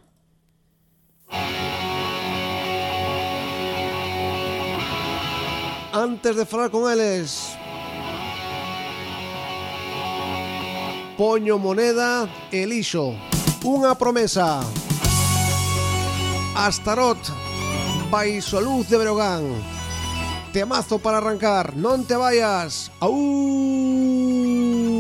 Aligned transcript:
Antes 5.92 6.36
de 6.40 6.46
falar 6.46 6.72
con 6.72 6.88
eles, 6.88 7.58
poño 11.18 11.58
moneda 11.58 12.28
e 12.52 12.66
lixo. 12.68 13.16
Unha 13.64 13.96
promesa. 13.96 14.60
Astarot, 16.56 17.20
baixo 18.12 18.58
a 18.58 18.62
luz 18.62 18.90
de 18.92 18.98
Breogán. 19.00 19.48
Temazo 20.52 21.00
para 21.00 21.24
arrancar, 21.24 21.80
non 21.80 22.04
te 22.04 22.20
vayas. 22.20 22.92
¡Au! 23.00 24.91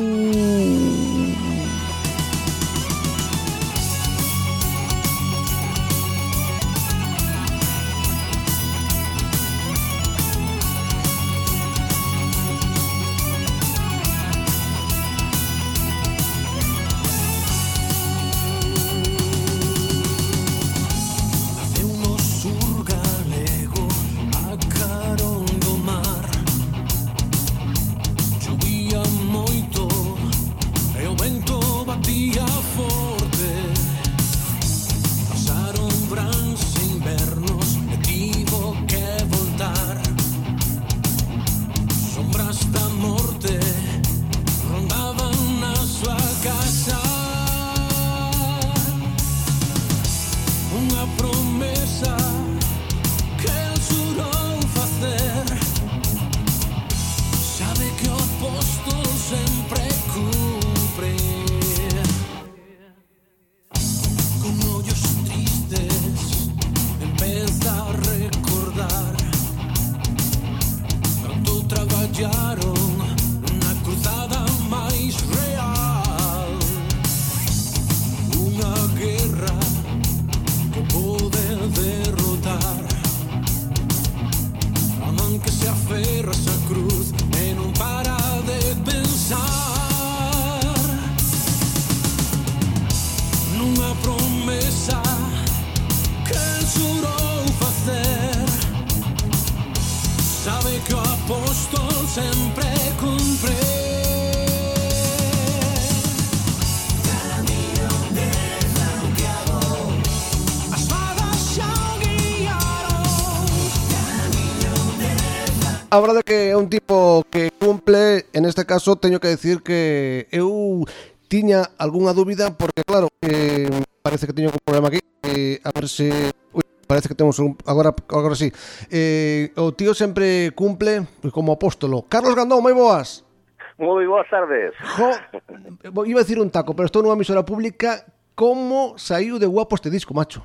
a 115.92 116.00
verdade 116.00 116.24
que 116.24 116.52
é 116.52 116.56
un 116.56 116.72
tipo 116.72 117.28
que 117.28 117.52
cumple, 117.60 118.24
en 118.32 118.48
este 118.48 118.66
caso 118.66 118.96
teño 118.96 119.20
que 119.20 119.28
decir 119.28 119.60
que 119.60 120.24
eu 120.32 120.88
tiña 121.28 121.68
algunha 121.76 122.16
dúbida 122.16 122.56
porque 122.56 122.88
claro, 122.88 123.12
eh, 123.20 123.68
parece 124.00 124.24
que 124.24 124.32
teño 124.32 124.56
un 124.56 124.64
problema 124.64 124.88
aquí, 124.88 125.04
eh, 125.28 125.60
a 125.60 125.72
ver 125.76 125.92
se 125.92 126.32
Ui, 126.56 126.64
parece 126.88 127.12
que 127.12 127.16
temos 127.16 127.40
un 127.40 127.60
agora 127.68 127.92
agora 128.08 128.36
si. 128.36 128.48
Sí. 128.48 128.88
Eh, 128.88 129.52
o 129.60 129.76
tío 129.76 129.92
sempre 129.92 130.56
cumple 130.56 131.04
como 131.36 131.52
apóstolo. 131.52 132.08
Carlos 132.08 132.40
Gandón, 132.40 132.64
moi 132.64 132.72
boas. 132.72 133.28
Moi 133.76 134.08
boas 134.08 134.32
tardes. 134.32 134.72
Jo, 134.96 135.12
iba 136.08 136.20
a 136.20 136.24
decir 136.24 136.40
un 136.40 136.56
taco, 136.56 136.72
pero 136.72 136.88
estou 136.88 137.04
nunha 137.04 137.20
emisora 137.20 137.44
pública. 137.44 138.08
Como 138.32 138.96
saiu 138.96 139.36
de 139.44 139.46
guapo 139.46 139.76
este 139.76 139.92
disco, 139.92 140.16
macho? 140.16 140.40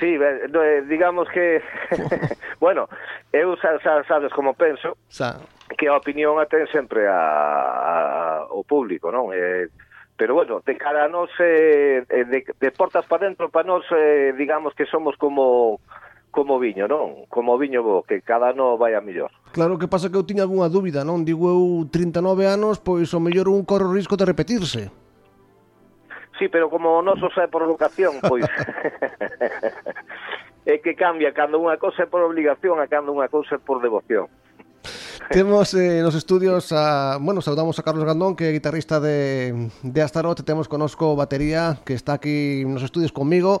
Sí, 0.00 0.16
eh, 0.16 0.82
digamos 0.88 1.28
que 1.28 1.62
bueno, 2.60 2.88
eu 3.32 3.54
xa, 3.60 3.78
xa 3.84 4.02
sabes 4.08 4.32
como 4.32 4.56
penso, 4.56 4.96
xa. 5.12 5.36
que 5.76 5.86
a 5.88 5.96
opinión 6.00 6.40
a 6.40 6.48
ten 6.48 6.64
sempre 6.72 7.04
a, 7.04 7.20
a 7.20 8.48
o 8.48 8.64
público, 8.64 9.12
non? 9.12 9.28
Eh, 9.36 9.68
pero 10.16 10.32
bueno, 10.32 10.64
de 10.64 10.74
cara 10.80 11.04
a 11.04 11.12
nos 11.12 11.28
eh, 11.36 12.00
eh 12.08 12.24
de, 12.24 12.40
de 12.48 12.70
portas 12.72 13.04
para 13.04 13.28
dentro 13.28 13.52
para 13.52 13.68
nos 13.68 13.84
eh, 13.92 14.32
digamos 14.40 14.72
que 14.72 14.88
somos 14.88 15.20
como 15.20 15.84
como 16.30 16.58
viño, 16.58 16.88
non? 16.88 17.28
Como 17.28 17.58
viño 17.58 17.82
bo, 17.84 18.02
que 18.06 18.22
cada 18.22 18.56
ano 18.56 18.78
vai 18.78 18.96
a 18.96 19.04
mellor. 19.04 19.28
Claro 19.52 19.76
que 19.76 19.90
pasa 19.90 20.08
que 20.08 20.16
eu 20.16 20.24
tiña 20.24 20.46
algunha 20.46 20.72
dúbida, 20.72 21.04
non? 21.04 21.26
Digo 21.26 21.50
eu 21.50 21.84
39 21.92 22.48
anos, 22.48 22.80
pois 22.80 23.12
o 23.12 23.20
mellor 23.20 23.52
un 23.52 23.68
corro 23.68 23.92
risco 23.92 24.16
de 24.16 24.24
repetirse. 24.24 24.88
Sí, 26.40 26.48
pero 26.48 26.70
como 26.72 26.96
o 26.96 27.04
noso 27.04 27.28
é 27.36 27.52
por 27.52 27.68
vocación, 27.68 28.16
pois 28.24 28.48
é 30.64 30.80
que 30.80 30.96
cambia 30.96 31.36
cando 31.36 31.60
unha 31.60 31.76
cousa 31.76 32.02
é 32.02 32.08
por 32.08 32.24
obligación 32.24 32.80
a 32.80 32.88
cando 32.88 33.12
unha 33.12 33.28
cousa 33.28 33.54
é 33.56 33.60
por 33.60 33.84
devoción. 33.84 34.24
Temos 35.28 35.76
eh, 35.76 36.00
nos 36.00 36.16
estudios 36.16 36.72
a, 36.72 37.20
bueno, 37.20 37.44
saudamos 37.44 37.76
a 37.76 37.84
Carlos 37.84 38.08
Gandón, 38.08 38.40
que 38.40 38.48
é 38.48 38.56
guitarrista 38.56 39.04
de, 39.04 39.68
de 39.84 40.00
Astaroth, 40.00 40.40
temos 40.40 40.64
conosco 40.64 41.12
batería, 41.12 41.76
que 41.84 41.92
está 41.92 42.16
aquí 42.16 42.64
nos 42.64 42.80
estudios 42.80 43.12
comigo. 43.12 43.60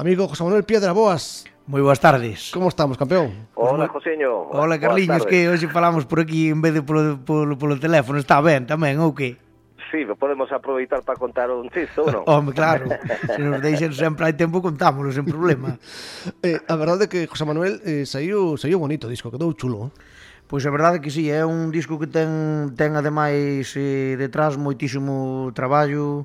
Amigo 0.00 0.32
José 0.32 0.48
Manuel 0.48 0.64
Piedra, 0.64 0.96
boas. 0.96 1.44
Moi 1.68 1.84
boas 1.84 2.00
tardes. 2.00 2.56
Como 2.56 2.72
estamos, 2.72 2.96
campeón? 2.96 3.52
Hola, 3.52 3.84
Joseño. 3.92 4.48
Hola, 4.48 4.80
Carliños, 4.80 5.28
que 5.28 5.44
hoxe 5.52 5.68
falamos 5.68 6.08
por 6.08 6.24
aquí 6.24 6.48
en 6.48 6.64
vez 6.64 6.72
de 6.72 6.80
polo, 6.80 7.20
polo, 7.20 7.60
polo 7.60 7.76
teléfono, 7.76 8.16
está 8.16 8.40
ben 8.40 8.64
tamén, 8.64 8.96
ou 8.96 9.12
que? 9.12 9.41
sí, 9.92 10.08
podemos 10.18 10.50
aproveitar 10.50 11.04
para 11.04 11.20
contar 11.20 11.52
un 11.52 11.68
chiste 11.68 12.00
ou 12.00 12.08
non? 12.08 12.24
Home, 12.32 12.56
claro, 12.56 12.88
se 13.28 13.38
nos 13.38 13.60
deixen 13.60 13.92
sempre 13.92 14.24
hai 14.26 14.34
tempo 14.34 14.64
contámoslo 14.64 15.12
sen 15.12 15.28
problema. 15.28 15.76
eh, 16.42 16.58
a 16.64 16.74
verdade 16.80 17.04
é 17.04 17.08
que 17.12 17.28
José 17.28 17.44
Manuel 17.44 17.78
eh, 17.84 18.08
saiu, 18.08 18.56
saiu 18.56 18.80
bonito 18.80 19.06
o 19.06 19.12
disco, 19.12 19.28
quedou 19.28 19.52
chulo. 19.52 19.92
Eh. 19.92 20.22
Pois 20.48 20.64
a 20.66 20.72
verdade 20.72 20.98
é 20.98 21.00
que 21.00 21.12
sí, 21.12 21.30
é 21.30 21.44
un 21.44 21.70
disco 21.70 22.00
que 22.00 22.08
ten 22.08 22.72
ten 22.74 22.96
ademais 22.96 23.72
eh, 23.76 24.16
detrás 24.16 24.56
moitísimo 24.56 25.52
traballo, 25.52 26.24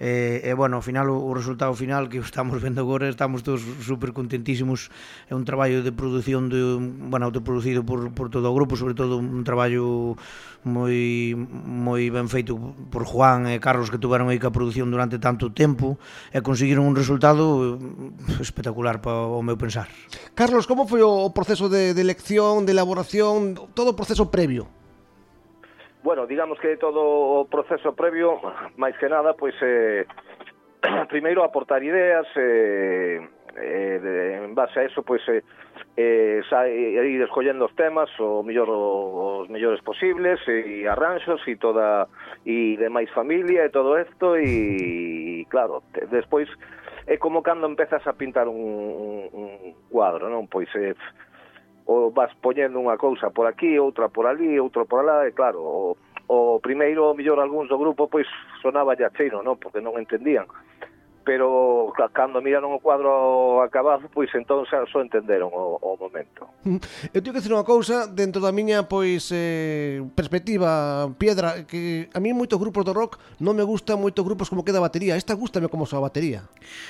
e, 0.00 0.40
e 0.48 0.52
bueno, 0.56 0.80
ao 0.80 0.82
final 0.82 1.12
o, 1.12 1.20
o 1.20 1.36
resultado 1.36 1.76
final 1.76 2.08
que 2.08 2.16
estamos 2.24 2.56
vendo 2.64 2.80
agora 2.80 3.12
estamos 3.12 3.44
todos 3.44 3.60
super 3.84 4.16
contentísimos 4.16 4.88
é 5.28 5.36
un 5.36 5.44
traballo 5.44 5.84
de 5.84 5.92
produción 5.92 6.48
de, 6.48 6.80
bueno, 6.80 7.28
autoproducido 7.28 7.84
por, 7.84 8.08
por 8.16 8.32
todo 8.32 8.48
o 8.48 8.56
grupo 8.56 8.80
sobre 8.80 8.96
todo 8.96 9.20
un 9.20 9.44
traballo 9.44 10.16
moi 10.64 11.36
moi 11.36 12.08
ben 12.08 12.32
feito 12.32 12.56
por 12.88 13.04
Juan 13.04 13.44
e 13.52 13.60
Carlos 13.60 13.92
que 13.92 14.00
tiveron 14.00 14.32
aí 14.32 14.40
ca 14.40 14.48
produción 14.48 14.88
durante 14.88 15.20
tanto 15.20 15.52
tempo 15.52 16.00
e 16.32 16.40
conseguiron 16.40 16.88
un 16.88 16.96
resultado 16.96 17.76
eh, 17.76 18.40
espectacular 18.40 19.04
para 19.04 19.28
o 19.28 19.44
meu 19.44 19.60
pensar 19.60 19.92
Carlos, 20.32 20.64
como 20.64 20.88
foi 20.88 21.04
o 21.04 21.28
proceso 21.36 21.68
de, 21.68 21.92
de 21.92 22.00
elección, 22.00 22.64
de 22.64 22.72
elaboración 22.72 23.52
todo 23.76 23.92
o 23.92 23.98
proceso 23.98 24.32
previo? 24.32 24.80
Bueno, 26.02 26.26
digamos 26.26 26.58
que 26.60 26.76
todo 26.78 27.00
o 27.04 27.44
proceso 27.44 27.92
previo, 27.92 28.40
máis 28.80 28.96
que 28.96 29.08
nada, 29.08 29.36
pois 29.36 29.52
eh, 29.60 30.08
primeiro 31.12 31.44
aportar 31.44 31.84
ideas, 31.84 32.24
eh, 32.40 33.20
eh, 33.56 33.98
de, 34.00 34.14
en 34.40 34.54
base 34.54 34.80
a 34.80 34.84
eso, 34.88 35.02
pois 35.04 35.20
eh, 35.28 35.44
eh, 35.96 36.40
sa, 36.48 36.64
eh, 36.64 37.04
ir 37.04 37.20
escollendo 37.20 37.68
os 37.68 37.76
temas 37.76 38.08
o 38.16 38.40
mellor 38.40 38.68
os 38.72 39.48
mellores 39.52 39.84
posibles 39.84 40.40
eh, 40.48 40.80
e 40.80 40.88
arranxos 40.88 41.44
e 41.44 41.60
toda 41.60 42.08
e 42.48 42.80
demais 42.80 43.12
familia 43.12 43.68
e 43.68 43.74
todo 43.74 44.00
isto 44.00 44.40
e 44.40 45.44
claro, 45.52 45.84
te, 45.92 46.06
despois 46.08 46.48
é 47.06 47.20
como 47.20 47.42
cando 47.42 47.68
empezas 47.68 48.06
a 48.06 48.16
pintar 48.16 48.48
un, 48.48 48.56
un, 48.56 49.28
un 49.36 49.74
cuadro, 49.92 50.32
non? 50.32 50.48
Pois 50.48 50.72
eh, 50.80 50.96
o 51.90 52.14
vas 52.14 52.30
poñendo 52.38 52.78
unha 52.78 52.94
cousa 52.94 53.34
por 53.34 53.50
aquí, 53.50 53.74
outra 53.74 54.06
por 54.06 54.30
ali, 54.30 54.62
outra 54.62 54.86
por 54.86 55.02
alá, 55.02 55.26
e 55.26 55.34
claro, 55.34 55.58
o, 55.58 55.98
o 56.30 56.62
primeiro, 56.62 57.10
o 57.10 57.16
millor, 57.18 57.42
algúns 57.42 57.66
do 57.66 57.74
grupo, 57.74 58.06
pois 58.06 58.30
sonaba 58.62 58.94
ya 58.94 59.10
cheiro, 59.10 59.42
non? 59.42 59.58
Porque 59.58 59.82
non 59.82 59.98
entendían 59.98 60.46
pero 61.24 61.92
cando 62.12 62.40
miraron 62.40 62.72
o 62.72 62.80
cuadro 62.80 63.62
acabado, 63.62 64.08
pois 64.12 64.32
entón 64.32 64.64
xa 64.64 64.82
só 64.88 65.04
entenderon 65.04 65.52
o, 65.52 65.76
o 65.76 65.96
momento. 66.00 66.48
Eu 67.12 67.20
teño 67.20 67.36
que 67.36 67.40
dicir 67.44 67.52
unha 67.52 67.66
cousa 67.66 68.08
dentro 68.08 68.40
da 68.40 68.52
miña 68.52 68.88
pois 68.88 69.28
eh, 69.32 70.00
perspectiva 70.16 71.12
piedra 71.20 71.68
que 71.68 72.08
a 72.12 72.18
mí 72.18 72.32
moitos 72.32 72.56
grupos 72.56 72.88
do 72.88 72.96
rock 72.96 73.20
non 73.38 73.52
me 73.52 73.64
gustan 73.64 74.00
moitos 74.00 74.24
grupos 74.24 74.48
como 74.48 74.64
queda 74.64 74.80
a 74.80 74.86
batería, 74.88 75.16
esta 75.16 75.36
gustame 75.36 75.68
como 75.68 75.84
soa 75.84 76.00
a 76.00 76.06
batería. 76.08 76.48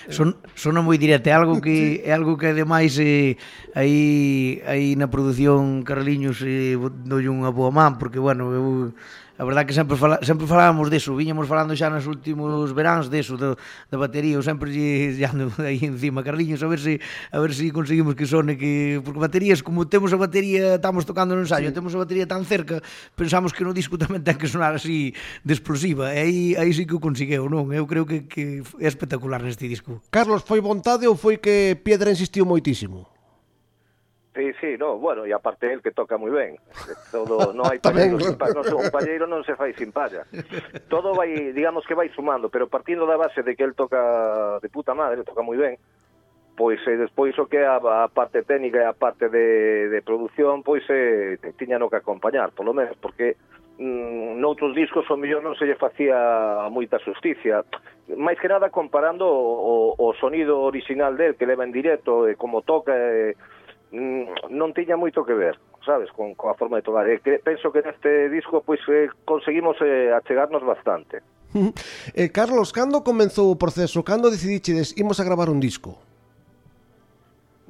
Son 0.08 0.38
sona 0.54 0.80
moi 0.80 0.96
directa, 0.96 1.30
é 1.30 1.34
algo 1.34 1.58
que 1.58 1.74
sí. 1.98 2.06
é 2.06 2.14
algo 2.14 2.38
que 2.38 2.54
ademais 2.54 2.94
eh, 3.02 3.34
aí 3.74 4.62
aí 4.66 4.94
na 4.94 5.10
produción 5.10 5.82
Carliños 5.82 6.38
eh, 6.46 6.78
doi 6.78 7.26
unha 7.26 7.50
boa 7.50 7.74
man 7.74 7.98
porque 7.98 8.22
bueno, 8.22 8.54
eu 8.54 8.94
a 9.40 9.44
verdade 9.44 9.64
que 9.64 9.72
sempre, 9.72 9.96
fala, 9.96 10.20
sempre 10.20 10.44
falábamos 10.44 10.92
deso, 10.92 11.16
viñamos 11.16 11.48
falando 11.48 11.72
xa 11.72 11.88
nos 11.88 12.04
últimos 12.04 12.76
veráns 12.76 13.08
deso, 13.08 13.40
da, 13.40 13.56
da 13.88 13.96
batería, 13.96 14.36
eu 14.36 14.44
sempre 14.44 14.68
lle, 14.68 15.16
lle 15.16 15.24
ando 15.24 15.48
aí 15.64 15.80
encima, 15.80 16.20
Carliños, 16.20 16.60
a 16.60 16.68
ver 16.68 16.76
se, 16.76 17.00
a 17.32 17.40
ver 17.40 17.56
se 17.56 17.72
conseguimos 17.72 18.12
que 18.12 18.28
sone, 18.28 18.60
que, 18.60 19.00
porque 19.00 19.16
baterías, 19.16 19.64
como 19.64 19.88
temos 19.88 20.12
a 20.12 20.20
batería, 20.20 20.76
estamos 20.76 21.08
tocando 21.08 21.32
no 21.32 21.40
ensayo, 21.40 21.72
sí. 21.72 21.74
temos 21.74 21.96
a 21.96 22.04
batería 22.04 22.28
tan 22.28 22.44
cerca, 22.44 22.84
pensamos 23.16 23.56
que 23.56 23.64
no 23.64 23.72
disco 23.72 23.96
tamén 24.04 24.20
ten 24.20 24.36
que 24.36 24.44
sonar 24.44 24.76
así 24.76 25.16
de 25.40 25.52
explosiva, 25.56 26.12
e 26.12 26.20
aí, 26.20 26.40
aí 26.60 26.68
sí 26.76 26.84
que 26.84 26.92
o 26.92 27.00
consegueu, 27.00 27.48
non? 27.48 27.72
Eu 27.72 27.88
creo 27.88 28.04
que, 28.04 28.28
que 28.28 28.60
é 28.76 28.88
espectacular 28.92 29.40
neste 29.40 29.64
disco. 29.64 30.04
Carlos, 30.12 30.44
foi 30.44 30.60
vontade 30.60 31.08
ou 31.08 31.16
foi 31.16 31.40
que 31.40 31.80
Piedra 31.80 32.12
insistiu 32.12 32.44
moitísimo? 32.44 33.19
Sí, 34.40 34.52
sí, 34.58 34.76
no, 34.78 34.96
bueno, 34.96 35.26
e 35.26 35.34
aparte 35.34 35.70
el 35.70 35.82
que 35.82 35.92
toca 35.92 36.16
moi 36.16 36.32
ben. 36.32 36.56
Todo, 37.12 37.52
non 37.52 37.68
hai 37.68 37.76
palleiro 37.76 38.16
sin 38.16 38.40
palla, 38.40 38.64
non, 38.64 38.88
un 38.88 38.88
palleiro 38.88 39.28
non 39.28 39.44
se 39.44 39.52
fai 39.52 39.76
sin 39.76 39.92
palla. 39.92 40.24
Todo 40.88 41.12
vai, 41.12 41.52
digamos 41.52 41.84
que 41.84 41.92
vai 41.92 42.08
sumando, 42.16 42.48
pero 42.48 42.64
partindo 42.64 43.04
da 43.04 43.20
base 43.20 43.44
de 43.44 43.52
que 43.52 43.68
el 43.68 43.76
toca 43.76 44.56
de 44.64 44.72
puta 44.72 44.96
madre, 44.96 45.28
toca 45.28 45.44
moi 45.44 45.60
ben, 45.60 45.76
pois 46.56 46.80
e 46.88 46.96
despois 46.96 47.36
o 47.36 47.52
que 47.52 47.60
a, 47.60 47.76
a 47.76 48.08
parte 48.08 48.40
técnica 48.48 48.80
e 48.80 48.88
a 48.88 48.96
parte 48.96 49.28
de, 49.28 49.92
de 49.92 50.00
produción, 50.00 50.64
pois 50.64 50.88
eh, 50.88 51.36
e, 51.36 51.52
tiña 51.60 51.76
no 51.76 51.92
que 51.92 52.00
acompañar, 52.00 52.56
polo 52.56 52.72
menos, 52.72 52.96
porque 52.96 53.36
mm, 53.76 54.40
noutros 54.40 54.72
discos 54.72 55.04
o 55.12 55.20
millón 55.20 55.44
non 55.44 55.52
se 55.52 55.68
lle 55.68 55.76
facía 55.76 56.64
moita 56.72 56.96
justicia. 57.04 57.60
Máis 58.16 58.40
que 58.40 58.48
nada 58.48 58.72
comparando 58.72 59.28
o, 59.28 59.92
o, 59.92 60.00
o 60.00 60.16
sonido 60.16 60.64
original 60.64 61.20
del 61.20 61.36
que 61.36 61.44
leva 61.44 61.68
en 61.68 61.76
directo, 61.76 62.24
e 62.24 62.40
como 62.40 62.64
toca... 62.64 62.96
E, 62.96 63.36
Mm, 63.90 64.54
non 64.54 64.70
tiña 64.70 64.94
moito 64.94 65.26
que 65.26 65.34
ver, 65.34 65.58
sabes, 65.82 66.10
con, 66.14 66.38
coa 66.38 66.54
forma 66.54 66.78
de 66.78 66.86
tocar. 66.86 67.10
E 67.10 67.18
que, 67.18 67.42
penso 67.42 67.74
que 67.74 67.82
neste 67.82 68.30
disco 68.30 68.62
pois 68.62 68.78
eh, 68.86 69.10
conseguimos 69.26 69.74
eh, 69.82 70.14
achegarnos 70.14 70.62
bastante. 70.62 71.26
eh, 72.14 72.30
Carlos, 72.30 72.70
cando 72.70 73.02
comenzou 73.02 73.50
o 73.50 73.58
proceso? 73.58 74.06
Cando 74.06 74.30
decidiches 74.30 74.94
imos 74.94 75.18
a 75.18 75.26
gravar 75.26 75.50
un 75.50 75.58
disco? 75.58 75.98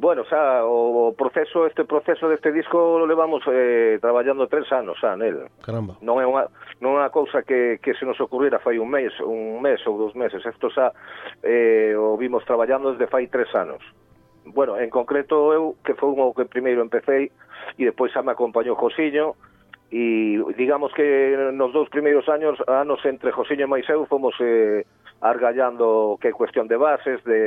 Bueno, 0.00 0.24
xa, 0.24 0.64
o 0.64 1.12
proceso, 1.12 1.66
este 1.66 1.84
proceso 1.84 2.24
deste 2.28 2.52
disco 2.52 2.96
lo 2.96 3.04
levamos 3.04 3.44
eh, 3.48 3.98
traballando 4.00 4.48
tres 4.48 4.64
anos 4.72 4.96
xa 4.96 5.12
nel. 5.12 5.52
Caramba. 5.60 6.00
Non 6.00 6.16
é 6.20 6.24
unha, 6.24 6.48
non 6.80 6.96
é 6.96 7.04
unha 7.04 7.12
cousa 7.12 7.44
que, 7.44 7.76
que 7.84 7.92
se 7.92 8.08
nos 8.08 8.16
ocurrira 8.16 8.64
fai 8.64 8.80
un 8.80 8.88
mes, 8.88 9.12
un 9.20 9.60
mes 9.60 9.76
ou 9.84 10.00
dos 10.00 10.16
meses. 10.16 10.40
Isto 10.40 10.72
xa 10.72 10.96
eh, 11.44 11.92
o 12.00 12.16
vimos 12.16 12.44
traballando 12.48 12.96
desde 12.96 13.12
fai 13.12 13.28
tres 13.28 13.52
anos 13.52 13.84
bueno, 14.44 14.78
en 14.78 14.90
concreto 14.90 15.52
eu 15.52 15.76
que 15.84 15.94
foi 15.94 16.10
o 16.10 16.34
que 16.34 16.44
primeiro 16.44 16.82
empecé 16.82 17.30
e 17.78 17.82
despois 17.84 18.12
xa 18.12 18.22
me 18.22 18.32
acompañou 18.32 18.76
Josiño 18.76 19.36
e 19.90 20.38
digamos 20.54 20.94
que 20.94 21.50
nos 21.52 21.72
dous 21.72 21.90
primeiros 21.90 22.28
años 22.28 22.56
anos 22.66 23.02
entre 23.04 23.32
Josiño 23.32 23.66
e 23.66 23.70
Maiseu 23.70 24.06
fomos 24.06 24.34
eh, 24.40 24.86
argallando 25.20 26.16
que 26.22 26.30
é 26.30 26.32
cuestión 26.32 26.70
de 26.70 26.78
bases 26.78 27.18
de 27.24 27.40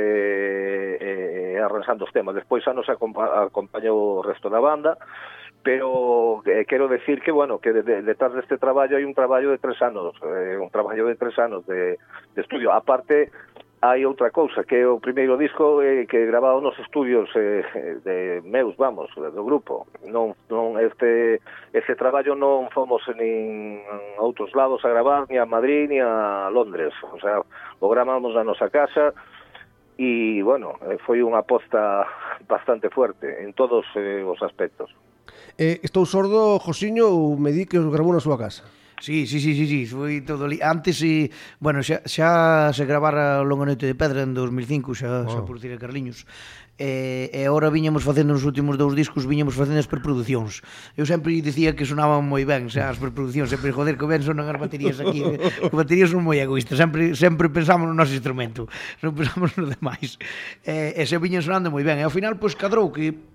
eh, 1.00 1.56
eh 1.56 1.60
arranxando 1.64 2.04
os 2.04 2.12
temas. 2.12 2.34
Despois 2.34 2.62
xa 2.62 2.76
nos 2.76 2.88
acompañou 2.88 4.20
o 4.20 4.22
resto 4.22 4.52
da 4.52 4.60
banda 4.60 4.98
pero 5.64 6.42
eh, 6.44 6.66
quero 6.68 6.86
decir 6.88 7.22
que 7.22 7.32
bueno 7.32 7.58
que 7.58 7.72
de, 7.72 7.82
de, 7.82 8.02
detrás 8.02 8.36
deste 8.36 8.60
traballo 8.60 9.00
hai 9.00 9.08
un 9.08 9.16
traballo 9.16 9.48
de 9.50 9.58
tres 9.58 9.80
anos 9.80 10.12
eh, 10.20 10.60
un 10.60 10.68
traballo 10.68 11.08
de 11.08 11.16
tres 11.16 11.34
anos 11.40 11.64
de, 11.66 11.96
de 12.36 12.40
estudio. 12.40 12.70
Aparte 12.70 13.32
hai 13.84 14.06
outra 14.08 14.32
cousa, 14.32 14.64
que 14.64 14.80
é 14.80 14.88
o 14.88 14.96
primeiro 14.96 15.36
disco 15.36 15.84
eh, 15.84 16.08
que 16.08 16.24
grabado 16.24 16.64
nos 16.64 16.72
estudios 16.80 17.28
eh, 17.36 18.00
de 18.00 18.40
meus, 18.40 18.72
vamos, 18.80 19.12
do 19.12 19.44
grupo. 19.44 19.84
Non, 20.08 20.32
non 20.48 20.80
este, 20.80 21.44
este 21.76 21.92
traballo 21.92 22.32
non 22.32 22.72
fomos 22.72 23.04
nin 23.12 23.84
a 24.16 24.24
outros 24.24 24.56
lados 24.56 24.80
a 24.88 24.88
gravar, 24.88 25.28
ni 25.28 25.36
a 25.36 25.44
Madrid, 25.44 25.92
ni 25.92 26.00
a 26.00 26.48
Londres. 26.48 26.96
O 27.12 27.20
sea, 27.20 27.44
o 27.44 27.86
gramamos 27.92 28.32
na 28.32 28.40
nosa 28.40 28.72
casa, 28.72 29.12
e, 30.00 30.40
bueno, 30.40 30.80
eh, 30.88 30.96
foi 31.04 31.20
unha 31.20 31.44
aposta 31.44 32.08
bastante 32.48 32.88
fuerte 32.88 33.44
en 33.44 33.52
todos 33.52 33.84
eh, 34.00 34.24
os 34.24 34.40
aspectos. 34.40 34.88
Eh, 35.60 35.84
estou 35.84 36.08
sordo, 36.08 36.56
Josiño, 36.56 37.04
ou 37.04 37.36
me 37.36 37.52
di 37.52 37.68
que 37.68 37.76
os 37.76 37.92
grabou 37.92 38.16
na 38.16 38.24
súa 38.24 38.40
casa? 38.40 38.64
Sí, 39.00 39.26
sí, 39.26 39.40
sí, 39.40 39.54
sí, 39.54 39.66
sí, 39.66 39.80
foi 39.86 40.22
todo 40.22 40.46
ali. 40.46 40.62
Antes, 40.62 41.02
e, 41.02 41.30
bueno, 41.58 41.82
xa, 41.82 42.00
xa 42.06 42.70
se 42.70 42.84
gravara 42.86 43.42
Longa 43.42 43.66
Noite 43.66 43.90
de 43.90 43.98
Pedra 43.98 44.22
en 44.22 44.32
2005, 44.32 44.94
xa, 44.94 45.26
wow. 45.26 45.30
xa 45.30 45.40
por 45.42 45.58
Tira 45.58 45.76
Carliños. 45.76 46.24
E, 46.74 47.30
e 47.30 47.46
agora 47.46 47.70
viñamos 47.70 48.02
facendo 48.02 48.34
nos 48.34 48.42
últimos 48.42 48.74
dous 48.74 48.98
discos 48.98 49.30
viñamos 49.30 49.54
facendo 49.54 49.78
as 49.78 49.86
preproduccións 49.86 50.58
eu 50.98 51.06
sempre 51.06 51.30
dicía 51.38 51.78
que 51.78 51.86
sonaban 51.86 52.26
moi 52.26 52.42
ben 52.42 52.66
xa, 52.66 52.90
as 52.90 52.98
preproduccións, 52.98 53.46
sempre 53.46 53.70
joder, 53.70 53.94
que 53.94 54.02
ben 54.10 54.26
sonan 54.26 54.50
as 54.50 54.58
baterías 54.58 54.98
aquí 54.98 55.22
eh, 55.22 55.38
que 55.38 55.70
baterías 55.70 56.10
son 56.10 56.26
moi 56.26 56.34
egoístas 56.42 56.74
sempre, 56.74 57.14
sempre 57.14 57.46
pensamos 57.46 57.86
no 57.86 57.94
noso 57.94 58.10
instrumento 58.10 58.66
non 59.06 59.14
pensamos 59.14 59.54
no 59.54 59.70
demais 59.70 60.18
e, 60.66 60.98
e 60.98 61.02
se 61.06 61.14
viñan 61.22 61.46
sonando 61.46 61.70
moi 61.70 61.86
ben 61.86 62.02
e 62.02 62.02
ao 62.02 62.10
final, 62.10 62.42
pois, 62.42 62.58
cadrou 62.58 62.90
que 62.90 63.33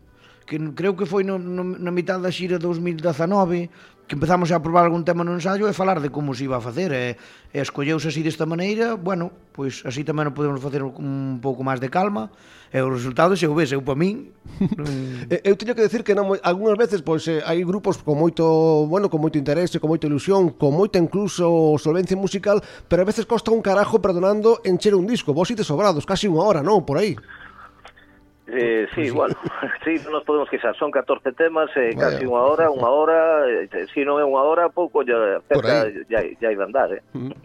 que 0.50 0.58
creo 0.74 0.98
que 0.98 1.06
foi 1.06 1.22
no, 1.22 1.38
no, 1.38 1.62
na 1.62 1.94
mitad 1.94 2.18
da 2.18 2.34
xira 2.34 2.58
2019 2.58 3.70
que 4.10 4.18
empezamos 4.18 4.50
a 4.50 4.58
probar 4.58 4.89
algún 4.89 5.06
tema 5.06 5.22
no 5.22 5.38
ensayo 5.38 5.70
e 5.70 5.74
falar 5.77 6.01
de 6.01 6.10
como 6.10 6.34
se 6.34 6.50
iba 6.50 6.58
a 6.58 6.63
facer 6.65 6.89
e, 6.89 7.13
e 7.53 7.62
escolleuse 7.62 8.10
así 8.10 8.25
desta 8.25 8.50
maneira, 8.50 8.98
bueno, 8.98 9.29
pois 9.53 9.86
así 9.86 10.01
tamén 10.01 10.25
o 10.25 10.34
podemos 10.34 10.58
facer 10.58 10.82
un 10.82 11.38
pouco 11.38 11.62
máis 11.62 11.77
de 11.77 11.94
calma 11.94 12.34
e 12.74 12.82
o 12.82 12.89
resultado 12.89 13.38
se 13.38 13.46
o 13.46 13.53
ves, 13.53 13.70
eu 13.70 13.86
para 13.86 13.94
min 13.94 14.34
Eu 15.46 15.53
teño 15.53 15.77
que 15.77 15.86
decir 15.86 16.01
que 16.01 16.18
non, 16.18 16.34
algunhas 16.41 16.82
veces 16.82 17.06
pois 17.06 17.29
eh, 17.29 17.46
hai 17.46 17.62
grupos 17.62 18.01
con 18.01 18.18
moito, 18.18 18.89
bueno, 18.89 19.13
con 19.13 19.22
moito 19.22 19.38
interese, 19.38 19.77
con 19.77 19.94
moita 19.94 20.10
ilusión, 20.10 20.58
con 20.58 20.74
moita 20.74 20.98
incluso 20.98 21.77
solvencia 21.77 22.18
musical, 22.18 22.65
pero 22.89 23.06
a 23.06 23.08
veces 23.08 23.29
costa 23.29 23.53
un 23.53 23.62
carajo 23.62 24.01
perdonando 24.01 24.65
encher 24.65 24.98
un 24.98 25.06
disco, 25.06 25.38
vos 25.38 25.53
ides 25.53 25.70
sobrados, 25.70 26.10
casi 26.10 26.25
unha 26.25 26.41
hora, 26.41 26.65
non, 26.65 26.82
por 26.82 26.98
aí. 26.98 27.13
Eh, 28.51 28.88
sí, 28.96 29.12
bueno, 29.12 29.36
sí, 29.86 29.96
non 30.06 30.20
nos 30.20 30.24
podemos 30.25 30.50
queixar. 30.50 30.74
Son 30.75 30.89
14 30.89 31.32
temas, 31.34 31.70
eh, 31.77 31.94
Vaya. 31.94 32.18
casi 32.18 32.25
unha 32.25 32.41
hora, 32.41 32.74
unha 32.74 32.89
hora, 32.89 33.20
eh, 33.46 33.70
se 33.70 33.86
si 33.94 34.01
non 34.01 34.18
é 34.18 34.25
unha 34.25 34.41
hora, 34.41 34.74
pouco 34.74 35.06
ya, 35.06 35.38
cerca, 35.46 35.86
ya, 36.10 36.20
ya 36.25 36.48
hai 36.50 36.58
de 36.58 36.65
andar, 36.65 36.89
eh. 36.91 37.01
Mm. 37.13 37.36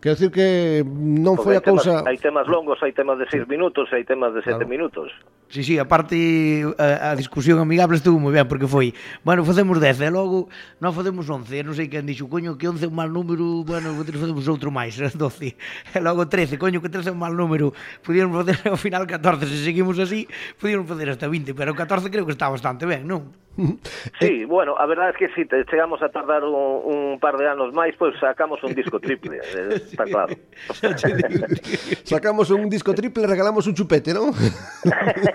Quer 0.00 0.14
decir 0.14 0.30
que 0.30 0.80
non 0.86 1.36
foi 1.36 1.58
a 1.58 1.62
cousa... 1.64 2.06
Hai 2.06 2.16
temas 2.16 2.46
longos, 2.46 2.78
hai 2.80 2.94
temas 2.94 3.18
de 3.18 3.26
6 3.26 3.50
minutos, 3.50 3.90
hai 3.90 4.06
temas 4.06 4.30
de 4.30 4.40
7 4.46 4.62
claro. 4.62 4.70
minutos. 4.70 5.10
Sí, 5.48 5.64
sí, 5.64 5.78
a 5.78 5.88
parte 5.88 6.62
a, 6.76 7.10
a 7.10 7.16
discusión 7.16 7.58
amigable 7.58 7.96
estuvo 7.96 8.20
moi 8.20 8.36
ben 8.36 8.44
porque 8.44 8.68
foi, 8.68 8.92
bueno, 9.24 9.48
facemos 9.48 9.80
10 9.80 10.04
e 10.04 10.10
logo 10.12 10.52
non 10.76 10.92
facemos 10.92 11.24
11, 11.24 11.64
non 11.64 11.72
sei 11.72 11.88
quen 11.88 12.04
dixo, 12.04 12.28
coño, 12.28 12.60
que 12.60 12.68
11 12.68 12.84
é 12.84 12.88
un 12.92 12.92
mal 12.92 13.08
número, 13.08 13.64
bueno, 13.64 13.96
facemos 13.96 14.44
outro 14.44 14.68
máis, 14.68 15.00
12. 15.16 15.56
E 15.96 15.98
logo 16.04 16.28
13, 16.28 16.60
coño, 16.60 16.84
que 16.84 16.92
13 16.92 17.08
é 17.08 17.12
un 17.16 17.24
mal 17.24 17.32
número. 17.32 17.72
Podíamos 18.04 18.44
facer 18.44 18.60
ao 18.68 18.76
final 18.76 19.08
14, 19.08 19.48
se 19.48 19.64
seguimos 19.64 19.96
así, 19.96 20.28
podíamos 20.60 20.84
facer 20.84 21.08
hasta 21.16 21.24
20, 21.24 21.56
pero 21.56 21.72
14 21.72 22.12
creo 22.12 22.28
que 22.28 22.36
está 22.36 22.52
bastante 22.52 22.84
ben, 22.84 23.08
non? 23.08 23.48
Sí, 24.20 24.44
bueno, 24.44 24.78
a 24.78 24.86
verdade 24.86 25.10
é 25.10 25.18
que 25.18 25.26
si 25.34 25.42
te 25.42 25.64
chegamos 25.66 25.98
a 26.00 26.08
tardar 26.14 26.44
un, 26.46 26.54
un 26.54 27.18
par 27.18 27.34
de 27.34 27.50
anos 27.50 27.74
máis, 27.74 27.90
pois 27.98 28.14
pues 28.14 28.22
sacamos 28.22 28.62
un 28.62 28.70
disco 28.70 29.02
triple, 29.02 29.42
eh, 29.42 29.82
está 29.82 30.06
claro. 30.12 30.30
sacamos 32.06 32.54
un 32.54 32.70
disco 32.70 32.94
triple 32.94 33.24
e 33.24 33.26
regalamos 33.26 33.66
un 33.66 33.74
chupete, 33.74 34.14
non? 34.14 34.30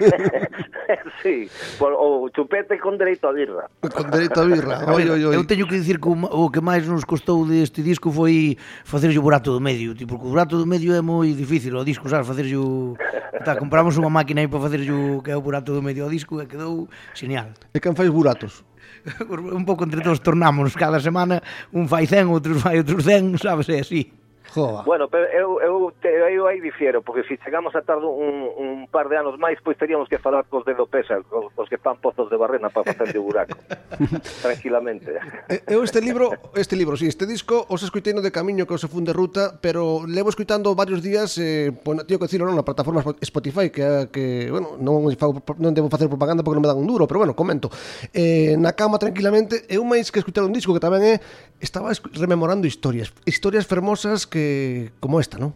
sí, 1.24 1.50
por, 1.79 1.93
o 1.93 2.29
chupete 2.29 2.79
con 2.79 2.98
dereito 2.98 3.27
a 3.27 3.33
birra. 3.33 3.69
Con 3.81 4.12
dereito 4.12 4.41
a 4.41 4.45
birra. 4.45 4.75
Oi, 4.93 5.10
oi, 5.10 5.22
oi. 5.25 5.36
Eu 5.36 5.45
teño 5.45 5.67
que 5.67 5.75
dicir 5.79 6.00
que 6.00 6.10
o 6.10 6.50
que 6.50 6.62
máis 6.62 6.88
nos 6.88 7.05
costou 7.05 7.45
deste 7.45 7.81
disco 7.81 8.12
foi 8.12 8.57
facerlle 8.83 9.19
o 9.19 9.25
burato 9.25 9.51
do 9.53 9.62
medio, 9.62 9.95
tipo, 9.95 10.15
porque 10.15 10.27
o 10.27 10.31
burato 10.31 10.57
do 10.57 10.65
medio 10.65 10.93
é 10.93 11.01
moi 11.01 11.31
difícil, 11.33 11.77
o 11.77 11.86
disco, 11.86 12.07
sabes, 12.10 12.27
facerlle 12.27 12.57
o... 12.57 12.95
Ta, 13.43 13.55
compramos 13.55 13.98
unha 13.98 14.12
máquina 14.12 14.41
aí 14.41 14.48
para 14.48 14.60
facerlle 14.60 14.91
o 14.91 15.22
que 15.22 15.31
é 15.31 15.38
o 15.38 15.41
burato 15.41 15.74
do 15.74 15.81
medio 15.81 16.05
ao 16.05 16.12
disco 16.12 16.41
e 16.41 16.45
quedou 16.45 16.88
genial. 17.13 17.51
E 17.74 17.79
quen 17.79 17.95
fai 17.95 18.10
buratos? 18.10 18.63
un 19.29 19.65
pouco 19.65 19.83
entre 19.83 20.01
todos 20.01 20.22
tornamos 20.22 20.75
cada 20.75 21.00
semana, 21.00 21.43
un 21.74 21.88
fai 21.88 22.07
100, 22.07 22.31
outros 22.31 22.62
fai 22.62 22.79
outros 22.79 23.03
100, 23.03 23.38
sabes, 23.39 23.67
é 23.69 23.79
así. 23.79 24.22
Joa. 24.53 24.83
Bueno, 24.83 25.10
pero 25.10 25.25
eu, 25.33 25.60
eu, 25.62 25.93
te, 26.00 26.07
eu 26.07 26.45
aí 26.45 26.62
difiero, 26.62 27.01
porque 27.01 27.24
se 27.24 27.38
chegamos 27.41 27.75
a 27.75 27.81
tarde 27.81 28.05
un, 28.05 28.45
un 28.53 28.88
par 28.88 29.10
de 29.10 29.17
anos 29.17 29.39
máis, 29.41 29.57
pois 29.65 29.77
teríamos 29.77 30.07
que 30.07 30.22
falar 30.22 30.45
cos 30.45 30.62
dedo 30.63 30.86
pesa, 30.86 31.17
cos, 31.25 31.50
cos 31.57 31.67
que 31.69 31.81
fan 31.81 31.98
pozos 31.98 32.29
de 32.29 32.38
barrena 32.38 32.69
para 32.69 32.93
facer 32.93 33.10
de 33.10 33.17
buraco, 33.17 33.57
tranquilamente. 34.45 35.17
Eu 35.65 35.81
este 35.81 36.01
libro, 36.05 36.29
este 36.53 36.77
libro, 36.77 36.93
si, 36.93 37.05
sí, 37.05 37.10
este 37.10 37.25
disco, 37.25 37.65
os 37.65 37.81
escuitei 37.81 38.13
no 38.13 38.22
de 38.22 38.29
camiño 38.29 38.69
que 38.69 38.77
os 38.77 38.86
fun 38.86 39.01
de 39.01 39.13
ruta, 39.13 39.57
pero 39.57 40.05
levo 40.05 40.29
escuitando 40.29 40.77
varios 40.77 41.01
días, 41.01 41.33
eh, 41.41 41.74
bueno, 41.81 42.05
tío 42.05 42.22
que 42.22 42.29
decirlo, 42.29 42.45
non, 42.45 42.53
na 42.53 42.62
plataforma 42.62 43.01
Spotify, 43.25 43.74
que, 43.74 44.13
que 44.13 44.53
bueno, 44.53 44.77
non, 44.77 45.01
non 45.01 45.72
debo 45.74 45.89
facer 45.89 46.05
propaganda 46.05 46.45
porque 46.45 46.62
non 46.62 46.65
me 46.65 46.69
dan 46.69 46.77
un 46.77 46.86
duro, 46.86 47.10
pero 47.10 47.25
bueno, 47.25 47.33
comento. 47.33 47.74
Eh, 48.13 48.53
na 48.62 48.77
cama 48.77 49.01
tranquilamente, 49.01 49.65
eu 49.65 49.81
máis 49.81 50.13
que 50.13 50.22
escutar 50.22 50.45
un 50.45 50.53
disco 50.53 50.77
que 50.77 50.83
tamén 50.83 51.01
é, 51.01 51.13
estaba 51.57 51.89
rememorando 52.13 52.69
historias, 52.69 53.10
historias 53.25 53.65
fermosas 53.65 54.29
que 54.29 54.42
eh, 54.43 54.91
como 55.00 55.19
esta, 55.19 55.38
non? 55.38 55.55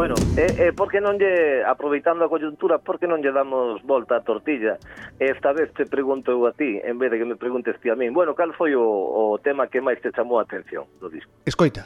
Bueno, 0.00 0.14
eh, 0.36 0.68
e 0.68 0.72
por 0.72 0.88
que 0.88 1.00
non 1.00 1.20
lle, 1.20 1.60
aproveitando 1.60 2.24
a 2.24 2.32
coyuntura, 2.32 2.80
por 2.80 2.96
que 2.96 3.04
non 3.04 3.20
lle 3.20 3.36
damos 3.36 3.84
volta 3.84 4.16
a 4.16 4.24
tortilla? 4.24 4.80
Esta 5.20 5.52
vez 5.52 5.68
te 5.76 5.84
pregunto 5.84 6.32
eu 6.32 6.48
a 6.48 6.56
ti, 6.56 6.80
en 6.80 6.96
vez 6.96 7.12
de 7.12 7.20
que 7.20 7.28
me 7.28 7.36
preguntes 7.36 7.76
ti 7.84 7.92
a 7.92 7.96
min. 7.96 8.16
Bueno, 8.16 8.32
cal 8.32 8.56
foi 8.56 8.72
o, 8.72 8.80
o 8.80 9.36
tema 9.44 9.68
que 9.68 9.84
máis 9.84 10.00
te 10.00 10.08
chamou 10.08 10.40
a 10.40 10.48
atención 10.48 10.88
do 11.00 11.12
disco? 11.12 11.28
Escoita. 11.44 11.84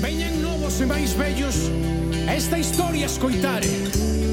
Veñen 0.00 0.40
novos 0.40 0.80
e 0.80 0.86
máis 0.88 1.12
vellos 1.12 1.68
esta 2.32 2.56
historia 2.56 3.06
escoitare 3.06 4.25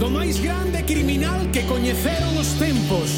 do 0.00 0.08
máis 0.08 0.40
grande 0.40 0.82
criminal 0.88 1.44
que 1.52 1.60
coñeceron 1.68 2.32
os 2.40 2.56
tempos. 2.56 3.12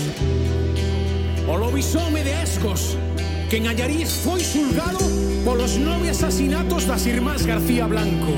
O 1.46 1.54
lobisome 1.54 2.26
de 2.26 2.34
Escos, 2.42 2.98
que 3.46 3.62
en 3.62 3.70
Allariz 3.70 4.10
foi 4.26 4.42
xulgado 4.42 4.98
polos 5.46 5.78
nove 5.78 6.10
asasinatos 6.10 6.82
das 6.90 7.06
irmás 7.06 7.46
García 7.46 7.86
Blanco, 7.86 8.34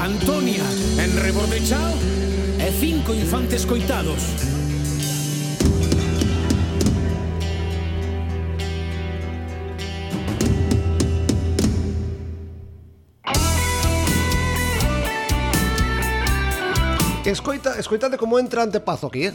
Antonia 0.00 0.64
en 0.96 1.12
Rebordechao 1.20 1.92
e 2.56 2.72
cinco 2.72 3.12
infantes 3.12 3.68
coitados. 3.68 4.63
Escoita, 17.34 17.80
escoitade 17.80 18.16
como 18.16 18.38
entra 18.38 18.62
antepazo 18.62 19.08
aquí, 19.08 19.26
eh? 19.26 19.34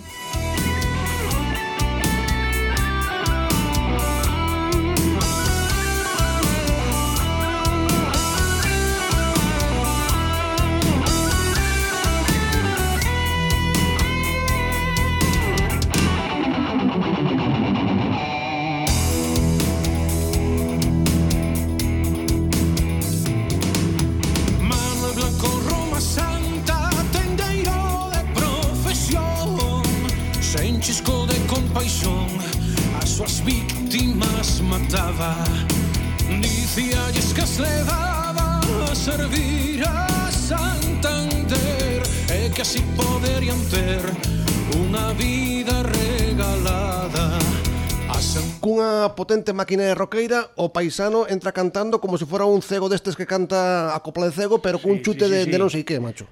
potente 49.30 49.54
de 49.54 49.94
roqueira, 49.94 50.50
o 50.58 50.74
paisano 50.74 51.30
entra 51.30 51.52
cantando 51.52 52.02
como 52.02 52.18
se 52.18 52.26
fora 52.26 52.50
un 52.50 52.66
cego 52.66 52.90
destes 52.90 53.14
que 53.14 53.30
canta 53.30 53.94
a 53.94 54.00
copla 54.02 54.26
de 54.26 54.34
cego, 54.34 54.58
pero 54.58 54.82
cun 54.82 54.98
sí, 54.98 55.02
chute 55.06 55.30
sí, 55.30 55.30
sí, 55.30 55.38
de, 55.38 55.40
sí. 55.46 55.52
de 55.54 55.58
non 55.62 55.70
sei 55.70 55.86
que, 55.86 56.02
macho. 56.02 56.26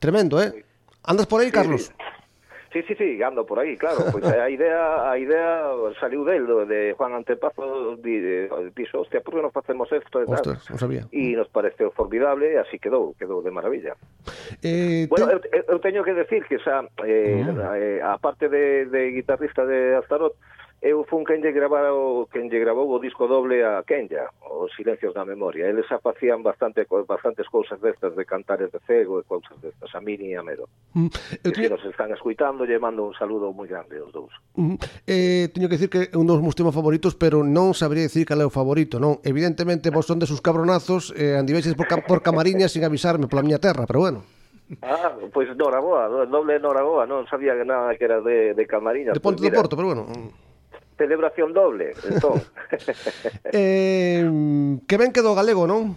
Tremendo, 0.00 0.40
eh? 0.40 0.64
Andas 1.04 1.28
por 1.28 1.44
aí, 1.44 1.52
Carlos? 1.52 1.92
Sí. 1.92 2.16
Sí, 2.72 2.82
sí, 2.88 2.94
sí, 2.98 3.22
ando 3.22 3.46
por 3.46 3.58
aí, 3.58 3.76
claro, 3.76 4.04
pois 4.12 4.20
a 4.24 4.50
idea 4.50 5.08
a 5.08 5.16
idea 5.16 5.72
saliu 5.96 6.28
del 6.28 6.44
de 6.68 6.92
Juan 6.92 7.14
Antepazo 7.16 7.96
di, 7.96 8.20
dixo, 8.76 9.00
hostia, 9.00 9.24
por 9.24 9.32
que 9.32 9.40
non 9.40 9.48
facemos 9.48 9.88
isto 9.88 10.20
e 10.20 10.28
tal? 10.28 10.44
Ostras, 10.44 10.60
non 10.68 10.76
sabía. 10.76 11.08
E 11.08 11.32
nos 11.32 11.48
pareceu 11.48 11.88
formidable 11.96 12.52
e 12.52 12.60
así 12.60 12.76
quedou, 12.76 13.16
quedou 13.16 13.40
de 13.40 13.48
maravilla. 13.48 13.96
Eh, 14.60 15.08
bueno, 15.08 15.40
te... 15.40 15.48
eu, 15.56 15.64
eu 15.72 15.78
teño 15.80 16.04
que 16.04 16.12
decir 16.12 16.44
que 16.44 16.60
xa 16.60 16.84
eh, 17.08 17.48
uh 17.48 17.56
-huh. 17.56 18.04
a, 18.04 18.12
a 18.12 18.20
parte 18.20 18.52
de, 18.52 18.84
de 18.92 19.08
guitarrista 19.08 19.64
de 19.64 19.96
Astaroth, 19.96 20.36
eu 20.86 21.02
fun 21.04 21.26
quen 21.26 21.42
lle 21.42 21.50
grabou, 21.50 22.30
quen 22.30 22.46
lle 22.46 22.62
grabou 22.62 22.86
o 22.94 23.02
disco 23.02 23.26
doble 23.26 23.58
a 23.66 23.82
Kenya, 23.82 24.30
os 24.46 24.70
silencios 24.78 25.12
da 25.14 25.26
memoria. 25.26 25.66
Eles 25.66 25.86
xa 25.90 25.98
facían 25.98 26.46
bastante, 26.46 26.86
bastantes 26.86 27.50
cousas 27.50 27.82
destas 27.82 28.14
de 28.14 28.24
cantares 28.24 28.70
de 28.70 28.78
cego 28.86 29.18
e 29.18 29.26
cousas 29.26 29.58
destas 29.58 29.90
a 29.94 30.00
Mini 30.00 30.30
e 30.30 30.38
a 30.38 30.46
Mero. 30.46 30.70
Mm. 30.94 31.10
Eu 31.42 31.50
teño... 31.50 31.74
nos 31.74 31.84
están 31.84 32.14
escuitando, 32.14 32.62
lle 32.62 32.78
mando 32.78 33.02
un 33.02 33.14
saludo 33.18 33.50
moi 33.50 33.66
grande 33.66 33.98
aos 33.98 34.14
dous. 34.14 34.30
Mm. 34.54 34.78
Eh, 35.10 35.50
teño 35.50 35.66
que 35.66 35.74
dicir 35.74 35.90
que 35.90 36.00
é 36.06 36.16
un 36.16 36.30
dos 36.30 36.38
meus 36.38 36.54
temas 36.54 36.72
favoritos, 36.72 37.18
pero 37.18 37.42
non 37.42 37.74
sabría 37.74 38.06
dicir 38.06 38.22
cal 38.22 38.38
é 38.38 38.46
o 38.46 38.54
favorito, 38.54 39.02
non? 39.02 39.18
Evidentemente, 39.26 39.90
vos 39.90 40.06
son 40.06 40.22
de 40.22 40.30
sus 40.30 40.38
cabronazos, 40.38 41.10
eh, 41.18 41.34
andiveis 41.34 41.66
por, 41.74 41.90
cam 41.90 42.06
por 42.06 42.22
camariña 42.22 42.70
sin 42.70 42.86
avisarme 42.86 43.26
pola 43.26 43.42
miña 43.42 43.58
terra, 43.58 43.90
pero 43.90 44.06
bueno. 44.06 44.22
Ah, 44.82 45.14
pois 45.34 45.46
pues, 45.46 45.56
Noraboa, 45.56 46.26
doble 46.26 46.58
Noraboa, 46.58 47.06
non 47.06 47.22
sabía 47.30 47.54
que 47.54 47.62
nada 47.62 47.94
que 47.94 48.02
era 48.02 48.18
de, 48.18 48.50
de 48.54 48.64
camariña. 48.66 49.14
De 49.14 49.22
Ponte 49.22 49.42
pues, 49.42 49.50
do 49.50 49.58
Porto, 49.58 49.74
pero 49.78 49.94
bueno. 49.94 50.06
Mm 50.10 50.45
celebración 50.96 51.52
doble, 51.52 51.92
entón. 52.08 52.40
eh, 53.52 54.24
que 54.88 54.96
ben 54.96 55.12
quedou 55.12 55.36
galego, 55.36 55.68
non? 55.68 55.96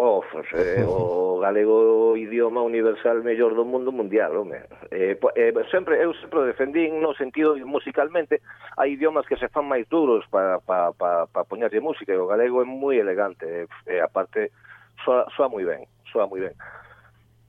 Oh, 0.00 0.24
eh, 0.56 0.82
o 0.88 1.38
galego 1.40 2.16
idioma 2.16 2.62
universal 2.62 3.22
mellor 3.22 3.54
do 3.54 3.68
mundo 3.68 3.92
mundial, 3.92 4.32
home. 4.32 4.56
Eh, 4.90 5.20
eh, 5.36 5.52
sempre 5.70 6.00
eu 6.00 6.16
sempre 6.24 6.40
defendín 6.48 7.04
no 7.04 7.12
sentido 7.12 7.52
musicalmente 7.68 8.40
hai 8.80 8.96
idiomas 8.96 9.28
que 9.28 9.36
se 9.36 9.52
fan 9.52 9.68
máis 9.68 9.84
duros 9.92 10.24
para 10.32 10.56
para 10.64 10.96
para 10.96 11.28
pa 11.28 11.44
poñerlle 11.44 11.84
música 11.84 12.16
e 12.16 12.20
o 12.20 12.24
galego 12.24 12.64
é 12.64 12.66
moi 12.66 12.96
elegante, 12.96 13.44
eh, 13.44 13.68
e 13.92 14.00
eh, 14.00 14.00
aparte 14.00 14.56
soa, 15.04 15.28
soa 15.36 15.52
moi 15.52 15.68
ben, 15.68 15.84
soa 16.08 16.24
moi 16.24 16.40
ben. 16.40 16.56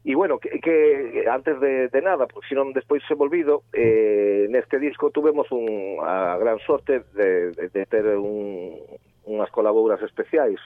E 0.04 0.16
bueno, 0.16 0.40
que, 0.40 0.60
que 0.60 1.26
antes 1.30 1.60
de, 1.60 1.88
de 1.90 2.02
nada, 2.02 2.26
porque 2.26 2.50
senón 2.50 2.74
despois 2.74 3.06
se 3.06 3.14
volvido, 3.14 3.62
eh, 3.70 4.50
neste 4.50 4.82
disco 4.82 5.14
tuvemos 5.14 5.52
un, 5.54 6.02
a 6.02 6.38
gran 6.42 6.58
sorte 6.66 7.06
de, 7.14 7.52
de, 7.54 7.70
de 7.70 7.86
ter 7.86 8.10
un, 8.18 8.82
unhas 9.30 9.54
colaboras 9.54 10.02
especiais 10.02 10.58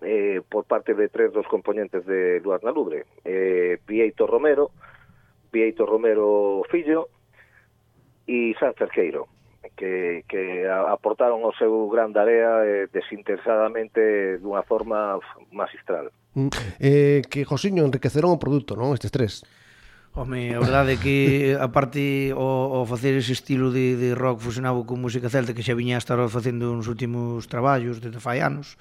eh, 0.00 0.40
por 0.48 0.64
parte 0.64 0.96
de 0.96 1.12
tres 1.12 1.28
dos 1.32 1.44
componentes 1.44 2.06
de 2.08 2.40
Luar 2.40 2.64
na 2.64 2.72
Lubre. 2.72 3.04
Eh, 3.20 3.76
Pieito 3.84 4.24
Romero, 4.24 4.72
Pieito 5.52 5.84
Romero 5.84 6.64
Fillo 6.72 7.12
e 8.24 8.56
San 8.56 8.72
Cerqueiro 8.80 9.28
que, 9.76 10.24
que 10.28 10.68
aportaron 10.68 11.44
o 11.44 11.52
seu 11.54 11.88
gran 11.88 12.14
área 12.16 12.64
eh, 12.64 12.86
desinteresadamente 12.90 14.38
dunha 14.38 14.62
forma 14.66 15.18
magistral. 15.52 16.10
Eh, 16.78 17.22
que 17.28 17.44
Josiño 17.44 17.84
enriqueceron 17.84 18.34
o 18.34 18.42
produto, 18.42 18.78
non? 18.78 18.94
Estes 18.94 19.10
tres. 19.10 19.32
Home, 20.18 20.50
a 20.52 20.58
verdade 20.58 20.94
é 20.94 20.98
que 20.98 21.54
a 21.54 21.70
parte 21.70 22.34
o, 22.34 22.82
o 22.82 22.86
facer 22.90 23.14
ese 23.14 23.38
estilo 23.38 23.70
de, 23.70 23.94
de 23.94 24.18
rock 24.18 24.42
fusionado 24.42 24.82
con 24.82 24.98
música 24.98 25.30
celta 25.30 25.54
que 25.54 25.62
xa 25.62 25.78
viña 25.78 25.94
a 25.94 26.02
estar 26.02 26.18
facendo 26.26 26.74
nos 26.74 26.90
últimos 26.90 27.46
traballos 27.46 28.02
desde 28.02 28.18
fai 28.18 28.42
anos, 28.42 28.74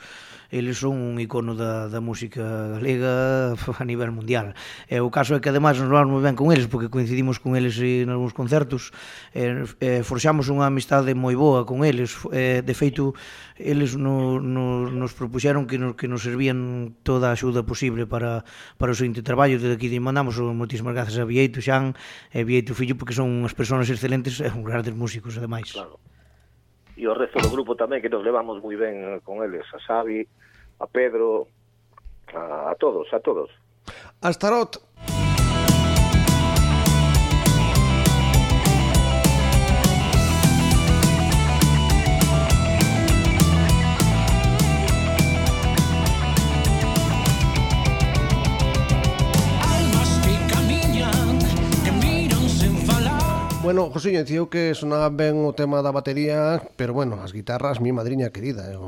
eles 0.50 0.77
son 0.79 0.98
un 0.98 1.20
icono 1.20 1.56
da, 1.56 1.94
da 1.94 2.00
música 2.00 2.41
galega 2.79 3.53
a 3.53 3.86
nivel 3.86 4.12
mundial. 4.15 4.56
E 4.88 4.98
o 5.03 5.12
caso 5.12 5.36
é 5.36 5.39
que 5.44 5.51
ademais 5.51 5.77
nos 5.77 5.91
vamos 5.91 6.10
moi 6.10 6.24
ben 6.24 6.34
con 6.34 6.50
eles 6.50 6.65
porque 6.72 6.89
coincidimos 6.89 7.38
con 7.38 7.53
eles 7.53 7.75
en 7.84 8.10
algúns 8.10 8.34
concertos, 8.34 8.96
e, 9.36 9.67
e 9.84 10.01
forxamos 10.01 10.48
unha 10.48 10.65
amistade 10.65 11.12
moi 11.13 11.36
boa 11.36 11.67
con 11.67 11.84
eles. 11.84 12.15
E, 12.32 12.63
de 12.63 12.74
feito, 12.74 13.12
eles 13.60 14.00
no, 14.00 14.39
no, 14.39 14.88
nos 14.88 15.12
propuxeron 15.13 15.67
que 15.67 15.77
nos, 15.77 16.00
que 16.00 16.08
nos 16.08 16.24
servían 16.24 16.96
toda 17.03 17.29
a 17.29 17.36
axuda 17.36 17.67
posible 17.67 18.08
para, 18.08 18.48
para 18.79 18.96
o 18.96 18.98
seguinte 18.98 19.22
traballo. 19.22 19.60
Desde 19.60 19.75
aquí 19.75 19.91
mandamos 20.00 20.39
moitísimas 20.39 20.96
grazas 20.96 21.20
a 21.20 21.26
Vieito 21.27 21.60
Xan 21.60 21.91
e 22.31 22.41
Vieito 22.48 22.72
Fillo 22.72 22.96
porque 22.96 23.13
son 23.13 23.27
unhas 23.27 23.51
persoas 23.51 23.91
excelentes 23.91 24.39
e 24.39 24.48
uns 24.48 24.63
grandes 24.63 24.96
músicos 24.96 25.36
ademais. 25.36 25.69
Claro. 25.69 26.00
E 26.98 27.05
o 27.05 27.13
resto 27.13 27.38
do 27.38 27.53
grupo 27.53 27.77
tamén 27.77 28.01
que 28.01 28.10
nos 28.10 28.25
levamos 28.25 28.57
moi 28.63 28.74
ben 28.74 28.96
eh, 29.03 29.19
con 29.22 29.43
eles, 29.46 29.67
a 29.75 29.79
Xavi, 29.84 30.25
a 30.81 30.88
Pedro, 30.89 31.46
a, 32.34 32.72
a 32.72 32.74
todos, 32.79 33.05
a 33.13 33.19
todos. 33.22 33.51
Astarot, 34.24 34.81
Bueno, 53.68 53.90
José, 53.92 54.14
yo 54.14 54.24
diciu 54.24 54.48
que 54.48 54.72
sonaba 54.80 55.12
ben 55.12 55.44
o 55.44 55.51
tema 55.51 55.84
da 55.84 55.92
batería, 55.92 56.64
pero 56.80 56.96
bueno, 56.96 57.20
as 57.20 57.36
guitarras, 57.36 57.84
mi 57.84 57.92
madriña 57.92 58.32
querida, 58.32 58.64
eh? 58.72 58.80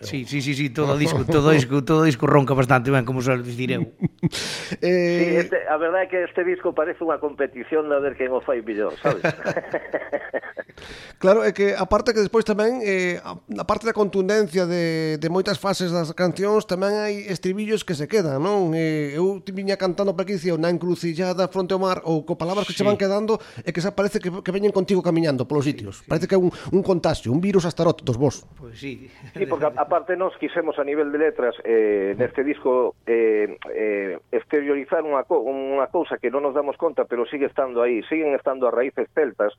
Sí, 0.00 0.24
sí, 0.26 0.42
sí, 0.42 0.54
sí, 0.54 0.70
todo 0.70 0.98
disco, 0.98 1.24
todo 1.24 1.50
disco, 1.50 1.82
todo 1.82 2.02
disco 2.04 2.26
ronca 2.26 2.52
bastante 2.52 2.90
ben, 2.90 3.04
como 3.04 3.22
suelo 3.22 3.42
dicir 3.42 3.72
eu. 3.72 3.82
eh... 4.82 5.24
Sí, 5.24 5.36
este, 5.40 5.56
a 5.68 5.76
verdade 5.80 6.04
é 6.04 6.08
que 6.08 6.20
este 6.24 6.44
disco 6.44 6.76
parece 6.76 7.00
unha 7.00 7.16
competición 7.16 7.88
de 7.88 7.96
ver 8.04 8.12
quen 8.12 8.28
o 8.28 8.44
fai 8.44 8.60
mellor, 8.60 8.92
sabes? 9.00 9.24
claro, 11.22 11.40
é 11.40 11.56
que 11.56 11.72
aparte 11.72 12.12
que 12.12 12.20
despois 12.20 12.44
tamén 12.44 12.84
eh, 12.84 13.16
a 13.24 13.64
parte 13.64 13.88
da 13.88 13.96
contundencia 13.96 14.68
de, 14.68 15.16
de 15.16 15.28
moitas 15.32 15.56
fases 15.56 15.88
das 15.88 16.12
cancións 16.12 16.68
tamén 16.68 17.00
hai 17.00 17.24
estribillos 17.32 17.80
que 17.80 17.96
se 17.96 18.04
quedan, 18.04 18.44
non? 18.44 18.76
Eh, 18.76 19.16
eu 19.16 19.40
viña 19.48 19.80
cantando 19.80 20.12
para 20.12 20.28
aquí 20.28 20.36
dicía 20.36 20.60
na 20.60 20.68
encrucillada 20.68 21.48
fronte 21.48 21.72
ao 21.72 21.80
mar 21.80 22.04
ou 22.04 22.20
co 22.28 22.36
palabras 22.36 22.68
que 22.68 22.76
sí. 22.76 22.84
che 22.84 22.84
van 22.84 23.00
quedando 23.00 23.40
e 23.64 23.72
que 23.72 23.80
xa 23.80 23.96
parece 23.96 24.20
que, 24.20 24.28
que 24.28 24.52
veñen 24.52 24.76
contigo 24.76 25.00
camiñando 25.00 25.48
polos 25.48 25.64
sitios. 25.64 26.04
Sí, 26.04 26.04
sí. 26.04 26.08
Parece 26.12 26.28
que 26.28 26.36
é 26.36 26.40
un, 26.40 26.52
un 26.52 26.82
contagio, 26.84 27.32
un 27.32 27.40
virus 27.40 27.64
astarot 27.64 28.04
dos 28.04 28.20
vos. 28.20 28.44
Pois 28.52 28.76
pues 28.76 28.76
sí. 28.76 29.08
sí, 29.32 29.48
porque 29.48 29.64
a 29.72 29.85
aparte 29.86 30.16
nós 30.16 30.34
quixemos 30.36 30.78
a 30.78 30.84
nivel 30.84 31.14
de 31.14 31.18
letras 31.18 31.54
eh, 31.62 32.18
neste 32.18 32.42
disco 32.42 32.98
eh, 33.06 33.54
eh, 33.70 34.18
exteriorizar 34.34 35.06
unha, 35.06 35.22
co 35.22 35.46
unha 35.46 35.86
cousa 35.94 36.18
que 36.18 36.26
non 36.26 36.42
nos 36.42 36.58
damos 36.58 36.74
conta, 36.74 37.06
pero 37.06 37.22
sigue 37.30 37.46
estando 37.46 37.86
aí, 37.86 38.02
siguen 38.10 38.34
estando 38.34 38.66
as 38.66 38.74
raíces 38.74 39.06
celtas, 39.14 39.54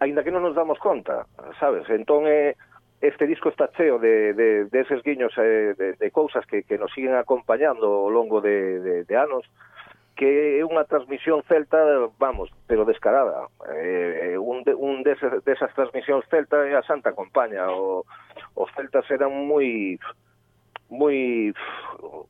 aínda 0.00 0.24
que 0.24 0.32
non 0.32 0.40
nos 0.40 0.56
damos 0.56 0.80
conta, 0.80 1.28
sabes? 1.60 1.84
Entón, 1.92 2.24
eh, 2.24 2.56
este 3.04 3.28
disco 3.28 3.52
está 3.52 3.68
cheo 3.76 4.00
de, 4.00 4.32
de, 4.32 4.48
de 4.64 4.78
eses 4.80 5.04
guiños 5.04 5.36
eh, 5.36 5.76
de, 5.76 5.92
de 5.92 6.08
cousas 6.08 6.48
que, 6.48 6.64
que 6.64 6.80
nos 6.80 6.88
siguen 6.96 7.12
acompañando 7.12 7.84
ao 7.84 8.08
longo 8.08 8.40
de, 8.40 8.80
de, 8.80 8.94
de 9.04 9.14
anos, 9.20 9.44
que 10.20 10.60
é 10.60 10.64
unha 10.68 10.84
transmisión 10.84 11.40
celta, 11.48 11.80
vamos, 12.20 12.52
pero 12.68 12.84
descarada. 12.84 13.48
Eh, 13.72 14.36
eh 14.36 14.38
un 14.40 14.60
de, 14.68 14.76
un 14.76 15.00
deses, 15.00 15.40
desas 15.48 15.72
transmisións 15.72 16.28
celta 16.28 16.60
é 16.68 16.76
a 16.76 16.84
Santa 16.84 17.16
Compaña, 17.16 17.68
o 17.72 18.04
os 18.54 18.68
celtas 18.74 19.06
eran 19.10 19.32
moi 19.46 19.98
moi 20.90 21.54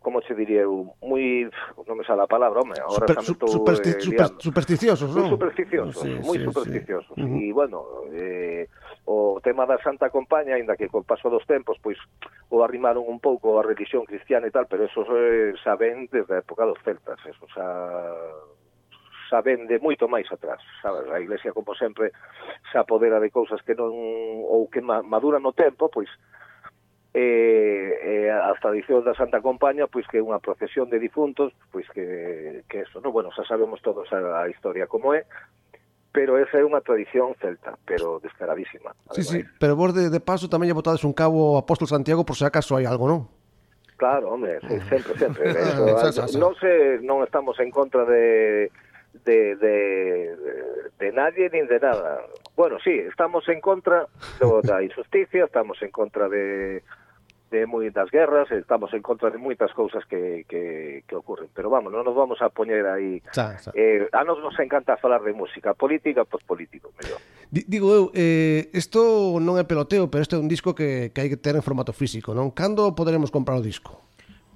como 0.01 0.21
se 0.23 0.35
diría 0.35 0.69
eu, 0.69 0.93
moi 1.01 1.49
non 1.89 1.97
me 1.97 2.05
sale 2.05 2.21
a 2.21 2.29
palabra, 2.29 2.61
home, 2.61 2.77
agora 2.77 3.09
super, 3.25 3.49
su, 3.49 3.57
supersti, 3.57 3.89
eh, 3.89 4.01
super, 4.01 4.29
supersticiosos, 4.37 5.09
non? 5.17 5.33
Supersticiosos, 5.33 5.97
sí, 5.97 6.13
moi 6.21 6.37
sí, 6.37 6.45
supersticiosos. 6.45 7.17
Sí. 7.17 7.25
E 7.25 7.57
bueno, 7.57 8.05
eh, 8.13 8.69
o 9.09 9.41
tema 9.41 9.65
da 9.65 9.81
Santa 9.81 10.13
Compaña, 10.13 10.61
aínda 10.61 10.77
que 10.77 10.93
col 10.93 11.09
paso 11.09 11.33
dos 11.33 11.49
tempos, 11.49 11.81
pois 11.81 11.97
o 12.53 12.61
arrimaron 12.61 13.09
un 13.09 13.17
pouco 13.17 13.57
a 13.57 13.65
religión 13.65 14.05
cristiana 14.05 14.47
e 14.47 14.53
tal, 14.53 14.69
pero 14.69 14.85
eso 14.85 15.09
eh, 15.09 15.57
saben 15.65 16.13
desde 16.13 16.37
a 16.37 16.43
época 16.45 16.69
dos 16.69 16.79
celtas, 16.85 17.17
eso 17.25 17.49
xa 17.49 17.65
xa 19.31 19.39
vende 19.47 19.79
moito 19.79 20.11
máis 20.11 20.27
atrás. 20.27 20.59
Sabes, 20.83 21.07
a 21.07 21.23
Iglesia, 21.23 21.55
como 21.55 21.79
sempre, 21.79 22.11
xa 22.75 22.83
apodera 22.83 23.23
de 23.23 23.31
cousas 23.31 23.63
que 23.63 23.79
non 23.79 23.95
ou 24.45 24.67
que 24.67 24.83
maduran 24.83 25.47
no 25.47 25.55
tempo, 25.55 25.87
pois 25.87 26.11
eh, 27.15 28.27
eh, 28.27 28.31
a 28.31 28.55
tradición 28.61 29.03
da 29.03 29.15
Santa 29.15 29.41
Compaña 29.41 29.87
pois 29.87 30.07
que 30.07 30.19
é 30.19 30.23
unha 30.23 30.39
procesión 30.39 30.87
de 30.87 31.03
difuntos 31.03 31.51
pois 31.75 31.87
que, 31.91 32.63
que 32.71 32.87
eso, 32.87 33.03
non? 33.03 33.11
bueno, 33.11 33.35
xa 33.35 33.43
sabemos 33.43 33.83
todos 33.83 34.07
a, 34.15 34.47
a 34.47 34.51
historia 34.51 34.87
como 34.87 35.11
é 35.15 35.27
pero 36.15 36.39
esa 36.39 36.59
é 36.59 36.67
unha 36.67 36.83
tradición 36.83 37.39
celta, 37.39 37.79
pero 37.87 38.19
descaradísima. 38.19 38.91
Sí, 39.15 39.23
sí, 39.23 39.39
pero 39.63 39.79
vos 39.79 39.95
de, 39.95 40.11
de 40.11 40.19
paso 40.19 40.51
tamén 40.51 40.71
lle 40.71 40.79
botades 40.79 41.07
un 41.07 41.15
cabo 41.15 41.55
ao 41.55 41.63
apóstol 41.63 41.87
Santiago 41.87 42.27
por 42.27 42.35
se 42.35 42.47
acaso 42.47 42.75
hai 42.79 42.87
algo, 42.87 43.07
non? 43.07 43.27
Claro, 43.99 44.35
hombre, 44.35 44.59
sí, 44.67 44.79
sempre, 44.91 45.15
sempre. 45.19 45.45
Eso, 46.11 46.27
non, 46.39 46.55
se, 46.59 46.99
non 47.03 47.23
estamos 47.23 47.59
en 47.59 47.71
contra 47.71 48.07
de 48.07 48.71
de, 49.13 49.57
de, 49.57 49.75
de 50.99 51.13
nadie 51.13 51.51
nin 51.51 51.67
de 51.67 51.79
nada. 51.81 52.23
Bueno, 52.57 52.79
sí, 52.83 52.91
estamos 52.91 53.49
en 53.49 53.61
contra 53.61 54.07
do, 54.39 54.63
da 54.63 54.83
injusticia, 54.83 55.45
estamos 55.45 55.81
en 55.83 55.91
contra 55.91 56.29
de 56.29 56.83
de 57.51 57.67
moitas 57.67 58.07
guerras, 58.15 58.47
estamos 58.55 58.95
en 58.95 59.03
contra 59.03 59.29
de 59.29 59.35
moitas 59.35 59.75
cousas 59.75 60.07
que, 60.07 60.47
que, 60.47 61.03
que 61.03 61.15
ocurren, 61.19 61.51
pero 61.51 61.67
vamos, 61.67 61.91
non 61.91 62.07
nos 62.07 62.15
vamos 62.15 62.39
a 62.39 62.49
poñer 62.49 62.87
aí. 62.87 63.19
Xa, 63.35 63.59
xa. 63.59 63.75
Eh, 63.75 64.07
a 64.15 64.23
nos 64.23 64.39
nos 64.39 64.55
encanta 64.63 64.95
falar 65.03 65.19
de 65.27 65.35
música 65.35 65.75
política, 65.75 66.23
pois 66.23 66.47
político, 66.47 66.95
mellor. 66.95 67.19
Digo 67.51 67.91
eu, 67.91 68.05
eh, 68.15 68.71
isto 68.71 69.35
non 69.43 69.59
é 69.59 69.67
peloteo, 69.67 70.07
pero 70.07 70.23
este 70.23 70.39
é 70.39 70.41
un 70.41 70.47
disco 70.47 70.79
que, 70.79 71.11
que 71.11 71.27
hai 71.27 71.27
que 71.27 71.35
ter 71.35 71.59
en 71.59 71.67
formato 71.67 71.91
físico, 71.91 72.39
non? 72.39 72.55
Cando 72.55 72.95
poderemos 72.95 73.35
comprar 73.35 73.59
o 73.59 73.65
disco? 73.67 73.99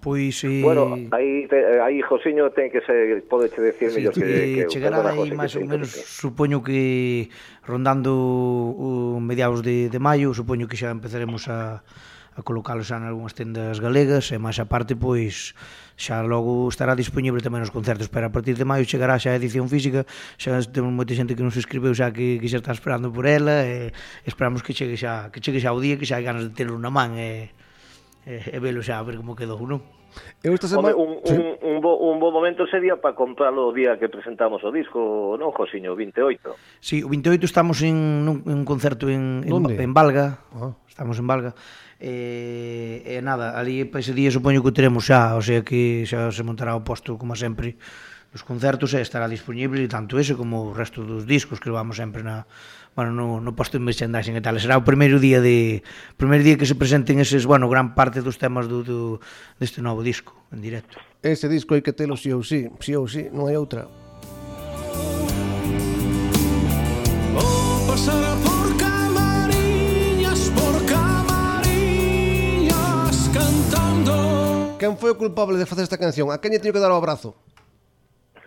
Pois 0.05 0.45
e... 0.45 0.61
Bueno, 0.61 0.93
aí, 1.17 1.49
te, 1.49 1.57
eh, 1.57 1.81
aí 1.81 2.05
Josiño 2.05 2.53
ten 2.53 2.69
que 2.69 2.85
ser, 2.85 3.25
pode 3.25 3.49
che 3.49 3.65
decir 3.65 3.89
sí, 3.89 4.05
mellor 4.05 4.13
que, 4.13 4.21
que, 4.21 4.45
que 4.61 4.63
chegará 4.69 5.01
aí 5.01 5.33
máis 5.33 5.57
ou 5.57 5.65
menos, 5.65 5.89
supoño 5.97 6.61
que 6.61 7.33
rondando 7.65 8.13
o 8.13 9.17
mediados 9.25 9.65
de, 9.65 9.89
de 9.89 9.97
maio, 9.97 10.37
supoño 10.37 10.69
que 10.69 10.77
xa 10.77 10.93
empezaremos 10.93 11.49
a, 11.49 11.81
a 12.37 12.43
colocalos 12.45 12.93
xa 12.93 13.01
en 13.01 13.09
algunhas 13.09 13.33
tendas 13.33 13.81
galegas 13.81 14.29
e 14.29 14.37
máis 14.37 14.61
aparte 14.61 14.93
pois 14.93 15.57
xa 15.97 16.21
logo 16.21 16.69
estará 16.69 16.93
disponible 16.93 17.41
tamén 17.41 17.65
os 17.65 17.73
concertos 17.73 18.13
pero 18.13 18.29
a 18.29 18.33
partir 18.35 18.61
de 18.61 18.69
maio 18.69 18.85
chegará 18.85 19.17
xa 19.17 19.33
a 19.33 19.41
edición 19.41 19.73
física 19.73 20.05
xa 20.37 20.59
temos 20.69 20.93
moita 20.93 21.17
xente 21.17 21.33
que 21.33 21.41
non 21.41 21.55
se 21.55 21.65
escribeu 21.65 21.97
xa 21.97 22.13
que, 22.13 22.43
que 22.43 22.49
xa 22.53 22.61
está 22.61 22.77
esperando 22.77 23.09
por 23.09 23.25
ela 23.25 23.65
e 23.65 23.89
esperamos 24.29 24.61
que 24.61 24.77
chegue 24.77 25.01
xa, 25.01 25.33
que 25.33 25.41
chegue 25.41 25.65
xa 25.65 25.73
o 25.73 25.81
día 25.81 25.97
que 25.97 26.05
xa 26.05 26.21
hai 26.21 26.27
ganas 26.29 26.45
de 26.45 26.53
telo 26.53 26.75
na 26.77 26.93
man 26.93 27.17
e 27.17 27.55
e, 28.27 28.41
e 28.53 28.59
velo 28.61 28.81
xa 28.83 28.99
a 29.01 29.07
ver 29.07 29.17
como 29.21 29.37
quedou, 29.37 29.61
non? 29.65 29.81
Eu 30.43 30.55
esta 30.55 30.69
semana... 30.69 30.95
Un, 30.95 31.19
sí. 31.25 31.35
un, 31.35 31.59
un, 31.61 31.77
bo, 31.81 31.99
un 31.99 32.21
bo 32.21 32.31
momento 32.31 32.67
sería 32.67 33.01
para 33.01 33.15
comprarlo 33.15 33.69
o 33.69 33.73
día 33.73 33.99
que 33.99 34.09
presentamos 34.09 34.63
o 34.63 34.71
disco, 34.71 35.35
non, 35.41 35.51
Josiño? 35.51 35.97
28. 35.97 36.55
Si, 36.79 37.01
sí, 37.01 37.05
o 37.05 37.09
28 37.11 37.45
estamos 37.45 37.83
en 37.83 38.29
un, 38.29 38.45
en 38.47 38.63
un 38.63 38.67
concerto 38.67 39.09
en, 39.09 39.43
¿Dónde? 39.43 39.75
en, 39.75 39.91
en 39.91 39.93
Valga. 39.95 40.39
Ah. 40.55 40.73
Estamos 40.87 41.19
en 41.19 41.27
Valga. 41.27 41.53
E, 41.99 43.03
eh, 43.07 43.19
eh, 43.19 43.23
nada, 43.23 43.57
ali 43.59 43.89
para 43.89 44.05
ese 44.05 44.13
día 44.13 44.31
supoño 44.31 44.61
que 44.63 44.71
o 44.71 44.77
teremos 44.77 45.09
xa, 45.09 45.35
o 45.35 45.43
sea 45.43 45.65
que 45.65 46.05
xa 46.05 46.31
se 46.31 46.43
montará 46.45 46.77
o 46.77 46.85
posto 46.85 47.17
como 47.17 47.35
sempre. 47.35 47.81
Os 48.35 48.43
concertos 48.43 48.91
e 48.95 49.01
estará 49.01 49.31
disponible 49.31 49.87
tanto 49.87 50.19
ese 50.19 50.35
como 50.35 50.71
o 50.71 50.75
resto 50.75 51.07
dos 51.07 51.23
discos 51.23 51.63
que 51.63 51.71
levamos 51.71 51.97
sempre 51.97 52.27
na, 52.27 52.51
bueno, 52.95 53.11
no, 53.13 53.41
no 53.41 53.57
posto 53.57 53.79
de 53.79 53.85
merchandising 53.85 54.39
e 54.39 54.43
tal, 54.43 54.55
será 54.63 54.79
o 54.79 54.87
primeiro 54.87 55.19
día 55.19 55.43
de 55.43 55.83
primeiro 56.15 56.47
día 56.47 56.55
que 56.55 56.67
se 56.67 56.79
presenten 56.79 57.19
eses, 57.19 57.43
bueno, 57.43 57.67
gran 57.67 57.99
parte 57.99 58.23
dos 58.23 58.39
temas 58.39 58.71
do, 58.71 58.87
do 58.87 59.19
deste 59.59 59.83
novo 59.83 60.07
disco 60.07 60.39
en 60.55 60.63
directo. 60.63 61.03
Ese 61.19 61.51
disco 61.51 61.75
hai 61.75 61.83
que 61.83 61.91
telo 61.91 62.15
si 62.15 62.31
sí 62.31 62.39
ou 62.39 62.47
si, 62.47 62.71
sí, 62.71 62.71
si 62.79 62.95
sí 62.95 62.99
ou 62.99 63.11
si, 63.11 63.27
non 63.35 63.51
hai 63.51 63.59
outra. 63.59 63.91
Oh, 67.35 67.83
pasará 67.91 68.39
por 68.47 68.71
camariñas, 68.79 70.55
por 70.55 70.79
camariñas 70.87 72.07
cantando. 73.35 74.79
Quen 74.79 74.95
foi 74.95 75.11
o 75.11 75.19
culpable 75.19 75.59
de 75.59 75.67
facer 75.67 75.83
esta 75.83 75.99
canción? 75.99 76.31
A 76.31 76.39
quen 76.39 76.55
lle 76.55 76.63
teño 76.63 76.71
que 76.71 76.79
dar 76.79 76.95
o 76.95 77.01
abrazo? 77.03 77.35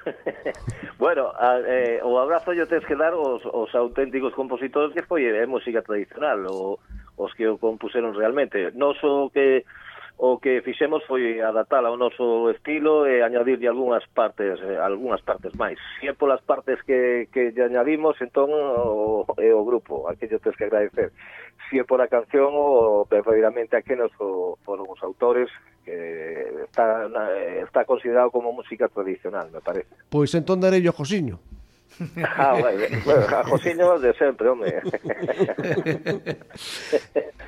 Bueno, 0.98 1.32
a, 1.38 1.60
eh, 1.60 2.02
o 2.04 2.18
abrazo 2.18 2.54
yo 2.54 2.66
tens 2.66 2.84
que 2.86 2.96
dar 2.96 3.14
os, 3.14 3.46
os 3.46 3.70
auténticos 3.76 4.34
compositores 4.34 4.94
que 4.98 5.06
foi 5.06 5.30
a 5.30 5.44
eh, 5.44 5.46
música 5.46 5.86
tradicional, 5.86 6.42
o, 6.50 6.80
os 7.22 7.34
que 7.38 7.46
o 7.46 7.62
compuseron 7.62 8.18
realmente. 8.18 8.74
Non 8.74 8.98
o 9.06 9.30
que 9.30 9.62
o 10.18 10.42
que 10.42 10.66
fixemos 10.66 11.06
foi 11.06 11.38
adaptar 11.38 11.86
ao 11.86 11.94
noso 11.94 12.50
estilo 12.50 13.06
e 13.06 13.22
añadirlle 13.22 13.70
algunhas 13.70 14.02
partes, 14.10 14.58
eh, 14.66 14.82
algunhas 14.82 15.22
partes 15.22 15.54
máis. 15.54 15.78
Si 16.02 16.10
é 16.10 16.18
polas 16.18 16.42
partes 16.42 16.82
que, 16.82 17.30
que 17.30 17.54
lle 17.54 17.70
añadimos, 17.70 18.18
entón 18.18 18.50
o, 18.50 19.30
é 19.38 19.54
o 19.54 19.62
grupo, 19.62 20.10
aquello 20.10 20.42
que 20.42 20.50
tens 20.50 20.58
que 20.58 20.66
agradecer 20.66 21.14
se 21.70 21.80
é 21.80 21.84
por 21.84 22.02
a 22.02 22.08
canción 22.08 22.52
ou 22.56 23.06
preferidamente 23.06 23.76
aquenos 23.76 24.12
o, 24.20 24.58
foron 24.64 24.88
os 24.88 25.02
autores 25.04 25.50
que 25.84 25.96
está, 26.68 27.08
está 27.64 27.86
considerado 27.86 28.32
como 28.32 28.52
música 28.52 28.88
tradicional, 28.90 29.50
me 29.52 29.62
parece. 29.62 29.88
Pois 30.10 30.34
entón 30.36 30.60
darei 30.60 30.82
yo 30.82 30.92
Josiño. 30.92 31.40
Ah, 32.38 32.54
vale. 32.62 32.90
bueno, 33.06 33.26
a 33.26 33.44
Josiño 33.44 33.98
de 33.98 34.14
sempre, 34.14 34.50
home. 34.50 34.70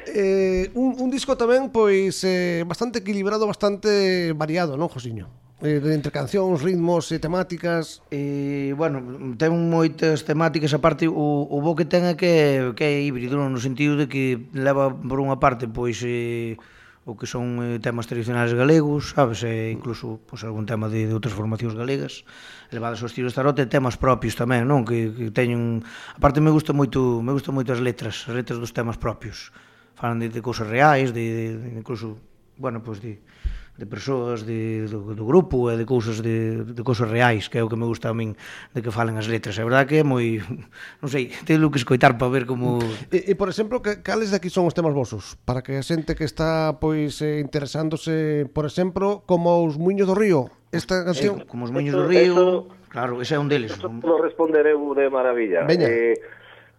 eh, 0.07 0.71
un, 0.73 0.95
un 0.97 1.09
disco 1.11 1.37
tamén 1.37 1.69
pois 1.69 2.25
eh, 2.25 2.65
bastante 2.65 3.05
equilibrado, 3.05 3.45
bastante 3.45 4.33
variado, 4.33 4.73
non, 4.73 4.89
Josiño? 4.89 5.48
eh, 5.61 5.81
entre 5.83 6.11
cancións, 6.11 6.63
ritmos 6.63 7.11
e 7.11 7.19
temáticas? 7.19 7.99
E, 8.07 8.71
bueno, 8.79 9.03
ten 9.35 9.51
moitas 9.51 10.23
temáticas, 10.23 10.71
aparte 10.71 11.07
o, 11.11 11.47
o 11.47 11.57
bo 11.59 11.75
que 11.75 11.83
ten 11.83 12.07
é 12.07 12.15
que, 12.15 12.71
que 12.75 12.85
é 12.87 13.03
híbrido, 13.03 13.35
non? 13.35 13.51
no 13.51 13.59
sentido 13.59 13.99
de 13.99 14.07
que 14.07 14.47
leva 14.55 14.91
por 14.91 15.19
unha 15.19 15.35
parte 15.35 15.67
pois 15.67 15.99
eh, 16.07 16.55
o 17.09 17.17
que 17.17 17.25
son 17.25 17.59
eh, 17.59 17.79
temas 17.81 18.07
tradicionais 18.07 18.53
galegos, 18.53 19.17
sabes, 19.17 19.43
e 19.43 19.73
incluso 19.73 20.21
pois, 20.23 20.45
algún 20.45 20.69
tema 20.69 20.87
de, 20.87 21.09
de 21.09 21.13
outras 21.15 21.33
formacións 21.33 21.73
galegas, 21.73 22.23
levadas 22.71 23.01
ao 23.01 23.09
estilo 23.09 23.27
estarote, 23.27 23.65
temas 23.65 23.97
propios 23.97 24.37
tamén, 24.37 24.63
non? 24.63 24.85
Que, 24.85 25.11
que 25.11 25.27
teñen, 25.33 25.83
aparte 26.15 26.39
me 26.39 26.53
gusta 26.53 26.71
moito, 26.71 27.19
me 27.19 27.33
gusta 27.33 27.51
moito 27.51 27.73
as 27.73 27.81
letras, 27.81 28.29
as 28.29 28.35
letras 28.37 28.61
dos 28.61 28.71
temas 28.71 28.95
propios. 28.95 29.51
Falan 29.99 30.21
de, 30.23 30.31
de 30.31 30.39
cousas 30.39 30.69
reais, 30.69 31.11
de, 31.11 31.25
de, 31.27 31.45
de 31.59 31.67
incluso, 31.75 32.15
bueno, 32.55 32.79
pois 32.79 33.03
de 33.03 33.19
de 33.79 33.87
persoas 33.87 34.43
de, 34.43 34.83
do, 34.91 35.15
do 35.15 35.23
grupo 35.23 35.71
e 35.71 35.79
de 35.79 35.87
cousas 35.87 36.19
de, 36.19 36.67
de 36.67 36.83
cousas 36.83 37.07
reais, 37.07 37.47
que 37.47 37.55
é 37.57 37.63
o 37.63 37.71
que 37.71 37.79
me 37.79 37.87
gusta 37.87 38.11
a 38.11 38.13
min 38.13 38.35
de 38.75 38.83
que 38.83 38.91
falen 38.91 39.15
as 39.15 39.31
letras. 39.31 39.55
É 39.55 39.63
verdad 39.63 39.87
que 39.87 40.03
é 40.03 40.05
moi, 40.05 40.43
non 41.01 41.07
sei, 41.07 41.31
teño 41.47 41.71
que 41.71 41.79
escoitar 41.79 42.19
para 42.19 42.27
ver 42.27 42.43
como 42.43 42.83
E, 43.07 43.31
e 43.31 43.33
por 43.39 43.47
exemplo, 43.47 43.79
que, 43.79 44.03
cales 44.03 44.35
aquí 44.35 44.51
son 44.51 44.67
os 44.67 44.75
temas 44.75 44.91
vosos, 44.91 45.39
para 45.47 45.63
que 45.63 45.79
a 45.79 45.83
xente 45.83 46.11
que 46.19 46.27
está 46.27 46.75
pois 46.83 47.23
eh, 47.23 47.39
interesándose, 47.39 48.43
por 48.51 48.67
exemplo, 48.67 49.23
como 49.23 49.63
os 49.63 49.79
Muiños 49.79 50.11
do 50.11 50.19
Río, 50.19 50.51
esta 50.75 50.99
eh, 50.99 51.07
canción, 51.07 51.39
eh, 51.39 51.47
como 51.47 51.63
os 51.63 51.71
Muiños 51.71 51.95
do 51.95 52.03
Río, 52.03 52.35
eso, 52.35 52.47
claro, 52.91 53.23
ese 53.23 53.35
é 53.35 53.39
un 53.39 53.47
deles. 53.47 53.71
Eso 53.71 53.87
responder 54.19 54.67
eu 54.67 54.91
de 54.91 55.07
maravilla. 55.07 55.63
Veña. 55.63 55.87
Eh, 55.87 56.19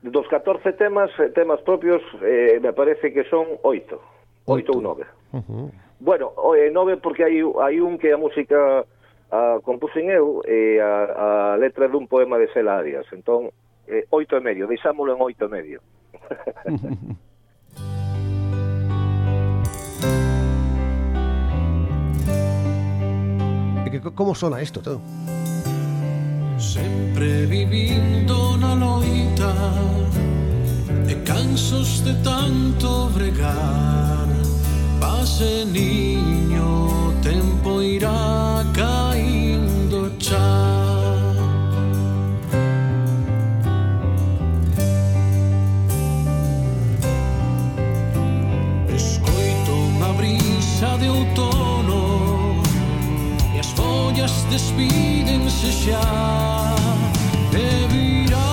dos 0.05 0.29
14 0.29 0.77
temas, 0.77 1.09
eh, 1.17 1.33
temas 1.33 1.61
propios, 1.65 2.05
eh, 2.21 2.61
me 2.61 2.77
parece 2.77 3.13
que 3.13 3.25
son 3.33 3.57
oito. 3.65 4.01
Oito 4.45 4.73
ou 4.77 4.81
9. 4.85 5.05
Uh 5.33 5.41
-huh. 5.41 5.90
Bueno, 6.01 6.33
e 6.57 6.71
nove 6.73 6.97
porque 6.97 7.23
hai, 7.23 7.45
hai 7.61 7.81
un 7.81 8.01
que 8.01 8.11
a 8.13 8.17
música 8.17 8.57
ah, 9.31 9.61
a, 9.61 9.61
compuxen 9.61 10.09
eu 10.09 10.41
e 10.49 10.77
eh, 10.77 10.81
a, 10.81 11.53
a 11.53 11.57
letra 11.61 11.93
dun 11.93 12.09
poema 12.09 12.41
de 12.41 12.49
Sela 12.57 12.81
Arias. 12.81 13.05
Entón, 13.13 13.53
eh, 13.85 14.09
oito 14.09 14.33
e 14.33 14.41
medio, 14.41 14.65
deixámolo 14.67 15.13
en 15.13 15.21
oito 15.21 15.45
e 15.45 15.53
medio. 15.53 15.85
Como 24.17 24.35
sona 24.35 24.63
isto 24.63 24.81
todo? 24.81 25.03
Sempre 26.57 27.45
vivindo 27.45 28.57
na 28.57 28.73
loita 28.73 29.53
E 31.11 31.15
cansos 31.27 32.01
de 32.05 32.15
tanto 32.23 33.11
bregar 33.13 34.30
Pase 35.01 35.65
niño, 35.65 37.15
tempo 37.23 37.81
irá 37.81 38.63
caindo 38.75 40.13
xa. 40.21 40.37
Escoito 48.95 49.73
unha 49.73 50.13
brisa 50.19 50.91
de 51.01 51.09
outono 51.09 52.61
E 53.57 53.59
as 53.59 53.73
follas 53.73 54.45
despídense 54.53 55.73
xa. 55.73 56.05
E 57.57 57.67
virá 57.89 58.53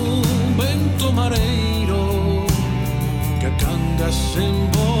un 0.00 0.56
vento 0.56 1.12
mareiro 1.12 2.46
Que 3.38 3.46
a 3.46 3.52
canga 3.60 4.08
se 4.10 4.48
voz 4.72 4.93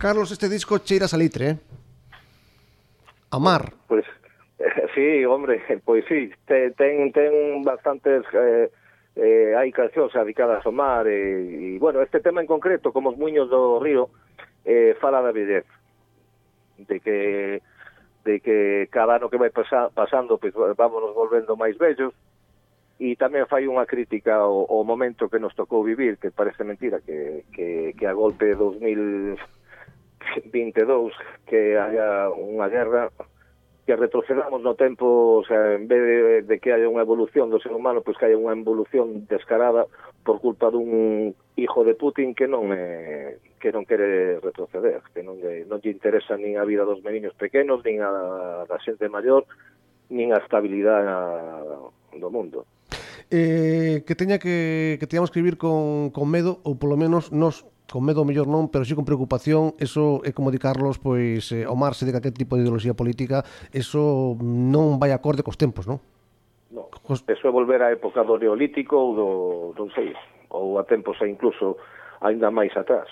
Carlos, 0.00 0.32
este 0.32 0.48
disco 0.48 0.78
cheira 0.78 1.06
salitre, 1.06 1.50
eh? 1.50 1.56
Amar. 3.32 3.74
Pois, 3.86 4.06
pues, 4.56 4.70
eh, 4.76 4.86
sí, 4.94 5.26
hombre, 5.26 5.60
pois 5.84 6.02
pues, 6.08 6.30
sí, 6.30 6.32
ten, 6.46 7.12
ten 7.12 7.62
bastantes... 7.62 8.24
Eh, 8.32 8.70
eh, 9.16 9.52
hai 9.58 9.68
cancións 9.76 10.16
adicadas 10.16 10.64
ao 10.64 10.72
mar 10.72 11.04
e, 11.04 11.12
eh, 11.12 11.76
e, 11.76 11.78
bueno, 11.78 12.00
este 12.00 12.24
tema 12.24 12.40
en 12.40 12.48
concreto 12.48 12.96
como 12.96 13.12
os 13.12 13.20
muiños 13.20 13.50
do 13.52 13.76
río 13.76 14.08
eh, 14.64 14.96
fala 15.02 15.20
da 15.20 15.36
bellez 15.36 15.66
de 16.78 16.96
que 17.04 17.60
de 18.24 18.40
que 18.40 18.88
cada 18.88 19.20
ano 19.20 19.28
que 19.28 19.36
vai 19.36 19.52
pasa, 19.52 19.92
pasando 19.92 20.40
pois, 20.40 20.54
pues, 20.54 20.72
vámonos 20.80 21.12
volvendo 21.12 21.60
máis 21.60 21.76
bellos 21.76 22.16
e 22.96 23.18
tamén 23.20 23.44
fai 23.50 23.68
unha 23.68 23.84
crítica 23.84 24.40
ao, 24.40 24.64
ao 24.64 24.80
momento 24.86 25.28
que 25.28 25.42
nos 25.42 25.52
tocou 25.52 25.84
vivir 25.84 26.16
que 26.16 26.32
parece 26.32 26.64
mentira 26.64 27.04
que, 27.04 27.44
que, 27.52 27.92
que 27.98 28.06
a 28.08 28.16
golpe 28.16 28.48
de 28.48 28.56
2000 28.56 29.59
22 30.52 31.12
que 31.46 31.78
haya 31.78 32.30
unha 32.30 32.68
guerra 32.68 33.10
que 33.90 33.96
retrocedamos 33.96 34.62
no 34.62 34.76
tempo, 34.78 35.42
o 35.42 35.44
sea, 35.44 35.74
en 35.74 35.88
vez 35.88 35.98
de, 35.98 36.42
de 36.42 36.56
que 36.60 36.72
haya 36.72 36.86
unha 36.86 37.02
evolución 37.02 37.50
do 37.50 37.58
ser 37.58 37.74
humano, 37.74 38.06
pois 38.06 38.14
que 38.14 38.30
haya 38.30 38.38
unha 38.38 38.54
evolución 38.54 39.26
descarada 39.26 39.90
por 40.22 40.38
culpa 40.38 40.70
dun 40.70 41.34
hijo 41.58 41.82
de 41.82 41.98
Putin 41.98 42.30
que 42.38 42.46
non 42.46 42.70
é, 42.70 43.42
que 43.58 43.74
non 43.74 43.82
quere 43.82 44.38
retroceder, 44.38 45.02
que 45.10 45.26
non 45.26 45.42
lle, 45.42 45.66
non 45.66 45.82
lle 45.82 45.90
interesa 45.90 46.38
nin 46.38 46.54
a 46.54 46.62
vida 46.62 46.86
dos 46.86 47.02
meniños 47.02 47.34
pequenos, 47.34 47.82
nin 47.82 47.98
a, 47.98 48.62
da 48.62 48.78
xente 48.78 49.10
maior, 49.10 49.42
nin 50.06 50.30
a 50.30 50.38
estabilidade 50.38 51.10
do 52.14 52.28
mundo. 52.30 52.70
Eh, 53.30 54.02
que 54.06 54.14
teña 54.14 54.38
que, 54.38 54.98
que 55.02 55.06
teñamos 55.06 55.34
que 55.34 55.42
vivir 55.42 55.58
con, 55.58 56.14
con 56.14 56.30
medo, 56.30 56.62
ou 56.62 56.78
polo 56.78 56.94
menos 56.94 57.34
nos 57.34 57.66
con 57.90 58.06
medo 58.06 58.22
mellor 58.22 58.46
non, 58.46 58.70
pero 58.70 58.86
si 58.86 58.94
sí 58.94 58.94
con 58.94 59.04
preocupación, 59.04 59.74
eso 59.82 60.22
é 60.22 60.30
como 60.30 60.54
di 60.54 60.62
Carlos, 60.62 61.02
pois 61.02 61.50
eh, 61.50 61.66
o 61.66 61.74
marse 61.74 62.06
de 62.06 62.14
calquer 62.14 62.30
tipo 62.30 62.54
de 62.54 62.62
ideoloxía 62.62 62.94
política, 62.94 63.42
eso 63.74 64.38
non 64.40 65.02
vai 65.02 65.10
acorde 65.10 65.42
cos 65.42 65.58
tempos, 65.58 65.90
non? 65.90 65.98
No, 66.70 66.86
cos... 67.02 67.26
eso 67.26 67.44
é 67.44 67.52
volver 67.52 67.82
á 67.82 67.90
época 67.90 68.22
do 68.22 68.38
neolítico 68.38 68.94
ou 68.94 69.10
do, 69.18 69.28
non 69.74 69.90
sei, 69.90 70.14
ou 70.54 70.78
a 70.78 70.86
tempos 70.86 71.18
e 71.18 71.26
incluso 71.26 71.74
aínda 72.22 72.54
máis 72.54 72.70
atrás. 72.78 73.10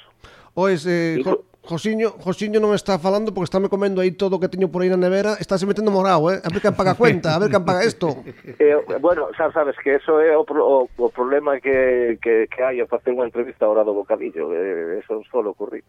Pois, 0.54 0.86
eh, 0.86 1.18
Inclu 1.18 1.47
Josiño, 1.68 2.16
Josiño 2.24 2.64
non 2.64 2.72
está 2.72 2.96
falando 2.96 3.36
porque 3.36 3.52
está 3.52 3.60
me 3.60 3.68
comendo 3.68 4.00
aí 4.00 4.16
todo 4.16 4.36
o 4.36 4.40
que 4.40 4.48
teño 4.48 4.72
por 4.72 4.80
aí 4.80 4.88
na 4.88 4.96
nevera, 4.96 5.36
está 5.36 5.60
se 5.60 5.68
metendo 5.68 5.92
morao, 5.92 6.32
eh? 6.32 6.40
A 6.40 6.48
ver 6.48 6.64
quen 6.64 6.72
paga 6.72 6.96
cuenta, 6.96 7.36
a 7.36 7.38
ver 7.44 7.52
quen 7.52 7.60
paga 7.60 7.84
isto. 7.84 8.16
Eh, 8.58 8.74
bueno, 9.00 9.28
xa 9.36 9.52
sabes 9.52 9.76
que 9.84 10.00
eso 10.00 10.20
é 10.20 10.32
o, 10.32 10.42
o, 10.42 10.88
o 10.88 11.08
problema 11.12 11.60
que, 11.60 12.16
que, 12.24 12.48
que 12.48 12.60
hai 12.64 12.80
a 12.80 12.88
facer 12.88 13.12
unha 13.12 13.28
entrevista 13.28 13.68
ahora 13.68 13.84
do 13.84 13.92
bocadillo, 13.92 14.48
eh, 14.56 15.04
eso 15.04 15.20
solo 15.28 15.52
ocurri. 15.52 15.84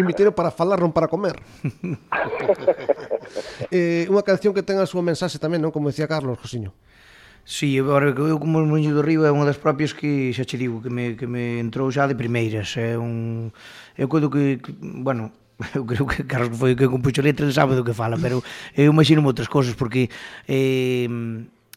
Invitero 0.00 0.32
para 0.32 0.48
falar, 0.48 0.80
non 0.80 0.96
para 0.96 1.12
comer. 1.12 1.36
eh, 3.68 4.08
unha 4.08 4.24
canción 4.24 4.56
que 4.56 4.64
ten 4.64 4.80
a 4.80 4.88
súa 4.88 5.04
mensaxe 5.04 5.36
tamén, 5.36 5.60
non? 5.60 5.76
Como 5.76 5.92
decía 5.92 6.08
Carlos, 6.08 6.40
Josiño. 6.40 6.72
Sí, 7.48 7.78
agora 7.78 8.12
que 8.12 8.26
eu 8.26 8.42
como 8.42 8.58
o 8.58 8.66
Moño 8.66 8.90
do 8.90 9.06
Río 9.06 9.22
é 9.22 9.30
unha 9.30 9.46
das 9.46 9.54
propias 9.54 9.94
que 9.94 10.34
xa 10.34 10.42
che 10.42 10.58
digo 10.58 10.82
que 10.82 10.90
me, 10.90 11.14
que 11.14 11.30
me 11.30 11.62
entrou 11.62 11.86
xa 11.94 12.10
de 12.10 12.18
primeiras, 12.18 12.74
é 12.74 12.98
un 12.98 13.54
eu 13.96 14.08
coido 14.08 14.28
que, 14.30 14.60
que, 14.60 14.72
bueno, 14.80 15.32
eu 15.74 15.84
creo 15.84 16.06
que 16.06 16.24
Carlos 16.24 16.56
foi 16.56 16.72
o 16.72 16.78
que 16.78 16.88
compuxo 16.88 17.24
letra 17.24 17.48
sabe 17.52 17.74
do 17.74 17.84
que 17.84 17.96
fala, 17.96 18.16
pero 18.20 18.44
eu 18.76 18.92
imagino 18.92 19.24
outras 19.24 19.48
cousas 19.48 19.74
porque 19.74 20.08
eh, 20.48 21.08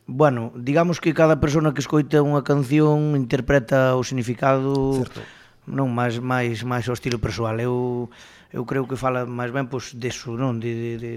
bueno, 0.10 0.52
digamos 0.56 1.00
que 1.00 1.14
cada 1.14 1.40
persona 1.40 1.72
que 1.72 1.80
escoita 1.80 2.20
unha 2.26 2.44
canción 2.44 3.16
interpreta 3.16 3.96
o 3.96 4.04
significado 4.04 5.06
certo. 5.06 5.22
non 5.70 5.94
máis 5.94 6.20
máis 6.20 6.66
máis 6.66 6.90
ao 6.90 6.98
estilo 6.98 7.22
persoal. 7.22 7.62
Eu 7.62 8.10
eu 8.50 8.66
creo 8.66 8.90
que 8.90 8.98
fala 8.98 9.30
máis 9.30 9.54
ben 9.54 9.70
pois 9.70 9.94
deso, 9.94 10.34
non, 10.34 10.58
de, 10.58 10.74
de, 10.74 10.92
de 10.98 11.12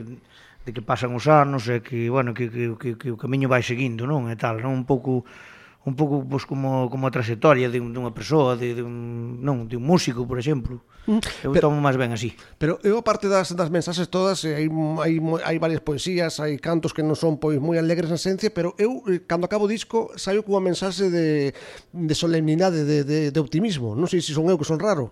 de 0.63 0.71
que 0.71 0.83
pasan 0.83 1.15
os 1.19 1.27
anos 1.27 1.67
e 1.67 1.83
que, 1.83 2.07
bueno, 2.07 2.35
que, 2.35 2.47
que, 2.47 2.79
que, 2.79 2.91
que 2.95 3.11
o 3.11 3.19
camiño 3.19 3.51
vai 3.51 3.67
seguindo, 3.67 4.07
non? 4.07 4.31
E 4.31 4.37
tal, 4.39 4.63
non? 4.63 4.71
Un 4.71 4.87
pouco 4.87 5.27
un 5.85 5.97
pouco 5.97 6.23
pois, 6.23 6.47
como, 6.47 6.87
como 6.87 7.07
a 7.07 7.11
trayectoria 7.11 7.67
de, 7.67 7.83
dunha 7.83 8.15
persoa, 8.15 8.55
de, 8.55 8.79
de, 8.79 8.83
un, 8.87 9.43
non, 9.43 9.67
de 9.67 9.75
un 9.75 9.83
músico, 9.83 10.23
por 10.23 10.39
exemplo. 10.39 10.87
Mm, 11.11 11.19
eu 11.43 11.51
pero, 11.51 11.67
tomo 11.67 11.83
máis 11.83 11.99
ben 11.99 12.15
así. 12.15 12.31
Pero 12.55 12.79
eu, 12.87 13.03
aparte 13.03 13.27
das, 13.27 13.51
das 13.59 13.67
mensaxes 13.67 14.07
todas, 14.07 14.47
eh, 14.47 14.55
hai, 14.55 14.71
hai, 15.03 15.19
hai 15.43 15.57
varias 15.59 15.83
poesías, 15.83 16.39
hai 16.39 16.55
cantos 16.63 16.95
que 16.95 17.03
non 17.03 17.19
son 17.19 17.43
pois 17.43 17.59
moi 17.59 17.83
alegres 17.83 18.07
na 18.07 18.19
esencia, 18.19 18.55
pero 18.55 18.79
eu, 18.79 19.03
eh, 19.11 19.27
cando 19.27 19.51
acabo 19.51 19.67
o 19.67 19.71
disco, 19.71 20.15
saio 20.15 20.47
cunha 20.47 20.63
mensaxe 20.63 21.11
de, 21.11 21.51
de 21.91 22.15
solemnidade, 22.15 22.87
de, 22.87 23.03
de, 23.03 23.19
de 23.35 23.41
optimismo. 23.43 23.99
Non 23.99 24.07
sei 24.07 24.23
se 24.23 24.31
son 24.31 24.47
eu 24.47 24.55
que 24.55 24.69
son 24.69 24.79
raro. 24.79 25.11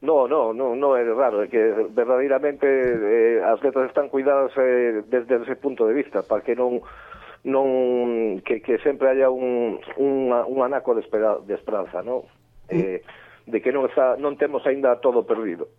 No, 0.00 0.28
no, 0.28 0.54
no, 0.54 0.76
no 0.76 0.94
é 0.94 1.02
raro, 1.12 1.42
é 1.42 1.48
que 1.50 1.58
verdadeiramente 1.90 2.64
eh, 2.64 3.42
as 3.42 3.60
letras 3.60 3.90
están 3.90 4.08
cuidadas 4.08 4.54
eh, 4.56 5.02
desde 5.10 5.42
ese 5.42 5.56
punto 5.56 5.84
de 5.84 5.92
vista, 5.92 6.22
para 6.22 6.40
que 6.40 6.54
non 6.54 6.80
non 7.46 8.42
que, 8.42 8.58
que 8.62 8.78
sempre 8.82 9.10
haya 9.10 9.30
un, 9.30 9.78
un, 9.96 10.32
un 10.32 10.58
anaco 10.62 10.94
de, 10.94 11.02
espera, 11.02 11.38
de 11.38 11.54
esperanza, 11.54 12.02
non? 12.02 12.26
Mm. 12.70 12.78
Eh, 12.78 13.00
de 13.46 13.58
que 13.62 13.72
non, 13.72 13.86
está, 13.88 14.18
non 14.18 14.36
temos 14.36 14.66
aínda 14.66 14.98
todo 15.00 15.24
perdido, 15.24 15.70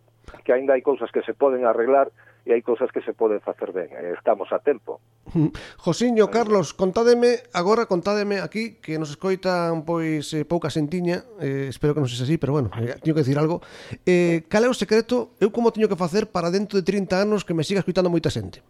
que 0.41 0.55
aínda 0.55 0.73
hai 0.73 0.81
cousas 0.81 1.11
que 1.11 1.21
se 1.21 1.35
poden 1.35 1.67
arreglar 1.67 2.09
e 2.47 2.55
hai 2.55 2.63
cousas 2.63 2.89
que 2.89 3.03
se 3.03 3.13
poden 3.13 3.43
facer 3.43 3.69
ben, 3.75 3.91
eh, 3.93 4.15
estamos 4.15 4.49
a 4.55 4.63
tempo. 4.63 5.03
Mm. 5.35 5.53
Josiño, 5.77 6.31
Carlos, 6.31 6.73
contádeme, 6.73 7.45
agora 7.53 7.85
contádeme 7.85 8.41
aquí 8.41 8.79
que 8.81 8.97
nos 8.97 9.13
escoitan 9.13 9.85
pois 9.85 10.33
eh, 10.33 10.47
pouca 10.47 10.73
sentiña, 10.73 11.27
eh, 11.43 11.69
espero 11.69 11.93
que 11.93 12.01
non 12.01 12.09
sexa 12.09 12.25
así, 12.25 12.41
pero 12.41 12.55
bueno, 12.55 12.73
eh, 12.79 12.97
teño 13.03 13.13
que 13.13 13.21
decir 13.21 13.37
algo. 13.37 13.61
Eh, 14.07 14.47
cal 14.49 14.65
é 14.65 14.69
o 14.71 14.73
secreto, 14.73 15.35
eu 15.37 15.53
como 15.53 15.69
teño 15.69 15.91
que 15.91 15.99
facer 15.99 16.31
para 16.31 16.49
dentro 16.49 16.79
de 16.79 16.87
30 16.87 17.21
anos 17.21 17.45
que 17.45 17.53
me 17.53 17.67
siga 17.67 17.83
escoitando 17.83 18.09
moita 18.09 18.33
xente? 18.33 18.65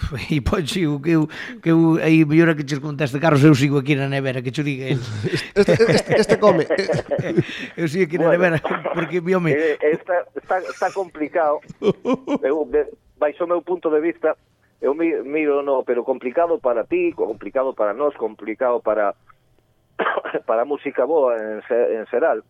e 0.30 0.40
pois, 0.40 0.64
ponche 0.64 0.86
o 0.86 1.00
que 1.00 1.12
eu, 1.12 1.28
que 1.62 1.70
eu 1.70 1.98
aí 2.02 2.24
mellora 2.24 2.54
que 2.54 2.64
che 2.64 2.80
conteste 2.80 3.20
carros 3.20 3.44
eu 3.44 3.54
sigo 3.54 3.78
aquí 3.78 3.94
na 3.94 4.08
nevera 4.08 4.42
que 4.42 4.50
che 4.50 4.62
diga 4.62 4.88
el 4.88 5.00
este, 5.54 5.72
este, 5.72 6.12
este 6.20 6.36
come 6.38 6.64
eh, 6.64 7.34
eu 7.76 7.88
sigo 7.88 8.04
aquí 8.04 8.18
na 8.18 8.28
bueno, 8.28 8.56
nevera 8.56 8.60
porque 8.94 9.20
mi 9.20 9.34
home 9.34 9.52
eh, 9.52 9.78
eh, 9.80 9.92
está, 9.92 10.24
está, 10.34 10.58
está 10.58 10.92
complicado. 10.92 11.60
Eu, 12.42 12.68
baixo 13.18 13.44
o 13.44 13.46
meu 13.46 13.62
punto 13.62 13.90
de 13.90 14.00
vista 14.00 14.36
eu 14.80 14.94
mi, 14.94 15.12
miro 15.22 15.62
no 15.62 15.84
pero 15.84 16.04
complicado 16.04 16.58
para 16.58 16.84
ti 16.84 17.12
complicado 17.12 17.74
para 17.74 17.92
nós 17.92 18.16
complicado 18.16 18.80
para 18.80 19.14
para 20.46 20.62
a 20.62 20.64
música 20.64 21.04
boa 21.04 21.36
en, 21.36 21.60
en 21.68 22.06
Seral 22.08 22.42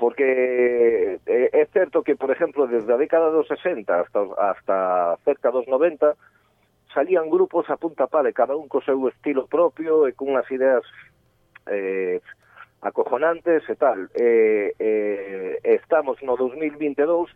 porque 0.00 1.20
eh, 1.26 1.50
é 1.52 1.64
certo 1.66 2.02
que, 2.02 2.16
por 2.16 2.32
exemplo, 2.32 2.66
desde 2.66 2.88
a 2.88 2.96
década 2.96 3.28
dos 3.28 3.46
60 3.46 3.84
hasta, 4.00 4.20
hasta 4.40 5.18
cerca 5.28 5.52
dos 5.52 5.68
90 5.68 6.16
salían 6.94 7.28
grupos 7.28 7.68
a 7.68 7.76
punta 7.76 8.08
pala 8.08 8.32
cada 8.32 8.56
un 8.56 8.66
co 8.66 8.80
seu 8.80 8.96
estilo 9.12 9.44
propio 9.44 10.08
e 10.08 10.16
cunhas 10.16 10.48
ideas 10.48 10.80
eh, 11.68 12.24
acojonantes 12.80 13.68
e 13.68 13.76
tal. 13.76 14.08
Eh, 14.16 14.72
eh, 14.80 15.60
estamos 15.68 16.16
no 16.24 16.40
2022 16.40 17.28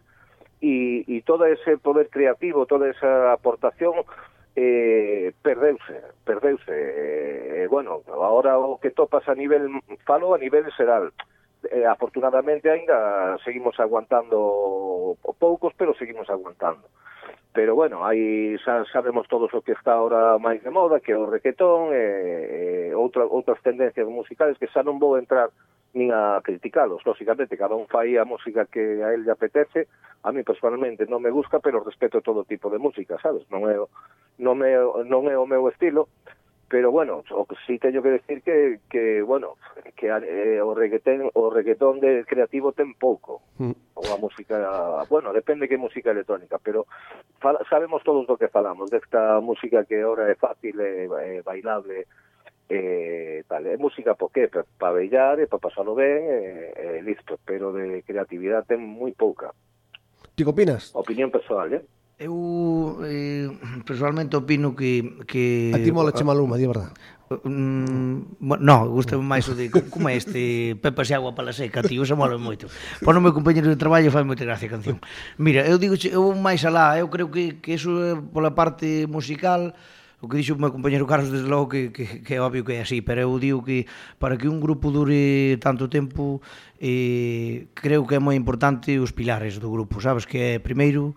e, 0.64 1.05
e 1.05 1.20
todo 1.20 1.44
ese 1.44 1.77
poder 1.77 2.09
creativo, 2.09 2.64
toda 2.64 2.88
esa 2.88 3.37
aportación 3.37 4.09
eh, 4.57 5.37
perdeuse, 5.44 6.00
perdeuse. 6.24 6.72
Eh, 6.72 7.68
bueno, 7.68 8.00
agora 8.09 8.57
o 8.57 8.81
que 8.81 8.88
topas 8.90 9.29
a 9.29 9.37
nivel, 9.37 9.68
falo 10.09 10.33
a 10.33 10.40
nivel 10.40 10.64
xeral, 10.72 11.12
eh, 11.12 11.34
eh, 11.70 11.87
afortunadamente 11.87 12.70
ainda 12.70 13.38
seguimos 13.44 13.79
aguantando 13.81 15.16
poucos, 15.38 15.72
pero 15.77 15.94
seguimos 15.94 16.29
aguantando. 16.31 16.88
Pero 17.53 17.74
bueno, 17.74 18.05
aí 18.05 18.59
xa 18.59 18.85
sabemos 18.90 19.29
todos 19.29 19.55
o 19.55 19.62
que 19.62 19.79
está 19.79 19.94
ahora 19.94 20.38
máis 20.42 20.59
de 20.66 20.74
moda, 20.74 20.98
que 20.98 21.14
é 21.14 21.18
o 21.18 21.31
requetón 21.31 21.94
e, 21.94 22.90
e 22.90 22.94
outra, 22.98 23.22
outras 23.31 23.62
tendencias 23.62 24.11
musicales 24.11 24.59
que 24.59 24.66
xa 24.66 24.83
non 24.83 24.98
vou 24.98 25.14
entrar 25.14 25.55
nin 25.94 26.11
a 26.11 26.42
criticalos, 26.42 27.07
lógicamente, 27.07 27.55
cada 27.55 27.79
un 27.79 27.87
fai 27.87 28.18
a 28.18 28.27
música 28.27 28.66
que 28.66 28.98
a 29.07 29.14
él 29.14 29.22
lle 29.22 29.31
apetece, 29.31 29.87
a 30.27 30.35
mí 30.35 30.42
personalmente 30.42 31.07
non 31.07 31.22
me 31.22 31.31
gusta, 31.31 31.62
pero 31.62 31.79
respeto 31.87 32.18
todo 32.18 32.42
tipo 32.42 32.66
de 32.66 32.83
música, 32.83 33.14
sabes? 33.22 33.46
Non 33.46 33.70
é, 33.70 33.79
non 34.42 34.59
é, 34.66 34.74
non 35.07 35.31
é 35.31 35.38
o 35.38 35.46
meu 35.46 35.70
estilo, 35.70 36.11
pero 36.68 36.90
bueno, 36.90 37.22
sí 37.66 37.79
teño 37.79 38.03
que 38.03 38.11
decir 38.11 38.42
que, 38.42 38.81
que 38.88 39.22
bueno, 39.22 39.57
que 39.96 40.09
eh, 40.09 40.61
o 40.61 40.74
reggaetón 40.74 41.31
o 41.35 41.50
reggaetón 41.50 42.00
de 42.00 42.24
creativo 42.24 42.72
ten 42.72 42.94
pouco. 42.94 43.42
Mm. 43.59 43.72
Ou 43.94 44.07
a 44.11 44.18
música, 44.18 44.57
bueno, 45.09 45.33
depende 45.33 45.68
que 45.68 45.79
música 45.79 46.11
electrónica, 46.11 46.59
pero 46.59 46.87
fala, 47.38 47.61
sabemos 47.70 48.03
todos 48.03 48.27
do 48.27 48.37
que 48.37 48.48
falamos, 48.48 48.90
desta 48.90 49.40
música 49.40 49.85
que 49.85 50.03
ahora 50.03 50.31
é 50.31 50.35
fácil, 50.35 50.81
é, 50.81 51.07
é 51.07 51.42
bailable, 51.42 52.07
eh, 52.68 53.44
tal, 53.46 53.66
é 53.66 53.77
música 53.77 54.14
porque 54.14 54.48
para 54.48 54.64
pa 54.79 54.90
bailar 54.90 55.38
e 55.40 55.46
para 55.46 55.61
pasalo 55.61 55.94
ben 55.94 56.24
eh, 56.74 57.00
listo, 57.05 57.38
pero 57.44 57.72
de 57.72 58.03
creatividade 58.03 58.74
ten 58.74 58.81
moi 58.81 59.12
pouca. 59.12 59.53
Ti 60.35 60.42
opinas? 60.42 60.90
Opinión 60.96 61.31
personal, 61.31 61.70
eh? 61.70 61.85
Eu 62.25 63.05
eh, 63.05 63.53
personalmente 63.85 64.33
opino 64.33 64.73
que... 64.73 65.21
que 65.29 65.73
a 65.77 65.79
ti 65.79 65.93
mola 65.93 66.09
che 66.09 66.25
Maluma, 66.25 66.57
di 66.57 66.65
verdad. 66.65 66.89
Mm, 67.45 68.41
no, 68.41 68.77
gusta 68.89 69.21
máis 69.21 69.45
o 69.49 69.53
de 69.53 69.69
como 69.69 70.09
é 70.09 70.17
este 70.17 70.73
Pepa 70.81 71.05
se 71.05 71.13
agua 71.13 71.37
para 71.37 71.53
seca, 71.53 71.85
tío, 71.85 72.05
se 72.09 72.17
mola 72.17 72.41
moito. 72.41 72.73
Para 73.05 73.21
o 73.21 73.25
meu 73.25 73.37
compañeiro 73.37 73.69
de 73.69 73.77
traballo 73.77 74.09
fai 74.09 74.25
moita 74.25 74.49
gracia 74.49 74.69
a 74.69 74.73
canción. 74.73 74.97
Mira, 75.37 75.69
eu 75.69 75.77
digo, 75.77 76.01
eu 76.09 76.33
máis 76.33 76.65
alá, 76.65 76.97
eu 76.97 77.13
creo 77.13 77.29
que, 77.29 77.61
que 77.61 77.77
eso 77.77 77.93
é 78.01 78.17
pola 78.17 78.57
parte 78.57 79.05
musical, 79.05 79.77
o 80.25 80.29
que 80.29 80.41
dixo 80.41 80.57
o 80.57 80.61
meu 80.61 80.73
compañeiro 80.73 81.05
Carlos, 81.05 81.29
desde 81.29 81.45
logo 81.45 81.69
que, 81.69 81.93
que, 81.93 82.25
que 82.25 82.33
é 82.37 82.41
obvio 82.41 82.65
que 82.65 82.81
é 82.81 82.81
así, 82.81 83.05
pero 83.05 83.21
eu 83.21 83.37
digo 83.37 83.61
que 83.61 83.85
para 84.17 84.41
que 84.41 84.49
un 84.49 84.65
grupo 84.65 84.89
dure 84.89 85.61
tanto 85.61 85.93
tempo, 85.93 86.41
eh, 86.81 87.69
creo 87.77 88.09
que 88.09 88.17
é 88.17 88.21
moi 88.21 88.33
importante 88.33 88.97
os 88.97 89.13
pilares 89.13 89.61
do 89.61 89.69
grupo, 89.69 90.01
sabes? 90.01 90.25
Que 90.25 90.57
é, 90.57 90.59
primeiro, 90.61 91.13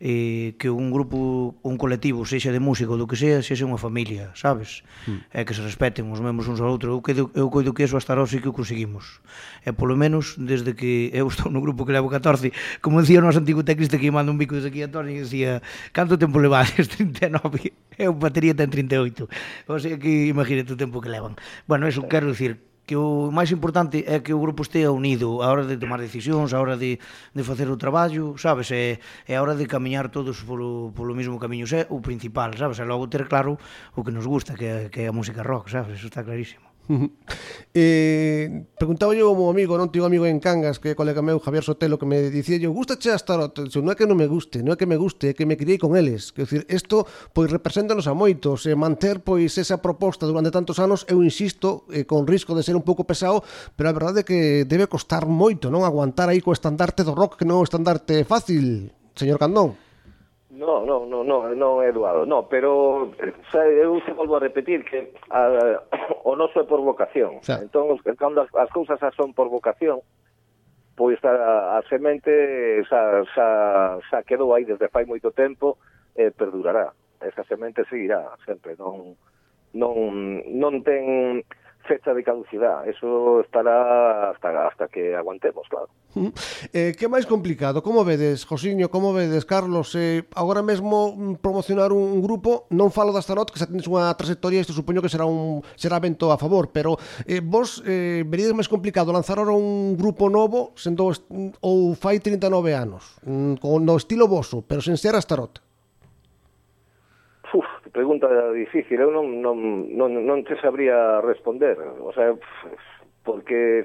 eh, 0.00 0.56
que 0.56 0.72
un 0.72 0.90
grupo, 0.90 1.54
un 1.62 1.76
colectivo, 1.76 2.24
sexa 2.24 2.48
de 2.48 2.58
música 2.58 2.88
ou 2.88 2.96
do 2.96 3.04
que 3.04 3.20
sea, 3.20 3.44
sexa 3.44 3.68
unha 3.68 3.76
familia, 3.76 4.32
sabes? 4.32 4.80
Mm. 5.04 5.28
E 5.28 5.40
que 5.44 5.52
se 5.52 5.60
respeten 5.60 6.08
os 6.08 6.24
membros 6.24 6.48
uns 6.48 6.64
ao 6.64 6.72
outro. 6.72 6.96
Eu 6.96 7.04
coido, 7.04 7.28
eu 7.36 7.52
coido 7.52 7.76
que 7.76 7.84
eso 7.84 8.00
hasta 8.00 8.16
ahora 8.16 8.24
sí 8.24 8.40
que 8.40 8.48
o 8.48 8.56
conseguimos. 8.56 9.20
E 9.60 9.76
polo 9.76 10.00
menos, 10.00 10.40
desde 10.40 10.72
que 10.72 11.12
eu 11.12 11.28
estou 11.28 11.52
no 11.52 11.60
grupo 11.60 11.84
que 11.84 11.92
levo 11.92 12.08
14, 12.08 12.48
como 12.80 13.04
decía 13.04 13.20
o 13.20 13.24
noso 13.24 13.44
antigo 13.44 13.60
teclista 13.60 14.00
que 14.00 14.08
manda 14.08 14.32
un 14.32 14.40
bico 14.40 14.56
desde 14.56 14.72
aquí 14.72 14.80
a 14.80 14.88
Toni, 14.88 15.20
decía, 15.20 15.60
canto 15.92 16.16
tempo 16.16 16.40
levades? 16.40 16.88
39. 16.88 17.76
Eu 18.00 18.16
batería 18.16 18.56
ten 18.56 18.72
38. 18.72 19.28
O 19.68 19.76
sea 19.76 20.00
que 20.00 20.32
imagínate 20.32 20.72
o 20.72 20.80
tempo 20.80 21.04
que 21.04 21.12
levan. 21.12 21.36
Bueno, 21.68 21.84
eso 21.84 22.08
quero 22.08 22.32
dicir, 22.32 22.56
que 22.90 22.98
o 22.98 23.30
máis 23.30 23.54
importante 23.54 24.02
é 24.02 24.18
que 24.18 24.34
o 24.34 24.42
grupo 24.42 24.66
estea 24.66 24.90
unido 24.90 25.46
a 25.46 25.46
hora 25.46 25.62
de 25.62 25.78
tomar 25.78 26.02
decisións, 26.02 26.50
a 26.50 26.58
hora 26.58 26.74
de, 26.74 26.98
de 26.98 27.42
facer 27.46 27.70
o 27.70 27.78
traballo, 27.78 28.34
sabes? 28.34 28.74
É, 28.74 28.98
é 29.30 29.38
a 29.38 29.42
hora 29.46 29.54
de 29.54 29.70
camiñar 29.70 30.10
todos 30.10 30.42
polo, 30.42 30.90
polo 30.90 31.14
mesmo 31.14 31.38
camiño, 31.38 31.70
é 31.70 31.86
o 31.86 32.02
principal, 32.02 32.50
sabes? 32.58 32.82
E 32.82 32.84
logo 32.90 33.06
ter 33.06 33.30
claro 33.30 33.54
o 33.94 34.02
que 34.02 34.10
nos 34.10 34.26
gusta, 34.26 34.58
que, 34.58 34.90
que 34.90 35.06
é 35.06 35.06
a 35.06 35.14
música 35.14 35.46
rock, 35.46 35.70
sabes? 35.70 36.02
Eso 36.02 36.10
está 36.10 36.26
clarísimo 36.26 36.69
eh, 37.74 38.66
preguntaba 38.78 39.14
yo 39.14 39.30
como 39.30 39.50
amigo, 39.50 39.78
non 39.78 39.94
tigo 39.94 40.06
amigo 40.10 40.26
en 40.26 40.42
Cangas 40.42 40.82
que 40.82 40.92
é 40.92 40.98
colega 40.98 41.22
meu 41.22 41.38
Javier 41.38 41.62
Sotelo 41.62 41.98
que 41.98 42.06
me 42.08 42.30
dicía 42.34 42.58
yo, 42.58 42.74
gusta 42.74 42.98
che 42.98 43.14
as 43.14 43.22
tarot? 43.22 43.54
Non 43.54 43.90
é 43.90 43.94
que 43.94 44.10
non 44.10 44.18
me 44.18 44.26
guste, 44.26 44.60
non 44.66 44.74
é 44.74 44.76
que 44.76 44.90
me 44.90 44.98
guste, 44.98 45.30
é 45.30 45.34
que 45.36 45.46
me 45.46 45.54
criei 45.54 45.78
con 45.78 45.94
eles. 45.94 46.34
Quer 46.34 46.50
decir, 46.50 46.62
isto 46.66 47.06
pois 47.30 47.46
represéntanos 47.50 48.10
a 48.10 48.14
moitos, 48.14 48.66
e 48.66 48.74
manter 48.74 49.22
pois 49.22 49.54
esa 49.54 49.78
proposta 49.78 50.26
durante 50.26 50.50
tantos 50.50 50.82
anos, 50.82 51.06
eu 51.06 51.22
insisto, 51.22 51.86
eh, 51.94 52.02
con 52.02 52.26
risco 52.26 52.58
de 52.58 52.66
ser 52.66 52.74
un 52.74 52.82
pouco 52.82 53.06
pesado, 53.06 53.46
pero 53.78 53.90
a 53.90 53.94
verdade 53.94 54.22
é 54.22 54.26
que 54.26 54.40
debe 54.66 54.90
costar 54.90 55.30
moito, 55.30 55.70
non 55.70 55.86
aguantar 55.86 56.26
aí 56.26 56.42
co 56.42 56.50
estandarte 56.50 57.06
do 57.06 57.14
rock 57.14 57.38
que 57.38 57.46
non 57.46 57.58
é 57.58 57.62
o 57.62 57.68
estandarte 57.68 58.26
fácil, 58.26 58.90
señor 59.14 59.38
Candón. 59.38 59.89
No, 60.60 60.84
no, 60.84 61.06
no, 61.06 61.24
no, 61.24 61.48
non 61.56 61.80
é 61.80 61.88
doado, 61.88 62.28
no, 62.28 62.44
pero 62.44 63.08
xa, 63.48 63.64
eu 63.64 63.96
se 64.04 64.12
volvo 64.12 64.36
a 64.36 64.44
repetir 64.44 64.84
que 64.84 65.08
a, 65.32 65.48
o 66.28 66.36
noso 66.36 66.60
é 66.60 66.68
por 66.68 66.84
vocación. 66.84 67.40
Xa. 67.40 67.64
Entón, 67.64 67.96
cando 68.20 68.44
as, 68.44 68.52
as 68.52 68.68
cousas 68.68 69.00
xa 69.00 69.08
son 69.16 69.32
por 69.32 69.48
vocación, 69.48 70.04
pois 71.00 71.16
a, 71.24 71.80
a 71.80 71.82
semente 71.88 72.28
xa, 72.84 73.24
xa, 73.32 73.48
xa 74.04 74.20
quedou 74.28 74.52
aí 74.52 74.68
desde 74.68 74.92
fai 74.92 75.08
moito 75.08 75.32
tempo 75.32 75.80
e 76.12 76.28
eh, 76.28 76.30
perdurará. 76.30 76.92
Esa 77.24 77.40
semente 77.48 77.88
seguirá 77.88 78.28
sempre, 78.44 78.76
non, 78.76 79.16
non, 79.72 80.44
non 80.44 80.84
ten 80.84 81.40
fecha 81.90 82.14
de 82.14 82.22
caducidade. 82.22 82.90
Eso 82.94 83.40
estará 83.40 84.30
hasta, 84.30 84.68
hasta 84.68 84.86
que 84.86 85.16
aguantemos, 85.16 85.66
claro. 85.66 85.90
Eh, 86.72 86.94
que 86.94 87.10
máis 87.10 87.26
complicado? 87.26 87.82
Como 87.82 88.06
vedes, 88.06 88.46
Josiño, 88.46 88.94
como 88.94 89.10
vedes, 89.10 89.42
Carlos? 89.42 89.98
Eh, 89.98 90.22
agora 90.38 90.62
mesmo 90.62 91.10
mm, 91.18 91.42
promocionar 91.42 91.90
un, 91.90 92.22
grupo, 92.22 92.70
non 92.70 92.94
falo 92.94 93.10
das 93.10 93.26
tarot, 93.26 93.50
que 93.50 93.58
xa 93.58 93.66
tenes 93.66 93.90
unha 93.90 94.06
trayectoria, 94.14 94.62
isto 94.62 94.70
supoño 94.70 95.02
que 95.02 95.10
será 95.10 95.26
un 95.26 95.66
será 95.74 95.98
vento 95.98 96.30
a 96.30 96.38
favor, 96.38 96.70
pero 96.70 96.94
eh, 97.26 97.42
vos 97.42 97.82
eh, 97.82 98.22
veríades 98.22 98.54
máis 98.54 98.70
complicado 98.70 99.10
lanzar 99.10 99.42
ahora 99.42 99.58
un 99.58 99.98
grupo 99.98 100.30
novo 100.30 100.70
sendo 100.78 101.10
ou 101.10 101.98
fai 101.98 102.22
39 102.22 102.70
anos, 102.70 103.18
mm, 103.26 103.58
con 103.58 103.82
no 103.82 103.98
estilo 103.98 104.30
voso, 104.30 104.62
pero 104.62 104.78
sen 104.78 104.94
ser 104.94 105.18
as 105.18 105.26
tarot. 105.26 105.58
Pregunta 107.92 108.26
difícil, 108.52 109.00
eu 109.00 109.10
non, 109.10 109.42
non, 109.42 109.58
non, 109.94 110.10
non 110.24 110.38
te 110.46 110.56
sabría 110.62 111.20
responder, 111.20 111.76
o 111.78 112.10
sea, 112.14 112.34
porque 113.22 113.84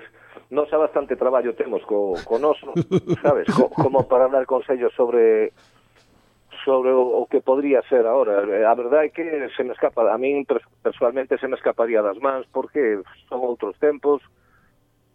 non 0.54 0.70
xa 0.70 0.78
bastante 0.78 1.18
traballo 1.18 1.58
temos 1.58 1.82
co, 1.84 2.14
co 2.26 2.38
noso, 2.38 2.74
sabes, 3.26 3.50
co, 3.52 3.70
como 3.74 4.06
para 4.06 4.30
dar 4.30 4.46
consellos 4.46 4.94
sobre 4.94 5.54
sobre 6.66 6.90
o, 6.92 7.22
o 7.22 7.28
que 7.28 7.42
podría 7.42 7.82
ser 7.84 8.08
ahora. 8.08 8.42
A 8.42 8.74
verdade 8.74 9.06
é 9.06 9.14
que 9.14 9.26
se 9.56 9.64
me 9.64 9.74
escapa, 9.74 10.10
a 10.10 10.18
min 10.18 10.46
personalmente 10.82 11.38
se 11.38 11.48
me 11.48 11.56
escaparía 11.56 12.02
das 12.02 12.18
mans 12.18 12.50
porque 12.50 13.00
son 13.30 13.46
outros 13.46 13.78
tempos 13.78 14.22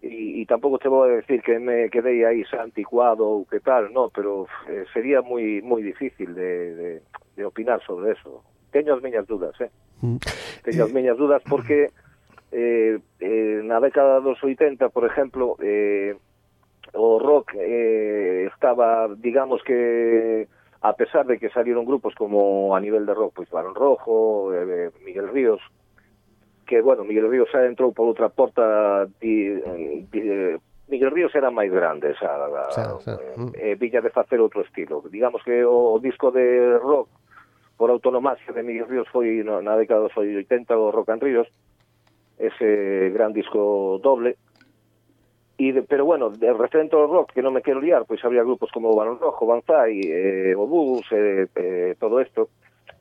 e, 0.00 0.40
e 0.40 0.46
tampouco 0.46 0.79
te 0.79 0.88
vou 0.88 1.05
a 1.05 1.20
decir 1.20 1.42
que 1.42 1.59
me 1.59 1.90
quedei 1.90 2.24
aí 2.24 2.46
anticuado 2.57 3.26
ou 3.26 3.44
que 3.44 3.61
tal, 3.61 3.92
no, 3.92 4.09
pero 4.11 4.46
eh, 4.70 4.87
sería 4.94 5.20
moi 5.20 5.61
moi 5.61 5.83
difícil 5.83 6.33
de, 6.33 6.53
de, 6.74 6.90
de 7.37 7.42
opinar 7.44 7.83
sobre 7.85 8.14
eso. 8.14 8.40
teño 8.70 8.94
as 8.94 9.02
miñas 9.02 9.26
dudas, 9.26 9.54
eh? 9.61 9.70
Mm. 10.02 10.18
Teño 10.64 10.85
as 10.87 10.90
eh, 10.90 10.94
miñas 10.94 11.18
dudas 11.18 11.42
porque 11.46 11.90
eh, 12.52 12.98
eh, 13.20 13.61
na 13.62 13.78
década 13.78 14.18
dos 14.20 14.38
80, 14.42 14.88
por 14.90 15.06
exemplo, 15.06 15.54
eh, 15.62 16.16
o 16.94 17.18
rock 17.18 17.54
eh, 17.54 18.48
estaba, 18.52 19.09
digamos 19.14 19.62
que, 19.62 20.48
a 20.83 20.92
pesar 20.94 21.26
de 21.26 21.38
que 21.38 21.50
salieron 21.50 21.85
grupos 21.85 22.14
como 22.14 22.74
a 22.74 22.80
nivel 22.80 23.06
de 23.06 23.14
rock, 23.14 23.33
pois 23.35 23.48
pues, 23.48 23.50
Barón 23.50 23.74
Rojo, 23.74 24.54
eh, 24.54 24.90
Miguel 25.04 25.28
Ríos, 25.28 25.61
que, 26.66 26.80
bueno, 26.80 27.04
Miguel 27.04 27.30
Ríos 27.30 27.50
xa 27.50 27.66
entrou 27.66 27.92
por 27.92 28.06
outra 28.06 28.30
porta 28.30 29.06
di, 29.20 29.54
di, 30.11 30.20
Miguel 30.90 31.11
Ríos 31.11 31.35
era 31.35 31.50
máis 31.50 31.70
grande, 31.70 32.14
xa, 32.18 32.30
xa, 32.74 32.98
xa. 32.98 33.14
Eh, 33.54 33.74
mm. 33.74 33.78
viña 33.78 34.00
de 34.02 34.11
facer 34.11 34.42
outro 34.42 34.62
estilo. 34.66 35.02
Digamos 35.06 35.42
que 35.46 35.62
o, 35.62 35.94
o 35.94 36.02
disco 36.02 36.35
de 36.35 36.78
rock 36.78 37.11
por 37.80 37.90
autonomacia 37.90 38.52
de 38.52 38.62
Miguel 38.62 38.88
Ríos 38.88 39.08
foi 39.08 39.40
no, 39.40 39.64
na 39.64 39.72
década 39.72 40.04
dos 40.04 40.12
80 40.12 40.44
o 40.76 40.92
Rock 40.92 41.16
and 41.16 41.24
Ríos, 41.24 41.48
ese 42.36 43.08
gran 43.08 43.32
disco 43.32 43.96
doble, 44.04 44.36
e 45.56 45.72
de, 45.72 45.80
pero 45.88 46.04
bueno, 46.04 46.28
de 46.28 46.52
referente 46.52 46.92
ao 46.92 47.08
rock, 47.08 47.32
que 47.32 47.40
non 47.40 47.56
me 47.56 47.64
quero 47.64 47.80
liar, 47.80 48.04
pois 48.04 48.20
había 48.20 48.44
grupos 48.44 48.68
como 48.68 48.92
o 48.92 48.98
Balón 49.00 49.16
Rojo, 49.16 49.48
Banzai, 49.48 49.96
eh, 49.96 50.52
o 50.52 50.68
Bus, 50.68 51.08
eh, 51.08 51.48
eh, 51.56 51.96
todo 51.96 52.20
isto, 52.20 52.52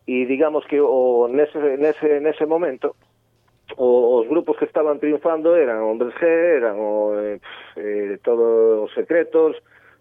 e 0.07 0.23
digamos 0.23 0.63
que 0.63 0.79
o, 0.79 1.27
nese, 1.27 1.59
nese, 1.75 2.23
nese 2.23 2.47
momento, 2.47 2.95
o, 3.75 4.23
os 4.23 4.31
grupos 4.31 4.55
que 4.55 4.63
estaban 4.63 4.95
triunfando 5.03 5.59
eran 5.59 5.83
Hombres 5.83 6.15
G, 6.15 6.23
eran 6.23 6.79
o, 6.79 7.19
eh, 7.19 7.43
eh, 7.75 8.15
todos 8.23 8.87
os 8.87 8.91
secretos, 8.95 9.59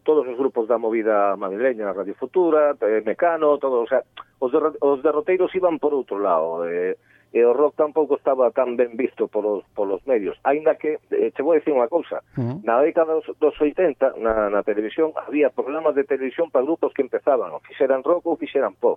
todos 0.09 0.25
os 0.25 0.41
grupos 0.41 0.65
da 0.65 0.81
movida 0.81 1.37
madrileña, 1.37 1.93
Radio 1.93 2.17
Futura, 2.17 2.73
eh, 2.81 3.03
Mecano, 3.05 3.59
todos, 3.59 3.85
o 3.85 3.89
sea, 3.93 4.01
os, 4.41 4.49
derro 4.49 4.73
os 4.81 5.05
derroteiros 5.05 5.53
iban 5.53 5.77
por 5.77 5.93
outro 5.93 6.17
lado, 6.17 6.65
eh, 6.65 6.97
e 7.29 7.45
o 7.45 7.53
rock 7.53 7.77
tampouco 7.77 8.17
estaba 8.17 8.49
tan 8.57 8.73
ben 8.73 8.97
visto 8.97 9.29
polos, 9.29 9.69
polos 9.77 10.01
medios, 10.09 10.41
aínda 10.49 10.81
que, 10.81 10.97
eh, 11.13 11.29
che 11.29 11.45
vou 11.45 11.53
dicir 11.53 11.77
unha 11.77 11.93
cousa, 11.93 12.25
uh 12.25 12.41
-huh. 12.41 12.57
na 12.65 12.81
década 12.81 13.21
dos, 13.21 13.29
dos 13.37 13.53
80, 13.61 14.17
na, 14.17 14.49
na 14.49 14.65
televisión, 14.65 15.13
había 15.13 15.53
programas 15.53 15.93
de 15.93 16.09
televisión 16.09 16.49
para 16.49 16.65
grupos 16.65 16.97
que 16.97 17.05
empezaban, 17.05 17.53
ou 17.53 17.61
fixeran 17.69 18.01
rock 18.01 18.25
ou 18.33 18.41
fixeran 18.41 18.81
pop, 18.81 18.97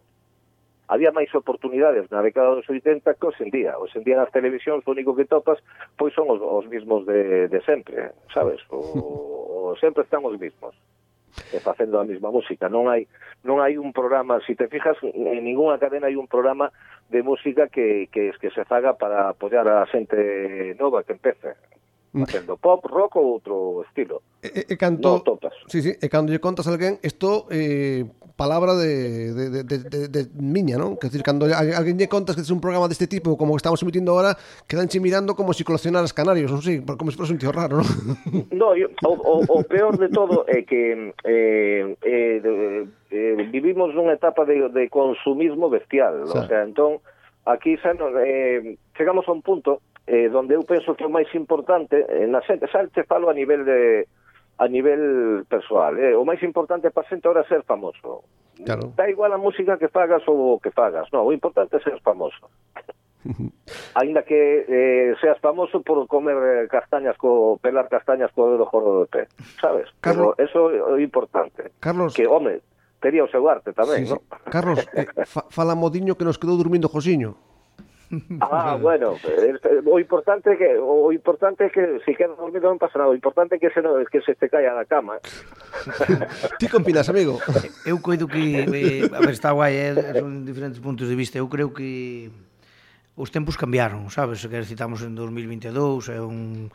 había 0.92 1.12
máis 1.16 1.32
oportunidades 1.36 2.08
na 2.12 2.20
década 2.20 2.56
dos 2.56 2.68
80 2.68 3.16
que 3.16 3.26
hoxe 3.28 3.48
en 3.48 3.52
día. 3.52 3.80
Hoxe 3.80 4.00
en 4.00 4.04
día 4.04 4.20
nas 4.20 4.28
televisións 4.36 4.84
o 4.84 4.92
único 4.92 5.16
que 5.16 5.24
topas 5.24 5.64
pois 5.96 6.12
son 6.12 6.28
os, 6.28 6.44
os 6.44 6.68
mismos 6.68 7.08
de, 7.08 7.48
de 7.48 7.60
sempre, 7.64 7.96
eh, 7.96 8.12
sabes? 8.36 8.60
O, 8.68 9.72
o 9.72 9.80
sempre 9.80 10.04
están 10.04 10.20
os 10.28 10.36
mismos 10.36 10.76
e 11.52 11.60
facendo 11.60 12.00
a 12.00 12.06
mesma 12.06 12.32
música. 12.32 12.70
Non 12.70 12.88
hai 12.88 13.08
non 13.44 13.60
hai 13.60 13.78
un 13.78 13.92
programa, 13.92 14.40
se 14.42 14.54
si 14.54 14.56
te 14.56 14.68
fijas, 14.68 14.98
en 15.02 15.44
ninguna 15.44 15.80
cadena 15.82 16.08
hai 16.08 16.16
un 16.16 16.28
programa 16.28 16.72
de 17.10 17.24
música 17.24 17.68
que, 17.68 18.08
que, 18.12 18.32
que 18.40 18.50
se 18.52 18.64
faga 18.66 18.96
para 18.96 19.30
apoyar 19.30 19.68
a 19.68 19.86
xente 19.90 20.76
nova 20.80 21.04
que 21.04 21.14
empece. 21.14 21.58
Mm. 22.14 22.26
facendo 22.28 22.58
pop, 22.58 22.84
rock 22.92 23.16
ou 23.18 23.40
outro 23.40 23.86
estilo. 23.88 24.22
E, 24.44 24.68
e 24.68 24.76
canto, 24.76 25.16
no 25.16 25.24
topas. 25.24 25.56
Sí, 25.72 25.82
sí, 25.82 25.96
e 25.96 26.08
cando 26.12 26.36
lle 26.36 26.44
contas 26.44 26.68
a 26.68 26.76
alguén, 26.76 27.00
isto 27.08 27.48
eh, 27.48 28.04
palabra 28.36 28.76
de, 28.76 29.32
de, 29.32 29.64
de, 29.64 29.78
de, 29.80 30.00
de 30.12 30.22
miña, 30.36 30.76
non? 30.76 31.00
Que 31.00 31.08
decir, 31.08 31.24
cando 31.24 31.48
alguén 31.48 31.96
lle 31.96 32.12
contas 32.12 32.36
que 32.36 32.44
es 32.44 32.52
un 32.52 32.60
programa 32.60 32.92
deste 32.92 33.08
tipo, 33.08 33.40
como 33.40 33.56
que 33.56 33.64
estamos 33.64 33.80
emitindo 33.80 34.12
agora, 34.12 34.36
quedanche 34.68 35.00
mirando 35.00 35.40
como 35.40 35.56
si 35.56 35.64
coleccionaras 35.64 36.12
canarios, 36.12 36.52
non 36.52 36.60
sei, 36.60 36.84
como 36.84 37.16
se 37.16 37.20
fose 37.22 37.32
un 37.32 37.40
tío 37.40 37.56
raro, 37.56 37.80
non? 37.80 37.88
No, 38.52 38.76
yo, 38.76 38.92
o, 39.08 39.16
o, 39.16 39.36
o 39.48 39.60
peor 39.64 39.96
de 39.96 40.12
todo 40.12 40.44
é 40.52 40.68
que 40.68 41.16
eh, 41.24 41.96
eh, 42.04 42.84
eh, 43.08 43.36
vivimos 43.56 43.96
nunha 43.96 44.20
etapa 44.20 44.44
de, 44.44 44.68
de 44.68 44.92
consumismo 44.92 45.72
bestial, 45.72 46.28
o 46.28 46.44
sea, 46.44 46.68
entón, 46.68 47.00
aquí 47.48 47.80
xa, 47.80 47.96
eh, 47.96 48.76
chegamos 49.00 49.24
a 49.28 49.32
un 49.32 49.40
punto 49.40 49.80
eh, 50.08 50.30
donde 50.30 50.56
eu 50.56 50.64
penso 50.64 50.96
que 50.96 51.04
é 51.04 51.08
o 51.08 51.14
máis 51.14 51.30
importante 51.36 51.96
eh, 52.10 52.28
na 52.28 52.42
xente, 52.42 52.68
xa 52.68 52.88
te 52.88 53.04
falo 53.04 53.30
a 53.30 53.34
nivel 53.34 53.66
de 53.66 54.08
a 54.62 54.68
nivel 54.68 55.46
persoal, 55.50 55.98
eh, 55.98 56.14
o 56.14 56.26
máis 56.26 56.42
importante 56.44 56.92
para 56.92 57.06
a 57.06 57.10
xente 57.10 57.26
ahora 57.26 57.42
é 57.42 57.50
ser 57.50 57.64
famoso. 57.64 58.26
Claro. 58.62 58.94
Da 58.94 59.10
igual 59.10 59.34
a 59.34 59.42
música 59.42 59.78
que 59.78 59.90
fagas 59.90 60.22
ou 60.28 60.58
o 60.58 60.60
que 60.60 60.70
fagas, 60.70 61.10
no, 61.10 61.26
o 61.26 61.34
importante 61.34 61.78
é 61.78 61.80
ser 61.82 61.98
famoso. 62.02 62.46
Ainda 63.96 64.24
que 64.24 64.66
eh, 64.68 65.14
seas 65.22 65.40
famoso 65.40 65.82
por 65.82 66.06
comer 66.08 66.38
eh, 66.38 66.68
castañas, 66.70 67.18
co, 67.18 67.58
pelar 67.62 67.90
castañas 67.90 68.32
co 68.34 68.54
dedo 68.54 68.66
gordo 68.66 69.02
de 69.02 69.08
pé, 69.08 69.22
sabes? 69.62 69.90
Carlos, 70.02 70.34
Pero 70.38 70.46
eso 70.46 70.98
é 70.98 71.02
importante. 71.02 71.74
Carlos, 71.80 72.14
que, 72.14 72.26
home, 72.26 72.62
tería 73.02 73.26
o 73.26 73.30
seu 73.30 73.46
arte 73.50 73.74
tamén, 73.74 74.06
sí, 74.06 74.06
sí. 74.10 74.14
non? 74.14 74.22
Carlos, 74.50 74.82
eh, 74.94 75.10
fa, 75.26 75.46
fala 75.50 75.74
modiño 75.74 76.14
que 76.18 76.26
nos 76.26 76.38
quedou 76.38 76.58
dormindo 76.58 76.90
Josiño. 76.90 77.51
Ah, 78.42 78.76
bueno, 78.76 79.16
o 79.86 80.00
importante 80.00 80.50
é 80.52 80.56
que 80.56 80.78
o 80.78 81.12
importante 81.12 81.64
é 81.64 81.70
que 81.70 82.00
se 82.04 82.12
queda 82.16 82.36
dormido 82.36 82.68
non 82.68 82.76
pasa 82.76 83.00
nada, 83.00 83.12
o 83.12 83.16
importante 83.16 83.56
é 83.56 83.60
que 83.60 83.72
se 83.72 83.80
no, 83.80 83.96
que 84.04 84.20
se 84.20 84.36
te 84.36 84.52
caia 84.52 84.76
da 84.76 84.84
cama. 84.84 85.16
¿eh? 85.16 85.24
Ti 86.60 86.68
compilas, 86.68 87.08
amigo. 87.08 87.40
Eu 87.88 88.04
coido 88.04 88.28
que 88.28 88.68
eh, 88.68 89.08
a 89.08 89.20
ver, 89.24 89.32
está 89.32 89.56
guai, 89.56 89.80
eh, 89.80 89.96
son 90.20 90.44
diferentes 90.44 90.84
puntos 90.84 91.08
de 91.08 91.16
vista. 91.16 91.40
Eu 91.40 91.48
creo 91.48 91.72
que 91.72 92.28
os 93.16 93.32
tempos 93.32 93.56
cambiaron, 93.56 94.12
sabes? 94.12 94.44
Que 94.44 94.64
citamos 94.68 95.00
en 95.08 95.16
2022, 95.16 96.12
é 96.12 96.20
un 96.20 96.68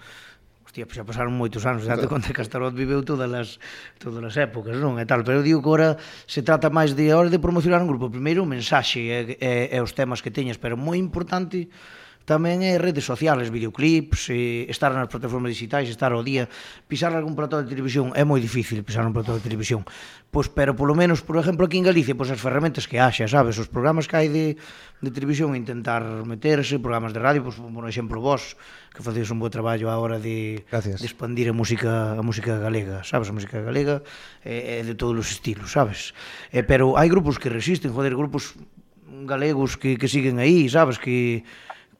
hostia, 0.77 0.85
pois 0.85 0.97
xa 1.01 1.09
pasaron 1.09 1.33
moitos 1.33 1.65
anos, 1.65 1.89
date 1.89 2.05
conta 2.05 2.29
que 2.37 2.41
Astarot 2.45 2.77
viveu 2.77 3.01
todas 3.01 3.33
as, 3.33 3.57
todas 3.97 4.21
as 4.21 4.37
épocas, 4.37 4.77
non? 4.77 5.01
E 5.01 5.09
tal, 5.09 5.25
pero 5.25 5.41
eu 5.41 5.45
digo 5.45 5.65
que 5.65 5.73
ora 5.73 5.97
se 6.29 6.45
trata 6.45 6.69
máis 6.69 6.93
de 6.93 7.09
hora 7.17 7.33
de 7.33 7.41
promocionar 7.41 7.81
un 7.81 7.89
grupo. 7.89 8.13
Primeiro, 8.13 8.45
o 8.45 8.49
mensaxe 8.49 9.09
e, 9.09 9.41
e, 9.41 9.73
e 9.73 9.79
os 9.81 9.97
temas 9.97 10.21
que 10.21 10.29
teñas, 10.29 10.61
pero 10.61 10.77
moi 10.77 11.01
importante 11.01 11.73
tamén 12.27 12.67
é 12.67 12.75
redes 12.77 13.07
sociales, 13.07 13.55
videoclips, 13.55 14.35
e 14.35 14.67
estar 14.67 14.91
nas 14.91 15.07
plataformas 15.07 15.55
digitais, 15.55 15.87
estar 15.87 16.11
ao 16.11 16.27
día, 16.27 16.51
pisar 16.91 17.15
algún 17.15 17.39
plato 17.39 17.63
de 17.63 17.71
televisión 17.71 18.11
é 18.19 18.27
moi 18.27 18.43
difícil 18.43 18.83
pisar 18.83 19.07
un 19.07 19.15
plato 19.15 19.33
de 19.33 19.41
televisión. 19.41 19.87
Pois 20.35 20.51
pero 20.51 20.75
polo 20.75 20.99
menos, 20.99 21.23
por 21.23 21.39
exemplo, 21.39 21.71
aquí 21.71 21.79
en 21.79 21.87
Galicia, 21.87 22.19
pois 22.19 22.29
as 22.35 22.43
ferramentas 22.43 22.91
que 22.91 22.99
haxa, 22.99 23.31
sabes, 23.31 23.57
os 23.63 23.71
programas 23.71 24.11
que 24.11 24.19
hai 24.19 24.29
de 24.29 24.59
de 25.01 25.11
televisión 25.11 25.55
intentar 25.55 26.03
meterse, 26.25 26.81
programas 26.81 27.13
de 27.13 27.21
radio, 27.21 27.45
pois 27.45 27.61
por 27.61 27.85
exemplo 27.85 28.19
vos 28.19 28.57
que 28.97 29.05
facedes 29.05 29.29
un 29.29 29.39
bo 29.39 29.53
traballo 29.53 29.93
á 29.93 30.01
hora 30.01 30.17
de, 30.17 30.65
Gracias. 30.73 31.05
de 31.05 31.07
expandir 31.07 31.53
a 31.53 31.55
música 31.55 32.17
a 32.17 32.23
música 32.25 32.57
galega, 32.57 33.05
sabes, 33.05 33.29
a 33.29 33.35
música 33.37 33.61
galega 33.61 34.01
é, 34.41 34.81
é 34.81 34.83
de 34.83 34.97
todos 34.97 35.15
os 35.15 35.29
estilos, 35.29 35.69
sabes? 35.69 36.17
Eh, 36.49 36.65
pero 36.65 36.97
hai 36.97 37.13
grupos 37.13 37.37
que 37.37 37.53
resisten, 37.53 37.93
joder, 37.93 38.17
grupos 38.17 38.57
galegos 39.29 39.77
que, 39.77 40.01
que 40.01 40.09
siguen 40.09 40.41
aí, 40.41 40.65
sabes, 40.73 40.97
que 40.97 41.45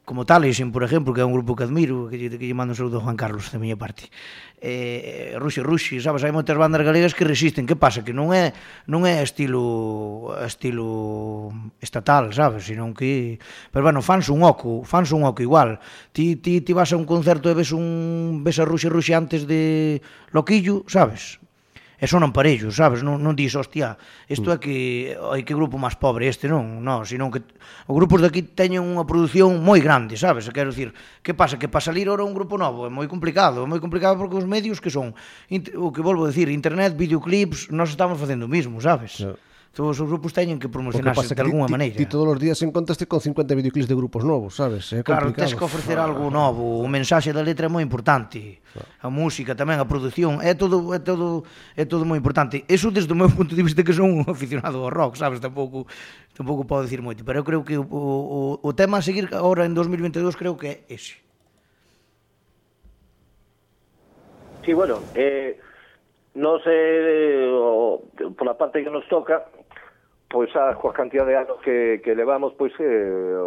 como 0.07 0.25
Talesen, 0.25 0.71
por 0.71 0.87
exemplo, 0.87 1.11
que 1.11 1.19
é 1.19 1.27
un 1.27 1.35
grupo 1.35 1.51
que 1.51 1.67
admiro, 1.67 2.07
que, 2.07 2.15
que, 2.15 2.39
que 2.39 2.47
lle 2.47 2.55
mando 2.55 2.71
un 2.71 2.79
saludo 2.79 3.03
a 3.03 3.03
Juan 3.03 3.19
Carlos 3.19 3.51
da 3.51 3.59
miña 3.59 3.75
parte. 3.75 4.07
Eh, 4.55 5.35
Ruxi, 5.35 5.59
Ruxi, 5.59 5.99
sabes, 5.99 6.23
hai 6.23 6.31
moitas 6.31 6.55
bandas 6.55 6.79
galegas 6.79 7.11
que 7.11 7.27
resisten, 7.27 7.67
que 7.67 7.75
pasa? 7.75 8.07
Que 8.07 8.15
non 8.15 8.31
é 8.31 8.55
non 8.87 9.03
é 9.03 9.19
estilo 9.19 10.31
estilo 10.47 11.51
estatal, 11.83 12.31
sabes, 12.31 12.71
senón 12.71 12.95
que 12.95 13.35
pero 13.67 13.83
bueno, 13.83 13.99
fans 13.99 14.31
un 14.31 14.47
oco, 14.47 14.87
fans 14.87 15.11
un 15.11 15.27
oco 15.27 15.43
igual. 15.43 15.75
Ti 16.15 16.39
ti 16.39 16.63
ti 16.63 16.71
vas 16.71 16.95
a 16.95 16.97
un 16.97 17.03
concerto 17.03 17.51
e 17.51 17.57
ves 17.59 17.75
un 17.75 18.47
ves 18.47 18.63
a 18.63 18.65
Ruxi 18.65 18.87
Ruxi 18.87 19.11
antes 19.11 19.43
de 19.43 19.99
Loquillo, 20.31 20.87
sabes? 20.87 21.43
e 21.97 22.05
sonan 22.05 22.29
parellos, 22.29 22.77
sabes? 22.77 23.01
Non, 23.01 23.17
non 23.17 23.33
dis, 23.33 23.57
hostia, 23.57 23.97
isto 24.29 24.53
mm. 24.53 24.53
é 24.53 24.57
que 24.61 24.75
hai 25.17 25.41
que 25.41 25.57
grupo 25.57 25.81
máis 25.81 25.97
pobre 25.97 26.29
este, 26.29 26.45
non, 26.45 26.85
non, 26.85 27.01
senón 27.09 27.33
que 27.33 27.41
os 27.89 27.95
grupos 27.97 28.21
daqui 28.21 28.45
teñen 28.45 28.85
unha 28.85 29.01
produción 29.09 29.57
moi 29.65 29.81
grande, 29.81 30.13
sabes? 30.13 30.45
Quero 30.53 30.69
dicir, 30.69 30.93
que 31.25 31.33
pasa? 31.33 31.57
Que 31.57 31.65
para 31.65 31.81
salir 31.81 32.05
ora 32.05 32.21
un 32.21 32.37
grupo 32.37 32.55
novo 32.55 32.85
é 32.85 32.91
moi 32.93 33.09
complicado, 33.09 33.65
é 33.65 33.67
moi 33.67 33.81
complicado 33.81 34.13
porque 34.21 34.37
os 34.37 34.45
medios 34.45 34.77
que 34.77 34.93
son, 34.93 35.17
o 35.73 35.89
que 35.89 36.05
volvo 36.05 36.25
a 36.25 36.29
decir, 36.29 36.53
internet, 36.53 36.93
videoclips, 36.93 37.73
nós 37.73 37.89
estamos 37.89 38.21
facendo 38.21 38.45
o 38.45 38.51
mismo, 38.51 38.77
sabes? 38.77 39.17
Yeah. 39.17 39.41
Todos 39.77 40.01
os 40.01 40.09
grupos 40.09 40.33
teñen 40.33 40.57
que 40.57 40.73
promocionarse 40.73 41.37
que 41.37 41.37
de 41.37 41.45
alguna 41.45 41.69
maneira. 41.69 41.93
Ti 41.93 42.09
todos 42.09 42.25
os 42.33 42.41
días 42.41 42.57
encontraste 42.65 43.05
con 43.05 43.21
50 43.21 43.53
videoclips 43.53 43.85
de 43.85 43.93
grupos 43.93 44.25
novos, 44.25 44.57
sabes? 44.57 44.89
É 44.89 45.05
complicado. 45.05 45.29
Claro, 45.29 45.37
tens 45.37 45.53
que 45.53 45.61
ofrecer 45.61 46.01
ah. 46.01 46.09
algo 46.09 46.33
novo. 46.33 46.81
O 46.81 46.89
mensaxe 46.89 47.29
da 47.29 47.45
letra 47.45 47.69
é 47.69 47.71
moi 47.71 47.85
importante. 47.85 48.57
Ah. 48.73 49.05
A 49.05 49.09
música 49.13 49.53
tamén, 49.53 49.77
a 49.77 49.85
produción, 49.85 50.41
é 50.41 50.57
todo 50.57 50.97
é 50.97 50.97
todo 50.97 51.45
é 51.77 51.85
todo 51.85 52.09
moi 52.09 52.17
importante. 52.17 52.65
Eso 52.65 52.89
desde 52.89 53.13
o 53.13 53.17
meu 53.21 53.29
punto 53.37 53.53
de 53.53 53.61
vista 53.61 53.85
que 53.85 53.93
son 53.93 54.17
un 54.17 54.25
aficionado 54.25 54.81
ao 54.81 54.89
rock, 54.89 55.13
sabes? 55.13 55.37
Tampouco 55.37 55.85
tampouco 56.33 56.65
podo 56.65 56.81
dicir 56.81 57.05
moito, 57.05 57.21
pero 57.21 57.37
eu 57.37 57.45
creo 57.45 57.61
que 57.61 57.77
o, 57.77 57.85
o, 57.85 58.57
o 58.57 58.69
tema 58.73 58.97
a 58.97 59.05
seguir 59.05 59.29
agora 59.29 59.61
en 59.69 59.77
2022 59.77 60.33
creo 60.41 60.57
que 60.57 60.67
é 60.73 60.75
ese. 60.89 61.21
Sí, 64.65 64.73
bueno, 64.73 65.05
eh, 65.13 65.61
nos, 66.33 66.61
eh, 66.65 67.45
o, 67.45 68.01
por 68.33 68.45
la 68.45 68.57
parte 68.57 68.83
que 68.83 68.89
nos 68.89 69.07
toca, 69.07 69.45
pois 70.29 70.53
a, 70.55 70.75
coa 70.75 70.91
cantidad 70.91 71.25
de 71.25 71.37
anos 71.37 71.57
que, 71.63 72.01
que 72.03 72.11
levamos 72.11 72.51
pois 72.57 72.73
eh, 72.79 73.39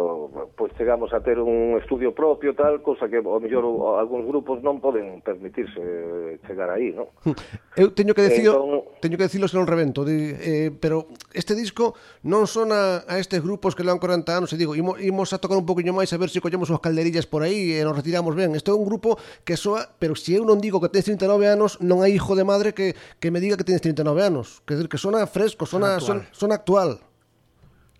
pois 0.57 0.73
chegamos 0.73 1.13
a 1.13 1.21
ter 1.21 1.37
un 1.37 1.77
estudio 1.77 2.09
propio 2.13 2.55
tal 2.57 2.81
cosa 2.81 3.05
que 3.05 3.21
ao 3.21 3.37
mellor 3.37 3.69
algúns 4.01 4.25
grupos 4.25 4.65
non 4.65 4.81
poden 4.81 5.21
permitirse 5.21 5.77
eh, 5.77 6.41
chegar 6.49 6.73
aí, 6.73 6.89
non? 6.89 7.05
Eu 7.77 7.93
teño 7.93 8.17
que 8.17 8.25
dicir 8.25 8.49
entón... 8.49 8.97
teño 8.97 9.15
que 9.21 9.29
dicilo 9.29 9.45
se 9.45 9.61
non 9.61 9.69
revento, 9.69 10.01
de, 10.01 10.33
eh, 10.41 10.69
pero 10.73 11.05
este 11.37 11.53
disco 11.53 11.93
non 12.25 12.49
sona 12.49 13.05
a 13.05 13.21
estes 13.21 13.45
grupos 13.45 13.77
que 13.77 13.85
levan 13.85 14.01
40 14.01 14.33
anos 14.33 14.49
e 14.49 14.57
digo, 14.57 14.73
imo, 14.73 14.97
imos 14.97 15.37
a 15.37 15.37
tocar 15.37 15.61
un 15.61 15.69
poquinho 15.69 15.93
máis 15.93 16.09
a 16.09 16.17
ver 16.17 16.33
se 16.33 16.41
collemos 16.41 16.73
unhas 16.73 16.81
calderillas 16.81 17.29
por 17.29 17.45
aí 17.45 17.77
e 17.77 17.85
nos 17.85 17.93
retiramos 17.93 18.33
ben. 18.33 18.57
Este 18.57 18.73
é 18.73 18.75
un 18.75 18.89
grupo 18.89 19.21
que 19.45 19.53
soa, 19.53 19.85
pero 20.01 20.17
se 20.17 20.33
eu 20.33 20.41
non 20.49 20.57
digo 20.57 20.81
que 20.81 20.89
tens 20.89 21.05
39 21.05 21.45
anos, 21.45 21.77
non 21.77 22.01
hai 22.01 22.17
hijo 22.17 22.33
de 22.33 22.41
madre 22.41 22.73
que, 22.73 22.97
que 23.21 23.29
me 23.29 23.37
diga 23.37 23.53
que 23.53 23.63
tens 23.69 23.85
39 23.85 24.17
anos, 24.17 24.65
que 24.65 24.73
dizer 24.73 24.89
que 24.89 24.97
sona 24.97 25.29
fresco, 25.29 25.69
sona 25.69 25.81
sona 25.81 25.99
son 25.99 26.11
Sona, 26.11 26.27
sona 26.31 26.55
actual 26.55 26.70
actual? 26.71 26.99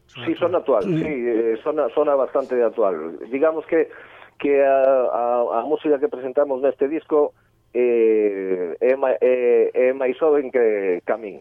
Sí, 0.07 0.35
son 0.35 0.55
actual, 0.55 0.83
sí, 0.83 1.05
eh, 1.07 1.57
sona, 1.63 1.87
sona 1.95 2.15
bastante 2.15 2.55
de 2.55 2.65
actual. 2.65 3.17
Digamos 3.31 3.65
que 3.65 3.89
que 4.39 4.63
a, 4.65 4.81
a, 4.81 5.59
a 5.59 5.65
música 5.65 5.99
que 5.99 6.09
presentamos 6.09 6.61
neste 6.61 6.89
disco 6.89 7.31
eh, 7.73 8.75
é, 8.81 8.91
é, 9.21 9.71
é 9.71 9.93
máis 9.93 10.17
joven 10.17 10.51
que 10.51 10.99
Camín. 11.05 11.39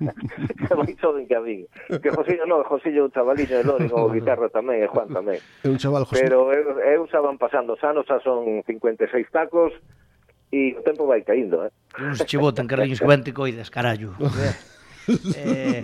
é 0.00 0.74
máis 0.78 0.96
joven 1.02 1.26
que 1.26 1.34
a 1.34 1.42
min. 1.42 1.66
Que 2.00 2.08
Josillo 2.14 2.46
non, 2.46 2.64
Josillo 2.64 3.04
é 3.04 3.06
un 3.10 3.12
chavaliño 3.12 3.58
de 3.58 3.64
Lori, 3.66 3.90
o 3.92 4.08
guitarra 4.08 4.48
tamén, 4.48 4.80
e 4.80 4.88
Juan 4.88 5.12
tamén. 5.12 5.42
É 5.60 5.68
un 5.68 5.76
chaval, 5.76 6.08
José. 6.08 6.24
Pero 6.24 6.48
eu, 6.54 6.78
eu 6.80 7.04
xa 7.10 7.20
van 7.20 7.36
pasando 7.36 7.76
os 7.76 7.82
anos, 7.84 8.08
xa 8.08 8.22
son 8.24 8.64
56 8.64 9.28
tacos, 9.28 9.76
e 10.48 10.72
o 10.78 10.80
tempo 10.86 11.04
vai 11.04 11.20
caindo, 11.26 11.66
eh. 11.66 11.74
Non 12.00 12.16
se 12.16 12.24
che 12.24 12.38
botan, 12.40 12.64
carriños, 12.70 13.02
que 13.02 13.08
ben 13.12 13.26
te 13.26 13.36
coidas, 13.36 13.68
carallo. 13.68 14.16
eh, 15.08 15.82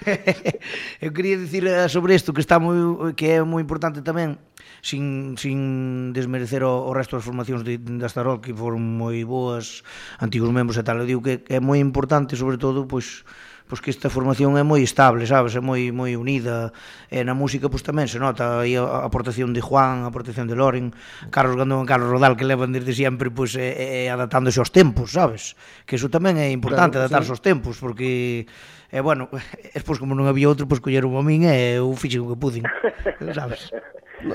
eu 1.04 1.10
quería 1.12 1.40
dicir 1.40 1.66
eh, 1.66 1.88
sobre 1.88 2.14
isto 2.14 2.32
que 2.32 2.44
está 2.44 2.60
moi 2.60 3.12
que 3.16 3.38
é 3.38 3.42
moi 3.42 3.64
importante 3.64 4.04
tamén 4.04 4.36
sin, 4.84 5.36
sin 5.40 6.12
desmerecer 6.12 6.60
o, 6.64 6.88
o 6.88 6.92
resto 6.92 7.16
das 7.16 7.24
formacións 7.24 7.64
de, 7.64 7.80
de 7.80 8.04
Astarol 8.04 8.44
que 8.44 8.52
foron 8.52 8.84
moi 8.84 9.24
boas, 9.24 9.80
antigos 10.20 10.52
membros 10.52 10.76
e 10.76 10.84
tal, 10.84 11.00
eu 11.00 11.08
digo 11.08 11.24
que 11.24 11.40
é 11.48 11.58
moi 11.58 11.80
importante 11.80 12.36
sobre 12.36 12.60
todo 12.60 12.84
pois 12.84 13.24
pois 13.64 13.80
que 13.80 13.88
esta 13.88 14.12
formación 14.12 14.60
é 14.60 14.64
moi 14.64 14.84
estable, 14.84 15.24
sabes, 15.24 15.56
é 15.56 15.62
moi 15.64 15.88
moi 15.88 16.12
unida. 16.20 16.68
E 17.08 17.24
na 17.24 17.32
música 17.32 17.72
pois 17.72 17.80
tamén 17.80 18.04
se 18.04 18.20
nota 18.20 18.60
aí 18.60 18.76
a 18.76 19.08
aportación 19.08 19.56
de 19.56 19.64
Juan, 19.64 20.04
a 20.04 20.12
aportación 20.12 20.44
de 20.44 20.54
Loren, 20.54 20.92
Carlos 21.32 21.56
Gandón 21.56 21.84
e 21.84 21.88
Carlos 21.88 22.12
Rodal 22.12 22.36
que 22.36 22.44
levan 22.44 22.76
desde 22.76 22.92
sempre 22.92 23.32
pois 23.32 23.56
é, 23.56 24.04
é 24.04 24.12
adaptándose 24.12 24.60
aos 24.60 24.68
tempos, 24.68 25.16
sabes? 25.16 25.56
Que 25.88 25.96
iso 25.96 26.12
tamén 26.12 26.36
é 26.36 26.52
importante 26.52 27.00
claro, 27.00 27.08
adaptarse 27.08 27.32
sí. 27.32 27.34
aos 27.34 27.42
tempos 27.42 27.80
porque 27.80 28.44
e 28.92 29.00
bueno, 29.00 29.32
despois 29.74 29.96
como 29.96 30.12
non 30.12 30.28
había 30.28 30.52
outro, 30.52 30.68
pois 30.68 30.84
colleron 30.84 31.16
a 31.16 31.24
min 31.24 31.48
e 31.48 31.80
eu 31.80 31.88
fixen 31.96 32.20
o 32.20 32.30
que 32.30 32.38
pudin, 32.38 32.68
sabes? 33.32 33.72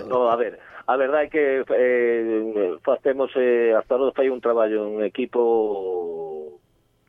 no, 0.10 0.26
a 0.26 0.36
ver, 0.36 0.58
a 0.90 0.98
verdade 0.98 1.30
é 1.30 1.30
que 1.30 1.44
eh, 1.70 2.82
facemos 2.82 3.30
eh, 3.38 3.78
hasta 3.78 3.94
ahora 3.94 4.10
fai 4.10 4.34
un 4.34 4.42
traballo 4.42 4.90
en 4.90 5.06
equipo 5.06 6.58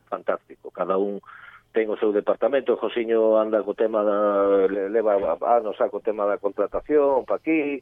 fantástico, 0.05 0.69
cada 0.69 1.01
un 1.01 1.17
ten 1.71 1.87
o 1.87 1.95
seu 1.95 2.11
departamento, 2.11 2.75
Josiño 2.75 3.39
anda 3.39 3.63
co 3.63 3.73
tema 3.73 4.03
da, 4.03 4.67
leva 4.67 5.39
anos 5.39 5.79
a 5.79 5.87
co 5.87 6.03
tema 6.03 6.27
da 6.27 6.37
contratación 6.37 7.23
pa 7.23 7.39
aquí, 7.39 7.79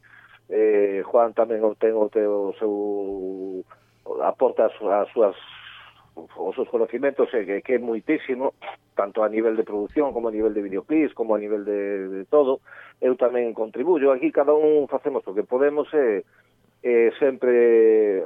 eh, 0.49 1.01
Juan 1.05 1.33
tamén 1.33 1.65
o 1.65 1.73
ten 1.73 1.97
o, 1.97 2.05
te, 2.09 2.21
o 2.21 2.53
seu 2.57 2.73
aporta 4.21 4.69
as, 4.69 4.75
as 4.81 5.09
súas 5.13 5.35
os 6.15 6.55
seus 6.55 6.69
conocimentos 6.69 7.33
eh, 7.33 7.45
que, 7.45 7.61
que 7.61 7.73
é 7.75 7.79
moitísimo 7.79 8.53
tanto 8.95 9.23
a 9.23 9.29
nivel 9.29 9.55
de 9.55 9.63
producción 9.63 10.11
como 10.11 10.27
a 10.27 10.35
nivel 10.35 10.53
de 10.53 10.61
videoclips 10.61 11.13
como 11.13 11.35
a 11.35 11.39
nivel 11.39 11.63
de, 11.65 12.09
de 12.09 12.25
todo. 12.25 12.59
Eu 12.99 13.15
tamén 13.15 13.55
contribuyo, 13.55 14.11
aquí 14.11 14.29
cada 14.29 14.51
un 14.51 14.85
facemos 14.91 15.23
o 15.23 15.33
que 15.33 15.47
podemos 15.47 15.87
e 15.95 16.21
eh, 16.21 16.23
eh, 16.83 17.09
sempre 17.17 18.21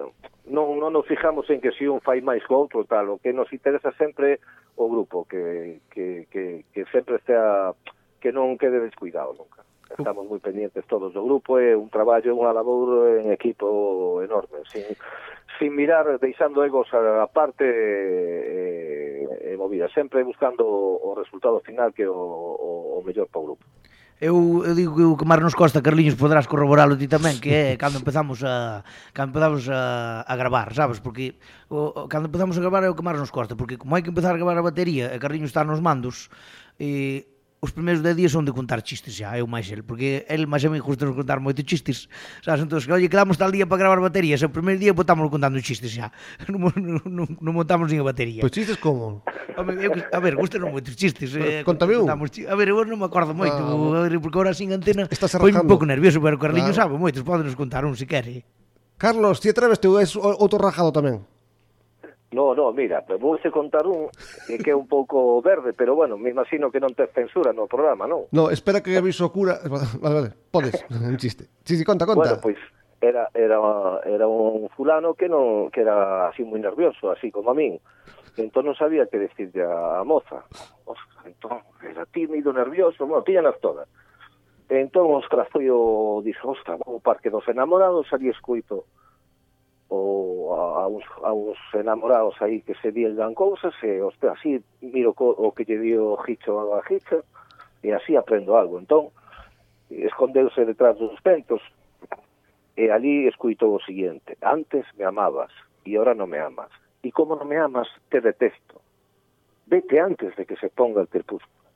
non, 0.49 0.75
non 0.75 0.91
nos 0.91 1.07
fijamos 1.07 1.47
en 1.47 1.63
que 1.63 1.71
si 1.71 1.87
un 1.87 2.03
fai 2.03 2.19
máis 2.19 2.43
que 2.43 2.51
outro 2.51 2.83
tal, 2.83 3.15
o 3.15 3.19
que 3.19 3.31
nos 3.31 3.47
interesa 3.55 3.95
sempre 3.95 4.43
o 4.75 4.89
grupo, 4.91 5.23
que, 5.23 5.79
que, 5.87 6.27
que, 6.27 6.65
que 6.73 6.81
sempre 6.91 7.15
estea 7.15 7.71
que 8.19 8.35
non 8.35 8.59
quede 8.59 8.83
descuidado 8.83 9.35
nunca. 9.35 9.63
Estamos 9.93 10.25
moi 10.25 10.41
pendientes 10.41 10.83
todos 10.89 11.13
do 11.13 11.21
grupo, 11.23 11.61
é 11.61 11.77
un 11.77 11.87
traballo, 11.87 12.33
unha 12.33 12.51
labor 12.51 13.21
en 13.21 13.29
equipo 13.31 14.19
enorme, 14.25 14.65
sin, 14.67 14.83
sin 15.59 15.71
mirar, 15.75 16.07
deixando 16.17 16.65
egos 16.65 16.89
a 16.91 17.27
parte 17.29 17.63
eh, 17.63 19.27
e, 19.47 19.53
e 19.53 19.59
movida, 19.59 19.87
sempre 19.93 20.25
buscando 20.25 20.65
o 20.65 21.13
resultado 21.13 21.61
final 21.61 21.93
que 21.93 22.07
o, 22.07 22.15
o, 22.15 22.99
o 22.99 23.03
mellor 23.05 23.29
para 23.29 23.43
o 23.43 23.45
grupo 23.53 23.63
eu, 24.23 24.63
eu 24.63 24.73
digo 24.73 24.95
que 24.95 25.03
o 25.03 25.17
que 25.19 25.25
Marnos 25.27 25.51
Costa 25.51 25.83
Carliños 25.83 26.15
poderás 26.15 26.47
corroboralo 26.47 26.95
ti 26.95 27.11
tamén, 27.11 27.43
que 27.43 27.51
é 27.51 27.75
cando 27.75 27.99
empezamos 27.99 28.39
a 28.47 28.79
cando 29.11 29.35
empezamos 29.35 29.67
a, 29.67 30.23
a 30.23 30.33
gravar, 30.39 30.71
sabes? 30.71 31.03
Porque 31.03 31.35
o, 31.67 31.91
o, 31.91 32.07
cando 32.07 32.31
empezamos 32.31 32.55
a 32.55 32.63
gravar 32.63 32.87
é 32.87 32.89
o 32.89 32.95
que 32.95 33.03
Marnos 33.03 33.35
Costa, 33.35 33.59
porque 33.59 33.75
como 33.75 33.99
hai 33.99 34.01
que 34.01 34.07
empezar 34.07 34.31
a 34.31 34.39
gravar 34.39 34.55
a 34.55 34.63
batería 34.63 35.11
e 35.11 35.19
Carliños 35.19 35.51
está 35.51 35.67
nos 35.67 35.83
mandos, 35.83 36.31
e 36.79 37.27
os 37.59 37.75
primeiros 37.75 37.99
10 37.99 38.15
días 38.15 38.31
son 38.31 38.47
de 38.47 38.55
contar 38.55 38.79
chistes 38.79 39.11
xa, 39.11 39.35
eu 39.35 39.43
máis 39.43 39.67
el, 39.67 39.83
porque 39.83 40.23
el 40.31 40.47
máis 40.47 40.63
a 40.63 40.71
mí 40.71 40.79
gusta 40.79 41.03
contar 41.11 41.43
moitos 41.43 41.67
chistes, 41.67 42.07
sabes? 42.39 42.63
Entón, 42.63 42.79
que, 42.79 42.95
oye, 42.95 43.11
quedamos 43.11 43.35
tal 43.35 43.51
día 43.51 43.67
para 43.67 43.83
gravar 43.83 43.99
baterías, 43.99 44.39
o 44.39 44.47
primeiro 44.47 44.79
día 44.79 44.95
botámoslo 44.95 45.27
contando 45.27 45.59
chistes 45.59 45.91
xa, 45.91 46.15
non, 46.47 46.71
non, 46.79 47.03
non, 47.11 47.27
non 47.27 47.51
montamos 47.51 47.91
nin 47.91 47.99
a 47.99 48.07
batería. 48.07 48.39
Pois 48.39 48.55
pues 48.55 48.63
chistes 48.63 48.79
como? 48.79 49.23
Home, 49.57 49.73
eu, 49.79 49.91
a 50.11 50.19
ver, 50.19 50.35
gustaron 50.35 50.71
moitos 50.71 50.95
chistes. 50.95 51.35
Eh, 51.35 51.61
Contame 51.63 51.97
un. 51.97 52.09
A 52.09 52.55
ver, 52.55 52.67
eu 52.69 52.81
non 52.85 52.97
me 52.97 53.05
acordo 53.05 53.33
moito, 53.33 53.57
ah, 53.57 54.01
a 54.01 54.09
ver, 54.09 54.17
porque 54.19 54.37
agora 54.37 54.53
sin 54.53 54.73
antena 54.73 55.05
foi 55.09 55.53
un 55.53 55.67
pouco 55.69 55.85
nervioso, 55.85 56.21
pero 56.21 56.37
Carliño 56.37 56.73
claro. 56.73 56.89
sabe 56.89 56.95
moitos, 56.97 57.21
podenos 57.21 57.55
contar 57.55 57.85
un 57.85 57.93
se 57.95 58.09
quere. 58.09 58.45
Carlos, 58.97 59.41
ti 59.41 59.49
atreves 59.49 59.79
tú, 59.83 59.99
és 59.99 60.15
outro 60.15 60.57
rajado 60.57 60.93
tamén. 60.93 61.21
No, 62.33 62.55
no, 62.57 62.73
mira, 62.73 63.05
vou 63.21 63.37
se 63.37 63.53
contar 63.53 63.85
un 63.85 64.09
eh, 64.49 64.57
que 64.57 64.73
é 64.73 64.75
un 64.75 64.89
pouco 64.89 65.41
verde, 65.45 65.73
pero 65.73 65.93
bueno, 65.93 66.17
me 66.17 66.33
imagino 66.33 66.73
que 66.73 66.81
non 66.81 66.89
te 66.97 67.05
censura 67.13 67.53
no 67.53 67.69
programa, 67.69 68.09
non? 68.09 68.25
No, 68.33 68.49
espera 68.49 68.81
que 68.81 68.97
aviso 68.97 69.29
cura... 69.29 69.61
Vale, 69.69 69.85
vale, 70.01 70.29
podes, 70.49 70.81
un 70.89 71.17
chiste. 71.21 71.45
Sí, 71.61 71.77
sí, 71.77 71.85
conta, 71.85 72.09
conta. 72.09 72.25
Bueno, 72.25 72.41
pois, 72.41 72.57
pues, 72.57 72.83
era, 73.03 73.29
era, 73.33 73.59
era 74.05 74.27
un 74.27 74.69
fulano 74.69 75.13
que 75.13 75.29
non 75.29 75.69
que 75.69 75.85
era 75.85 76.31
así 76.31 76.41
moi 76.41 76.57
nervioso, 76.57 77.11
así 77.13 77.29
como 77.29 77.51
a 77.51 77.55
min 77.55 77.77
entón 78.37 78.65
non 78.65 78.77
sabía 78.77 79.05
que 79.05 79.21
decirle 79.21 79.65
a 79.65 80.01
moza. 80.01 80.45
Ostras, 80.85 81.23
entón, 81.25 81.61
era 81.83 82.05
tímido, 82.09 82.53
nervioso, 82.53 83.05
bueno, 83.05 83.23
tíñanas 83.23 83.59
todas. 83.61 83.87
Entón, 84.69 85.13
ostras, 85.13 85.45
foi 85.53 85.69
o... 85.69 86.21
Dixo, 86.25 86.49
ostra, 86.49 86.79
o 86.87 86.97
Parque 86.97 87.29
dos 87.29 87.45
Enamorados, 87.45 88.09
ali 88.09 88.29
escuito 88.29 88.89
o, 89.93 90.55
a, 90.55 90.83
a, 90.83 90.87
uns, 90.87 91.05
a 91.21 91.33
uns 91.33 91.57
enamorados 91.73 92.41
aí 92.41 92.61
que 92.61 92.73
se 92.81 92.91
digan 92.91 93.33
cousas 93.35 93.73
e, 93.83 93.97
eh, 93.97 94.01
ostras, 94.01 94.39
así 94.39 94.57
miro 94.81 95.13
co, 95.13 95.29
o 95.29 95.53
que 95.53 95.65
lle 95.65 95.77
dio 95.77 96.17
Hicho 96.25 96.73
a 96.73 96.81
Hicho 96.89 97.21
e 97.85 97.93
así 97.93 98.17
aprendo 98.17 98.57
algo. 98.57 98.81
Entón, 98.81 99.13
escondeuse 99.93 100.65
detrás 100.65 100.97
dos 100.97 101.13
pentos 101.21 101.61
e 102.73 102.89
eh, 102.89 102.91
ali 102.91 103.29
escuitou 103.29 103.77
o 103.77 103.83
siguiente. 103.85 104.33
Antes 104.41 104.89
me 104.97 105.05
amabas 105.05 105.53
e 105.85 105.93
ahora 105.93 106.17
non 106.17 106.25
me 106.25 106.41
amas. 106.41 106.73
E 107.03 107.11
como 107.11 107.35
non 107.35 107.51
me 107.51 107.59
amas, 107.59 107.87
te 108.07 108.23
detesto. 108.23 108.79
Vete 109.67 109.99
antes 109.99 110.35
de 110.35 110.45
que 110.47 110.55
se 110.55 110.69
ponga 110.71 111.01
el 111.03 111.11
crepúsculo. 111.11 111.67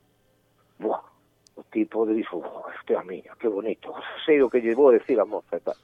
Buah, 0.80 1.04
o 1.56 1.62
tipo 1.68 2.06
de 2.08 2.14
dixo, 2.16 2.40
oh, 2.40 2.64
este 2.72 2.96
a 2.96 3.04
miña, 3.04 3.36
que 3.36 3.48
bonito. 3.48 3.92
Sei 4.24 4.40
o 4.40 4.48
que 4.48 4.60
lle 4.64 4.72
vou 4.74 4.88
decir 4.92 5.20
a 5.20 5.28
moza 5.28 5.56
e 5.56 5.60
tal. 5.60 5.76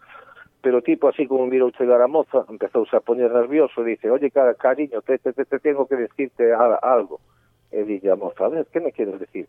Pero 0.65 0.81
tipo, 0.81 1.09
así 1.13 1.29
como 1.29 1.45
mirou 1.45 1.69
chegar 1.77 2.01
a 2.01 2.09
moza, 2.09 2.49
empezouse 2.49 2.97
a 2.97 3.05
poñer 3.05 3.29
nervioso 3.29 3.85
dice, 3.85 4.09
oye, 4.09 4.33
cariño, 4.33 5.03
te, 5.05 5.19
te, 5.21 5.33
te, 5.37 5.45
te 5.45 5.59
tengo 5.61 5.85
que 5.85 5.97
decirte 5.97 6.53
a- 6.57 6.81
algo. 6.81 7.21
E 7.69 7.85
dille 7.85 8.09
a 8.09 8.17
moza, 8.17 8.49
a 8.49 8.65
que 8.65 8.81
me 8.81 8.93
quieres 8.97 9.21
decir? 9.21 9.45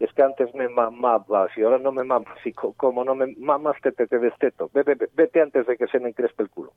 es 0.00 0.10
que 0.14 0.22
antes 0.22 0.54
me 0.54 0.68
mamabas 0.68 1.50
y 1.56 1.62
ahora 1.62 1.78
no 1.78 1.92
me 1.92 2.04
mamas 2.04 2.38
y 2.44 2.52
como 2.52 3.04
no 3.04 3.14
me 3.14 3.34
mamas 3.36 3.76
te, 3.82 3.92
te, 3.92 4.06
te 4.06 4.18
desteto. 4.18 4.70
Vete, 4.72 4.96
vete 5.14 5.42
antes 5.42 5.66
de 5.66 5.76
que 5.76 5.86
se 5.88 6.00
me 6.00 6.08
encrespe 6.08 6.42
el 6.42 6.50
culo. 6.50 6.72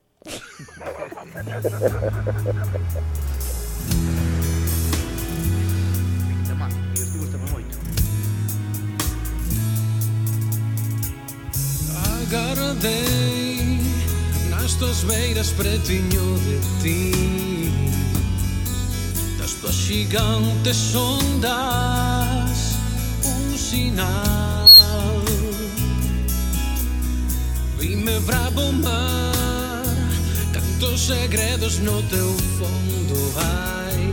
Agardei 12.33 13.79
nas 14.49 14.75
tuas 14.75 15.03
beiras 15.03 15.51
pretiño 15.51 16.23
de 16.45 16.57
ti 16.81 17.11
Das 19.37 19.53
tuas 19.61 19.75
gigantes 19.75 20.95
ondas 20.95 22.52
un 23.25 23.57
sinal. 23.57 24.69
Vime 27.79 28.19
bravo 28.21 28.71
mar, 28.73 29.83
tantos 30.53 31.07
segredos 31.07 31.79
no 31.79 32.01
teu 32.03 32.35
fondo 32.57 33.31
vai. 33.33 34.11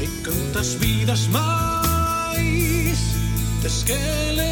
E 0.00 0.06
cantas 0.22 0.74
vidas 0.74 1.26
máis 1.28 2.98
tes 3.62 3.82
que 3.84 3.98
levar? 4.34 4.49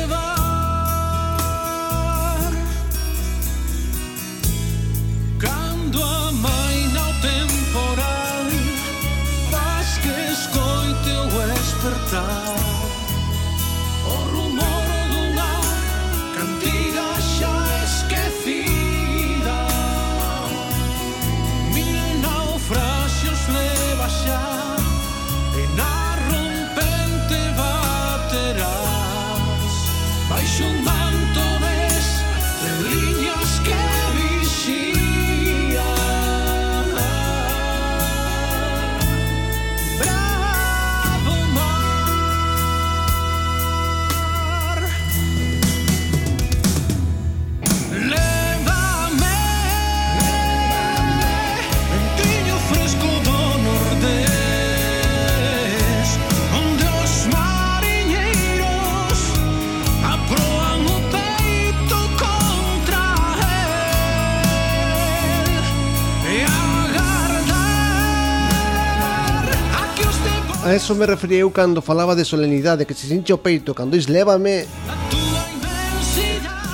eso 70.78 70.94
me 70.94 71.06
refería 71.06 71.42
eu 71.42 71.50
cando 71.50 71.82
falaba 71.82 72.14
de 72.14 72.24
solenidade 72.24 72.86
Que 72.86 72.94
se 72.94 73.10
sinche 73.10 73.32
o 73.34 73.38
peito 73.38 73.74
Cando 73.74 73.96
is 73.96 74.06
lévame 74.06 74.62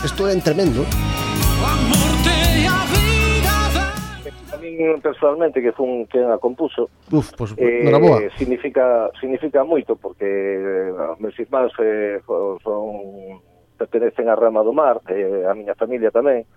Isto 0.05 0.29
é 0.29 0.37
tremendo 0.37 0.85
min 4.65 5.01
personalmente 5.01 5.61
que 5.61 5.73
fun 5.73 6.09
quen 6.09 6.33
a 6.33 6.39
compuso. 6.39 6.89
Uf, 7.13 7.33
pois 7.37 7.53
pues, 7.53 7.61
eh, 7.61 7.93
boa. 8.01 8.19
significa 8.37 9.11
significa 9.21 9.63
moito 9.63 9.95
porque 9.95 10.25
eh, 10.25 10.93
meus 11.21 11.37
irmáns 11.39 11.73
eh, 11.79 12.21
son 12.65 13.45
pertenecen 13.77 14.29
á 14.29 14.35
rama 14.35 14.65
do 14.65 14.73
mar, 14.73 15.05
eh, 15.09 15.45
a 15.45 15.53
miña 15.53 15.77
familia 15.77 16.11
tamén. 16.11 16.49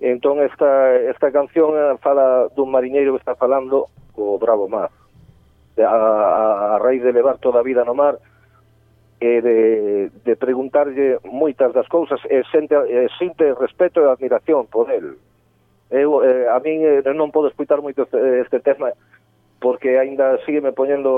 Entón 0.00 0.40
esta 0.40 0.96
esta 1.12 1.28
canción 1.30 1.76
eh, 1.76 1.96
fala 2.00 2.48
dun 2.56 2.72
mariñeiro 2.72 3.12
que 3.12 3.20
está 3.20 3.36
falando 3.36 3.92
co 4.16 4.40
bravo 4.40 4.66
mar 4.66 4.90
a, 5.78 6.76
a 6.76 6.78
raíz 6.78 7.02
de 7.02 7.12
levar 7.12 7.38
toda 7.38 7.60
a 7.60 7.66
vida 7.66 7.84
no 7.84 7.94
mar 7.94 8.18
e 9.22 9.40
de, 9.40 10.10
de 10.26 10.34
preguntarlle 10.36 11.22
moitas 11.24 11.72
das 11.72 11.86
cousas 11.86 12.18
e 12.26 12.42
sente, 12.50 12.74
e 12.74 13.06
sente 13.16 13.54
respeto 13.54 14.02
e 14.02 14.10
admiración 14.10 14.66
por 14.66 14.90
el. 14.90 15.14
Eu, 15.92 16.24
eh, 16.24 16.48
a 16.50 16.58
min 16.58 16.82
eh, 16.82 17.06
non 17.14 17.30
podo 17.30 17.46
escutar 17.46 17.78
moito 17.78 18.08
este 18.10 18.58
tema 18.64 18.90
porque 19.62 19.96
aínda 19.96 20.36
sigue 20.44 20.60
me 20.60 20.74
poñendo 20.74 21.08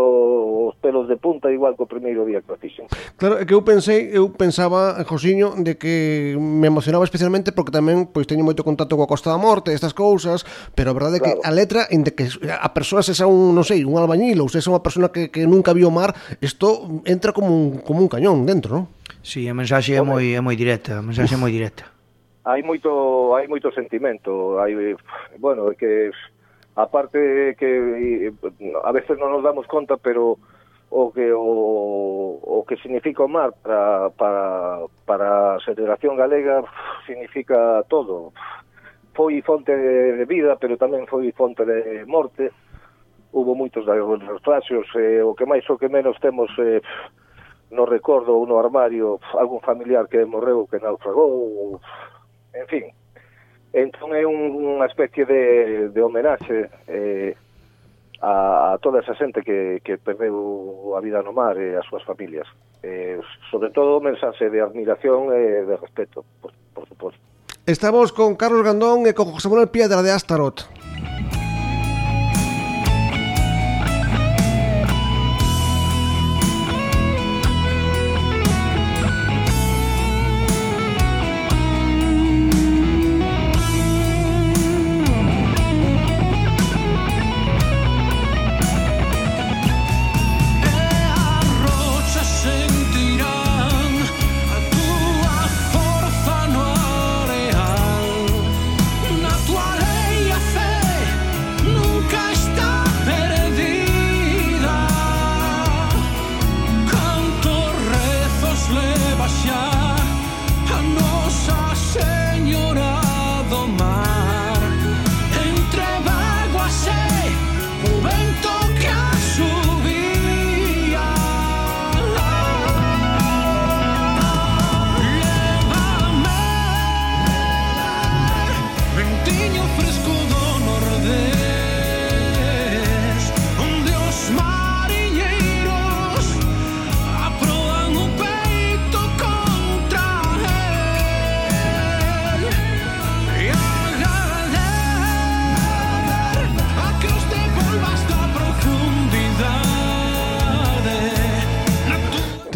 os 0.69 0.77
pelos 0.85 1.09
de 1.09 1.17
punta 1.17 1.49
igual 1.51 1.75
que 1.75 1.83
o 1.83 1.89
primeiro 1.89 2.29
día 2.29 2.45
que 2.45 2.53
o 2.53 2.61
fixen. 2.61 2.87
Claro, 3.17 3.41
é 3.41 3.49
que 3.49 3.57
eu 3.57 3.65
pensei, 3.65 4.13
eu 4.13 4.29
pensaba, 4.29 5.01
Josiño, 5.09 5.57
de 5.57 5.81
que 5.81 6.37
me 6.37 6.69
emocionaba 6.69 7.09
especialmente 7.09 7.57
porque 7.57 7.73
tamén 7.73 8.13
pois 8.13 8.29
teño 8.29 8.45
moito 8.45 8.61
contacto 8.61 9.01
coa 9.01 9.09
Costa 9.09 9.33
da 9.33 9.41
Morte, 9.41 9.73
estas 9.73 9.97
cousas, 9.97 10.45
pero 10.77 10.93
a 10.93 10.95
verdade 10.95 11.19
é 11.19 11.21
claro. 11.25 11.41
que 11.41 11.49
a 11.49 11.51
letra, 11.57 11.89
en 11.89 12.05
de 12.05 12.13
que 12.13 12.29
a 12.29 12.69
persoa 12.77 13.01
se 13.01 13.17
xa 13.17 13.25
un, 13.25 13.57
non 13.57 13.65
sei, 13.65 13.81
un 13.89 13.97
albañil 13.97 14.37
ou 14.45 14.53
se 14.53 14.61
xa 14.61 14.69
unha 14.69 14.85
persona 14.85 15.09
que, 15.09 15.33
que 15.33 15.49
nunca 15.49 15.73
viu 15.73 15.89
o 15.89 15.95
mar, 15.95 16.13
isto 16.45 17.01
entra 17.09 17.33
como 17.33 17.49
un, 17.49 17.81
como 17.81 18.05
un 18.05 18.13
cañón 18.13 18.45
dentro, 18.45 18.77
non? 18.77 18.85
Si, 19.25 19.49
sí, 19.49 19.49
a 19.49 19.57
mensaxe 19.57 19.97
é 19.97 20.05
moi, 20.05 20.37
é 20.37 20.41
moi 20.45 20.53
directa, 20.53 21.01
a 21.01 21.03
mensaxe 21.03 21.33
é 21.33 21.41
moi 21.41 21.49
directa. 21.49 21.89
Hai 22.45 22.61
moito, 22.61 23.33
hai 23.33 23.49
moito 23.49 23.73
sentimento, 23.73 24.61
hai, 24.61 24.77
bueno, 25.41 25.73
é 25.73 25.75
que 25.81 26.13
aparte 26.75 27.55
que 27.59 27.71
eh, 28.27 28.33
a 28.83 28.91
veces 28.93 29.19
non 29.19 29.31
nos 29.31 29.47
damos 29.47 29.67
conta, 29.71 29.97
pero 29.97 30.39
o 30.91 31.11
que 31.11 31.33
o, 31.33 32.39
o 32.43 32.65
que 32.67 32.77
significa 32.77 33.25
o 33.25 33.29
mar 33.29 33.55
para, 33.63 34.11
para, 34.11 34.87
para 35.07 35.57
a 35.57 35.61
Federación 35.61 36.17
Galega 36.17 36.63
significa 37.07 37.83
todo. 37.89 38.33
Foi 39.15 39.43
fonte 39.43 39.71
de 39.71 40.25
vida, 40.27 40.59
pero 40.59 40.79
tamén 40.79 41.07
foi 41.07 41.31
fonte 41.35 41.63
de 41.63 42.03
morte. 42.07 42.51
Hubo 43.35 43.55
moitos 43.59 43.87
naufragios, 43.87 44.87
eh, 44.95 45.23
o 45.23 45.35
que 45.35 45.47
máis 45.47 45.67
o 45.71 45.79
que 45.79 45.91
menos 45.91 46.19
temos 46.23 46.51
eh, 46.59 46.83
no 47.75 47.87
recordo 47.87 48.39
ou 48.39 48.47
no 48.47 48.59
armario 48.59 49.19
algún 49.35 49.63
familiar 49.63 50.07
que 50.07 50.23
morreu, 50.27 50.67
que 50.71 50.79
naufragou, 50.79 51.83
en 52.55 52.67
fin, 52.71 52.85
Entón 53.75 54.15
é 54.15 54.23
un, 54.23 54.55
unha 54.55 54.87
especie 54.87 55.27
de, 55.27 55.91
de 55.91 55.99
homenaxe 55.99 56.71
eh, 56.87 57.35
a, 58.23 58.75
a 58.75 58.79
toda 58.79 59.03
esa 59.03 59.19
xente 59.19 59.43
que, 59.43 59.83
que 59.83 59.99
perdeu 59.99 60.95
a 60.95 61.03
vida 61.03 61.27
no 61.27 61.35
mar 61.35 61.59
e 61.59 61.75
as 61.75 61.83
súas 61.91 62.07
familias. 62.07 62.47
Eh, 62.87 63.19
sobre 63.51 63.75
todo, 63.75 63.99
mensaxe 63.99 64.47
de 64.47 64.63
admiración 64.63 65.35
e 65.35 65.67
de 65.67 65.75
respeto, 65.75 66.23
por, 66.39 66.55
por 66.71 66.87
suposto. 66.87 67.19
Estamos 67.67 68.15
con 68.15 68.39
Carlos 68.39 68.63
Gandón 68.63 69.11
e 69.11 69.13
con 69.17 69.35
José 69.35 69.51
Manuel 69.51 69.75
Piedra 69.75 70.07
de 70.07 70.15
Astaroth. 70.15 70.71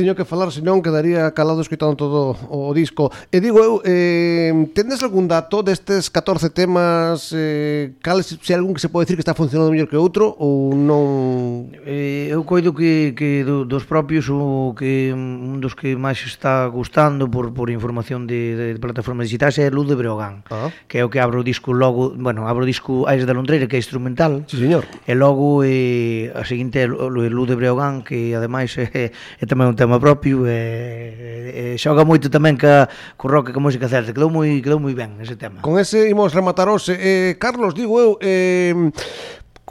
teño 0.08 0.16
que 0.16 0.24
falar, 0.24 0.48
senón 0.48 0.80
quedaría 0.80 1.28
calado 1.36 1.60
escoitando 1.60 1.92
todo 1.92 2.32
o 2.48 2.72
disco. 2.72 3.12
E 3.28 3.44
digo 3.44 3.60
eu, 3.60 3.84
eh, 3.84 4.56
tendes 4.72 5.04
algún 5.04 5.28
dato 5.28 5.60
destes 5.60 6.08
14 6.08 6.48
temas, 6.48 7.28
eh, 7.36 7.92
cal, 8.00 8.24
se 8.24 8.40
algún 8.56 8.72
que 8.72 8.80
se 8.80 8.88
pode 8.88 9.04
decir 9.04 9.20
que 9.20 9.24
está 9.26 9.36
funcionando 9.36 9.68
mellor 9.68 9.84
que 9.84 10.00
outro, 10.00 10.32
ou 10.40 10.72
non... 10.72 11.68
Eh, 11.84 12.32
eu 12.32 12.40
coido 12.48 12.72
que, 12.72 13.12
que 13.12 13.44
do, 13.44 13.68
dos 13.68 13.84
propios, 13.84 14.32
o 14.32 14.72
que 14.72 15.12
un 15.12 15.60
dos 15.60 15.76
que 15.76 15.92
máis 15.92 16.24
está 16.24 16.64
gustando 16.72 17.28
por, 17.28 17.52
por 17.52 17.68
información 17.68 18.24
de, 18.24 18.56
de 18.56 18.80
plataformas 18.80 19.28
digitais 19.28 19.60
é 19.60 19.68
Luz 19.68 19.92
de 19.92 19.96
Breogán, 19.98 20.40
ah. 20.48 20.72
que 20.88 21.00
é 21.00 21.04
o 21.04 21.12
que 21.12 21.20
abro 21.20 21.44
o 21.44 21.44
disco 21.44 21.76
logo, 21.76 22.16
bueno, 22.16 22.48
abro 22.48 22.64
o 22.64 22.68
disco 22.68 23.04
Aires 23.04 23.28
da 23.28 23.36
Londreira, 23.36 23.68
que 23.68 23.76
é 23.76 23.80
instrumental. 23.84 24.48
Sí, 24.48 24.56
señor. 24.56 24.88
E 25.04 25.12
logo, 25.12 25.60
eh, 25.68 26.32
a 26.32 26.48
seguinte, 26.48 26.88
Luz 26.88 27.44
de 27.44 27.56
Breogán, 27.60 28.00
que 28.00 28.32
ademais 28.32 28.72
é, 28.80 29.12
é 29.12 29.44
tamén 29.44 29.74
un 29.74 29.76
tema 29.76 29.97
tema 29.98 30.00
propio 30.00 30.46
e, 30.46 31.74
e 31.74 31.78
xoga 31.78 32.06
moito 32.06 32.30
tamén 32.30 32.54
ca 32.54 32.86
co 33.18 33.26
rock 33.26 33.50
e 33.50 33.52
ca 33.52 33.60
música 33.60 33.90
celta. 33.90 34.14
Quedou 34.14 34.30
moi 34.30 34.62
quedou 34.62 34.78
moi 34.78 34.94
ben 34.94 35.18
ese 35.18 35.34
tema. 35.34 35.60
Con 35.60 35.76
ese 35.76 36.06
imos 36.06 36.32
rematar 36.32 36.70
hoxe. 36.70 36.94
Eh, 36.94 37.34
Carlos, 37.36 37.74
digo 37.74 37.98
eu, 37.98 38.14
eh, 38.22 38.72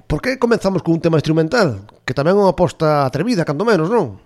por 0.08 0.20
que 0.20 0.38
comenzamos 0.38 0.84
con 0.84 1.00
un 1.00 1.02
tema 1.02 1.18
instrumental? 1.18 1.88
Que 2.04 2.14
tamén 2.14 2.36
é 2.36 2.44
unha 2.44 2.52
aposta 2.54 3.08
atrevida, 3.08 3.48
cando 3.48 3.64
menos, 3.64 3.88
non? 3.88 4.20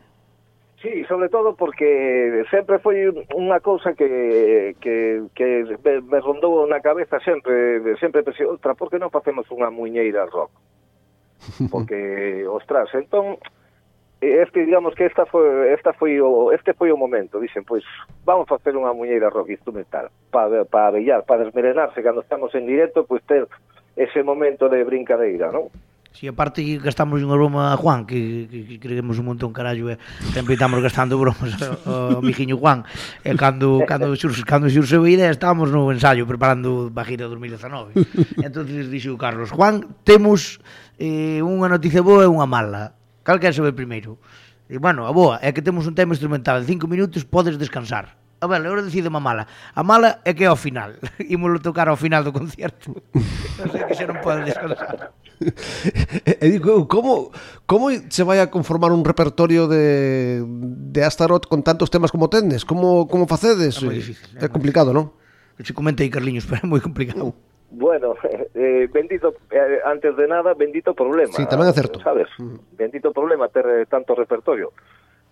Sí, 0.82 1.06
sobre 1.06 1.30
todo 1.30 1.54
porque 1.54 2.42
sempre 2.50 2.82
foi 2.82 3.06
unha 3.38 3.62
cousa 3.62 3.94
que, 3.94 4.74
que, 4.82 5.30
que 5.38 5.78
me, 5.86 6.02
me 6.02 6.18
rondou 6.18 6.66
na 6.66 6.82
cabeza 6.82 7.22
sempre, 7.22 7.86
sempre 8.02 8.26
pensei, 8.26 8.50
outra, 8.50 8.74
por 8.74 8.90
que 8.90 8.98
non 8.98 9.14
facemos 9.14 9.46
unha 9.54 9.70
muñeira 9.70 10.26
rock? 10.26 10.50
Porque, 11.74 12.46
ostras, 12.46 12.86
entón, 12.94 13.42
este 14.22 14.66
digamos 14.66 14.94
que 14.94 15.06
esta 15.06 15.26
foi 15.26 15.74
esta 15.74 15.94
foi 15.94 16.22
o 16.22 16.54
este 16.54 16.78
foi 16.78 16.94
o 16.94 16.98
momento, 16.98 17.42
dixen, 17.42 17.66
pois 17.66 17.82
vamos 18.22 18.46
facer 18.46 18.78
unha 18.78 18.94
muñeira 18.94 19.34
rock 19.34 19.50
instrumental 19.58 20.14
para 20.30 20.62
para 20.70 21.02
bellar, 21.02 21.26
para 21.26 21.42
desmerenarse 21.42 22.06
cando 22.06 22.22
estamos 22.22 22.54
en 22.54 22.70
directo, 22.70 23.04
pois 23.10 23.26
ter 23.26 23.50
ese 23.98 24.22
momento 24.22 24.70
de 24.70 24.86
brincadeira, 24.86 25.50
non? 25.50 25.74
Si, 26.14 26.22
sí, 26.22 26.28
aparte 26.28 26.62
que 26.62 26.78
gastamos 26.78 27.24
unha 27.24 27.40
broma 27.40 27.72
a 27.72 27.80
Juan 27.80 28.04
que, 28.04 28.46
que, 28.52 28.68
que 28.68 28.78
creemos 28.84 29.16
un 29.16 29.32
montón 29.32 29.56
carallo 29.56 29.88
eh? 29.90 29.98
sempre 30.36 30.60
estamos 30.60 30.84
gastando 30.84 31.16
bromas 31.16 31.56
ao 31.88 32.20
mijiño 32.20 32.60
Juan 32.60 32.84
e 33.24 33.32
eh, 33.32 33.36
cando, 33.40 33.80
cando, 33.88 34.12
xurse, 34.20 34.44
cando 34.44 34.68
xurse 34.68 35.00
a 35.00 35.08
idea 35.08 35.32
estábamos 35.32 35.72
no 35.72 35.88
ensayo 35.88 36.28
preparando 36.28 36.92
a 36.92 37.04
gira 37.08 37.32
2019 37.32 37.96
entonces 38.44 38.92
dixo 38.92 39.16
Carlos 39.16 39.56
Juan, 39.56 39.88
temos 40.04 40.60
eh, 41.00 41.40
unha 41.40 41.72
noticia 41.72 42.04
boa 42.04 42.28
e 42.28 42.30
unha 42.30 42.44
mala 42.44 43.01
Cal 43.24 43.40
quer 43.40 43.54
saber 43.54 43.74
primeiro. 43.74 44.18
E, 44.72 44.80
bueno, 44.80 45.06
a 45.06 45.12
boa, 45.12 45.38
é 45.44 45.52
que 45.52 45.62
temos 45.62 45.86
un 45.86 45.94
tema 45.94 46.16
instrumental. 46.16 46.64
En 46.64 46.68
cinco 46.68 46.88
minutos 46.88 47.28
podes 47.28 47.60
descansar. 47.60 48.18
A 48.42 48.48
ver, 48.48 48.66
agora 48.66 48.82
decide 48.82 49.06
a 49.06 49.20
mala. 49.22 49.46
A 49.76 49.84
mala 49.84 50.18
é 50.26 50.34
que 50.34 50.44
é 50.44 50.50
ao 50.50 50.58
final. 50.58 50.98
Ímolo 51.30 51.62
tocar 51.62 51.86
ao 51.86 51.98
final 52.00 52.26
do 52.26 52.34
concerto. 52.34 52.98
non 53.62 53.70
sei 53.70 53.86
que 53.86 53.94
xa 53.94 54.10
non 54.10 54.18
pode 54.26 54.42
descansar. 54.50 55.14
e 56.42 56.46
digo, 56.50 56.90
como, 56.90 57.30
como 57.70 57.94
se 57.94 58.26
vai 58.26 58.42
a 58.42 58.50
conformar 58.50 58.90
un 58.90 59.06
repertorio 59.06 59.70
de, 59.70 60.42
de 60.90 61.02
Astaroth 61.06 61.46
con 61.46 61.62
tantos 61.62 61.94
temas 61.94 62.10
como 62.10 62.34
tendes? 62.34 62.66
Como, 62.66 63.06
como 63.06 63.30
facedes? 63.30 63.78
É 63.78 63.86
moi 63.86 64.02
difícil. 64.02 64.26
É, 64.42 64.46
é 64.46 64.50
complicado, 64.50 64.90
non? 64.90 65.14
Que 65.54 65.62
se 65.62 65.78
comentei, 65.78 66.10
Carliños, 66.10 66.46
pero 66.50 66.66
é 66.66 66.68
moi 66.70 66.82
complicado. 66.82 67.38
Bueno, 67.72 68.16
eh, 68.54 68.88
bendito, 68.92 69.34
eh, 69.50 69.80
antes 69.86 70.16
de 70.16 70.28
nada, 70.28 70.54
bendito 70.54 70.94
problema. 70.94 71.32
Sí, 71.32 71.48
tamén 71.48 71.72
é 71.72 71.74
certo. 71.74 72.04
Sabes? 72.04 72.28
Mm. 72.36 72.76
Bendito 72.76 73.16
problema 73.16 73.48
ter 73.48 73.64
eh, 73.64 73.88
tanto 73.88 74.12
repertorio. 74.14 74.76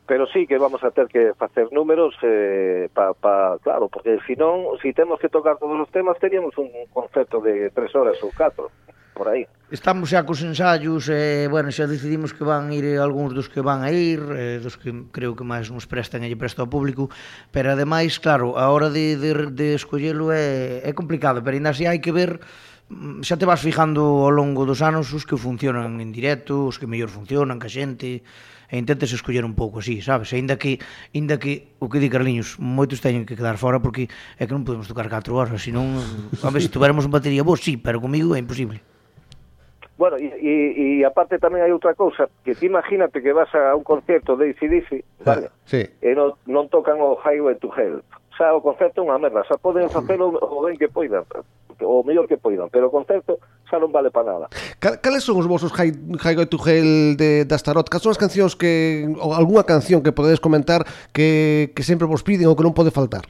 Pero 0.07 0.25
sí 0.25 0.47
que 0.47 0.57
vamos 0.57 0.81
a 0.81 0.89
ter 0.89 1.05
que 1.05 1.35
facer 1.37 1.69
números 1.69 2.17
eh, 2.23 2.89
pa, 2.95 3.13
pa, 3.13 3.59
claro, 3.61 3.91
porque 3.93 4.17
si 4.25 4.33
non, 4.33 4.79
si 4.81 4.95
temos 4.95 5.19
que 5.21 5.29
tocar 5.29 5.61
todos 5.61 5.77
os 5.77 5.91
temas, 5.93 6.17
teríamos 6.17 6.57
un 6.57 6.71
concepto 6.89 7.43
de 7.43 7.69
tres 7.69 7.93
horas 7.93 8.17
ou 8.23 8.33
catro 8.33 8.73
por 9.19 9.27
aí. 9.27 9.43
Estamos 9.67 10.09
xa 10.15 10.23
cos 10.23 10.39
ensaios, 10.47 11.11
eh, 11.11 11.51
bueno, 11.51 11.75
xa 11.75 11.91
decidimos 11.91 12.31
que 12.31 12.47
van 12.47 12.71
ir 12.71 12.87
eh, 12.87 13.03
algúns 13.03 13.35
dos 13.35 13.51
que 13.51 13.59
van 13.59 13.83
a 13.83 13.91
ir, 13.91 14.23
eh, 14.31 14.63
dos 14.63 14.79
que 14.79 14.95
creo 15.11 15.35
que 15.35 15.43
máis 15.43 15.67
nos 15.67 15.83
prestan 15.83 16.23
e 16.23 16.31
lle 16.31 16.39
presta 16.39 16.63
ao 16.63 16.71
público, 16.71 17.11
pero 17.51 17.75
ademais, 17.75 18.15
claro, 18.17 18.55
a 18.55 18.71
hora 18.71 18.87
de, 18.87 19.19
de, 19.19 19.51
de 19.51 19.75
escollelo 19.75 20.31
é, 20.31 20.79
é 20.87 20.91
complicado, 20.95 21.43
pero 21.43 21.59
ainda 21.59 21.75
así 21.75 21.83
hai 21.83 21.99
que 21.99 22.15
ver 22.15 22.39
mm, 22.87 23.21
xa 23.27 23.35
te 23.35 23.43
vas 23.43 23.59
fijando 23.59 24.25
ao 24.25 24.31
longo 24.31 24.63
dos 24.63 24.79
anos 24.79 25.11
os 25.11 25.27
que 25.27 25.35
funcionan 25.35 25.99
en 25.99 26.15
directo, 26.15 26.71
os 26.71 26.79
que 26.79 26.87
mellor 26.87 27.11
funcionan 27.11 27.59
ca 27.59 27.67
xente, 27.67 28.23
e 28.69 28.77
intentes 28.77 29.09
escoller 29.13 29.41
un 29.45 29.57
pouco 29.57 29.81
así, 29.81 30.01
sabes? 30.01 30.29
Ainda 30.33 30.57
que 30.61 30.77
ainda 31.13 31.41
que 31.41 31.73
o 31.81 31.89
que 31.89 31.97
di 31.97 32.09
Carliños, 32.09 32.61
moitos 32.61 33.01
teñen 33.01 33.25
que 33.25 33.33
quedar 33.33 33.57
fora 33.57 33.81
porque 33.81 34.05
é 34.37 34.45
que 34.45 34.53
non 34.53 34.61
podemos 34.61 34.85
tocar 34.85 35.09
4 35.09 35.33
horas, 35.33 35.57
senón 35.57 35.97
a 35.97 36.49
ver 36.53 36.61
se 36.61 36.69
tuveramos 36.69 37.09
un 37.09 37.13
batería 37.13 37.41
vos, 37.41 37.65
sí, 37.65 37.81
pero 37.81 37.97
comigo 37.97 38.37
é 38.37 38.39
imposible. 38.39 38.81
Bueno, 39.99 40.15
e, 40.15 40.31
e, 40.31 41.03
e 41.03 41.03
aparte 41.03 41.43
tamén 41.43 41.59
hai 41.59 41.75
outra 41.75 41.91
cousa, 41.91 42.31
que 42.47 42.55
ti 42.55 42.71
imagínate 42.71 43.19
que 43.19 43.35
vas 43.35 43.51
a 43.51 43.75
un 43.75 43.83
concerto 43.83 44.39
de 44.39 44.55
ACDC, 44.55 45.03
ah, 45.27 45.35
vale? 45.35 45.51
Sí. 45.67 45.83
e 45.83 46.15
non, 46.15 46.39
non 46.47 46.71
tocan 46.71 47.03
o 47.03 47.19
Highway 47.19 47.59
to 47.59 47.67
Hell. 47.67 47.99
Xa, 48.31 48.55
o 48.55 48.63
concerto 48.63 49.03
é 49.03 49.11
unha 49.11 49.19
merda, 49.19 49.43
xa 49.43 49.59
poden 49.59 49.91
facelo 49.91 50.39
o 50.39 50.63
ben 50.63 50.79
que 50.79 50.87
poidan, 50.87 51.27
o 51.83 51.99
mellor 52.07 52.31
que 52.31 52.39
poidan, 52.39 52.71
pero 52.71 52.87
o 52.87 52.95
concerto 52.95 53.43
xa 53.67 53.75
non 53.75 53.91
vale 53.91 54.07
para 54.07 54.39
nada. 54.39 54.47
Cales 54.79 55.27
son 55.27 55.35
os 55.35 55.51
vosos 55.51 55.75
high, 55.75 55.91
Highway 55.91 56.47
to 56.47 56.55
Hell 56.63 57.19
de, 57.19 57.43
das 57.43 57.59
tarot? 57.59 57.91
Cal 57.91 57.99
son 57.99 58.15
as 58.15 58.21
cancións 58.23 58.55
que, 58.55 59.03
ou 59.19 59.35
algunha 59.35 59.67
canción 59.67 59.99
que 59.99 60.15
podedes 60.15 60.39
comentar 60.39 60.87
que, 61.11 61.75
que 61.75 61.83
sempre 61.83 62.07
vos 62.07 62.23
piden 62.23 62.47
ou 62.47 62.55
que 62.55 62.63
non 62.63 62.71
pode 62.71 62.95
faltar? 62.95 63.27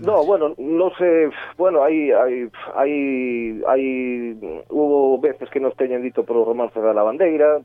No, 0.00 0.24
bueno, 0.24 0.56
non 0.56 0.90
sé, 0.96 1.28
bueno, 1.60 1.84
hai 1.84 2.08
hai 2.08 2.48
hai 2.72 2.92
hai 3.68 3.84
hubo 4.72 5.20
veces 5.20 5.52
que 5.52 5.60
nos 5.60 5.76
teñen 5.76 6.00
dito 6.00 6.24
polo 6.24 6.48
romance 6.48 6.80
da 6.80 6.96
lavandeira, 6.96 7.60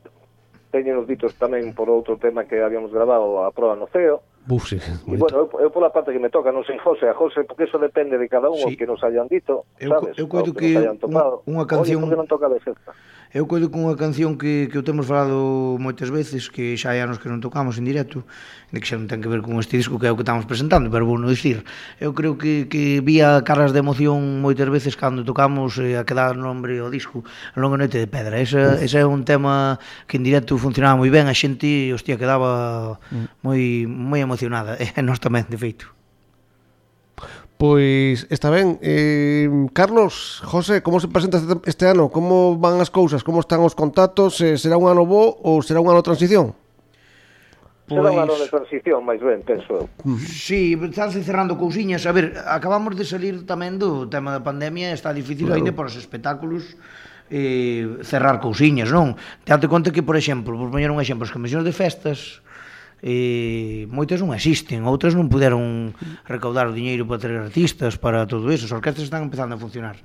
teñen 0.68 1.00
os 1.00 1.08
ditos 1.08 1.32
tamén 1.40 1.72
por 1.72 1.88
outro 1.88 2.20
tema 2.20 2.44
que 2.44 2.60
habíamos 2.60 2.92
grabado 2.92 3.40
a 3.40 3.48
proa 3.56 3.72
no 3.72 3.88
ceo. 3.88 4.20
Buf, 4.46 4.68
sí, 4.68 4.76
e, 4.76 5.16
bueno, 5.16 5.48
eu, 5.48 5.48
eu 5.58 5.70
pola 5.72 5.90
parte 5.90 6.12
que 6.12 6.20
me 6.20 6.30
toca, 6.30 6.52
non 6.52 6.62
sei 6.62 6.76
José, 6.78 7.08
a 7.08 7.16
José, 7.16 7.42
porque 7.48 7.64
eso 7.64 7.80
depende 7.80 8.20
de 8.20 8.28
cada 8.28 8.52
un 8.52 8.62
sí. 8.62 8.76
que 8.76 8.86
nos 8.86 9.02
hayan 9.02 9.26
dito, 9.26 9.64
eu, 9.80 9.90
sabes? 9.90 10.14
Eu 10.14 10.28
coido 10.28 10.52
que, 10.52 10.76
que 10.76 11.08
unha 11.48 11.64
canción... 11.66 12.04
Oye, 12.04 12.14
non 12.20 12.28
toca 12.28 12.52
de 12.52 12.60
sexta? 12.62 12.92
Eu 13.36 13.44
coido 13.44 13.68
con 13.68 13.84
unha 13.84 14.00
canción 14.00 14.40
que, 14.40 14.64
que 14.72 14.80
o 14.80 14.86
temos 14.86 15.04
falado 15.04 15.76
moitas 15.76 16.08
veces, 16.08 16.48
que 16.48 16.72
xa 16.80 16.96
hai 16.96 17.04
anos 17.04 17.20
que 17.20 17.28
non 17.28 17.44
tocamos 17.44 17.76
en 17.76 17.84
directo, 17.84 18.24
de 18.72 18.80
que 18.80 18.88
xa 18.88 18.96
non 18.96 19.12
ten 19.12 19.20
que 19.20 19.28
ver 19.28 19.44
con 19.44 19.60
este 19.60 19.76
disco 19.76 20.00
que 20.00 20.08
é 20.08 20.10
o 20.10 20.16
que 20.16 20.24
estamos 20.24 20.48
presentando, 20.48 20.88
pero 20.88 21.04
bueno, 21.04 21.28
dicir, 21.28 21.60
eu 22.00 22.16
creo 22.16 22.40
que, 22.40 22.64
que 22.64 23.04
vía 23.04 23.44
caras 23.44 23.76
de 23.76 23.84
emoción 23.84 24.40
moitas 24.40 24.72
veces 24.72 24.96
cando 24.96 25.20
tocamos 25.20 25.76
eh, 25.76 26.00
a 26.00 26.08
que 26.08 26.16
dá 26.16 26.32
nombre 26.32 26.80
ao 26.80 26.88
disco, 26.88 27.28
a 27.52 27.60
longa 27.60 27.76
noite 27.76 28.00
de 28.00 28.08
pedra. 28.08 28.40
Esa, 28.40 28.80
esa 28.80 29.04
é 29.04 29.06
un 29.06 29.28
tema 29.28 29.76
que 30.08 30.16
en 30.16 30.24
directo 30.24 30.56
funcionaba 30.56 30.96
moi 30.96 31.12
ben, 31.12 31.28
a 31.28 31.36
xente, 31.36 31.92
hostia, 31.92 32.16
quedaba 32.16 32.96
mm. 33.12 33.44
moi, 33.44 33.84
moi 33.84 34.24
emocionada, 34.24 34.80
e 34.96 35.00
nós 35.04 35.20
tamén, 35.20 35.44
de 35.44 35.60
feito. 35.60 35.95
Pois 37.56 38.28
está 38.28 38.52
ben 38.52 38.76
eh, 38.84 39.48
Carlos, 39.72 40.44
José, 40.44 40.84
como 40.84 41.00
se 41.00 41.08
presenta 41.08 41.40
este 41.64 41.88
ano? 41.88 42.12
Como 42.12 42.60
van 42.60 42.76
as 42.84 42.92
cousas? 42.92 43.24
Como 43.24 43.40
están 43.40 43.64
os 43.64 43.72
contactos? 43.72 44.44
Eh, 44.44 44.60
será 44.60 44.76
un 44.76 44.92
ano 44.92 45.08
bo 45.08 45.40
ou 45.40 45.64
será 45.64 45.80
un 45.80 45.88
ano 45.88 46.04
de 46.04 46.06
transición? 46.12 46.52
Pois... 47.88 47.96
Será 47.96 48.12
un 48.12 48.20
ano 48.20 48.36
de 48.36 48.44
pois- 48.44 48.52
transición, 48.52 49.00
máis 49.00 49.24
ben, 49.24 49.40
penso 49.40 49.72
eu. 49.72 49.88
Mm. 50.04 50.20
Sí, 50.20 50.76
estánse 50.76 51.24
cerrando 51.24 51.56
cousiñas 51.56 52.04
A 52.04 52.12
ver, 52.12 52.36
acabamos 52.44 52.92
de 52.92 53.08
salir 53.08 53.48
tamén 53.48 53.80
do 53.80 54.04
tema 54.04 54.36
da 54.36 54.44
pandemia 54.44 54.92
Está 54.92 55.16
difícil 55.16 55.48
claro. 55.48 55.56
ainda 55.56 55.72
para 55.72 55.88
os 55.88 55.96
espectáculos 55.96 56.76
eh, 57.32 58.04
cerrar 58.04 58.36
cousiñas, 58.38 58.92
non? 58.92 59.16
Teate 59.48 59.64
conta 59.64 59.90
que, 59.96 60.04
por 60.04 60.20
exemplo, 60.20 60.60
por 60.60 60.68
poñer 60.68 60.92
un 60.92 61.00
exemplo, 61.00 61.24
as 61.24 61.32
comisións 61.32 61.64
de 61.64 61.72
festas 61.72 62.44
eh, 63.02 63.84
moitas 63.92 64.22
non 64.24 64.32
existen, 64.32 64.88
outras 64.88 65.12
non 65.12 65.28
puderon 65.28 65.92
recaudar 66.24 66.68
o 66.68 66.72
diñeiro 66.72 67.04
para 67.04 67.20
ter 67.20 67.32
artistas, 67.36 68.00
para 68.00 68.24
todo 68.24 68.48
eso, 68.48 68.64
as 68.64 68.72
orquestas 68.72 69.04
están 69.04 69.26
empezando 69.28 69.56
a 69.56 69.60
funcionar. 69.60 70.00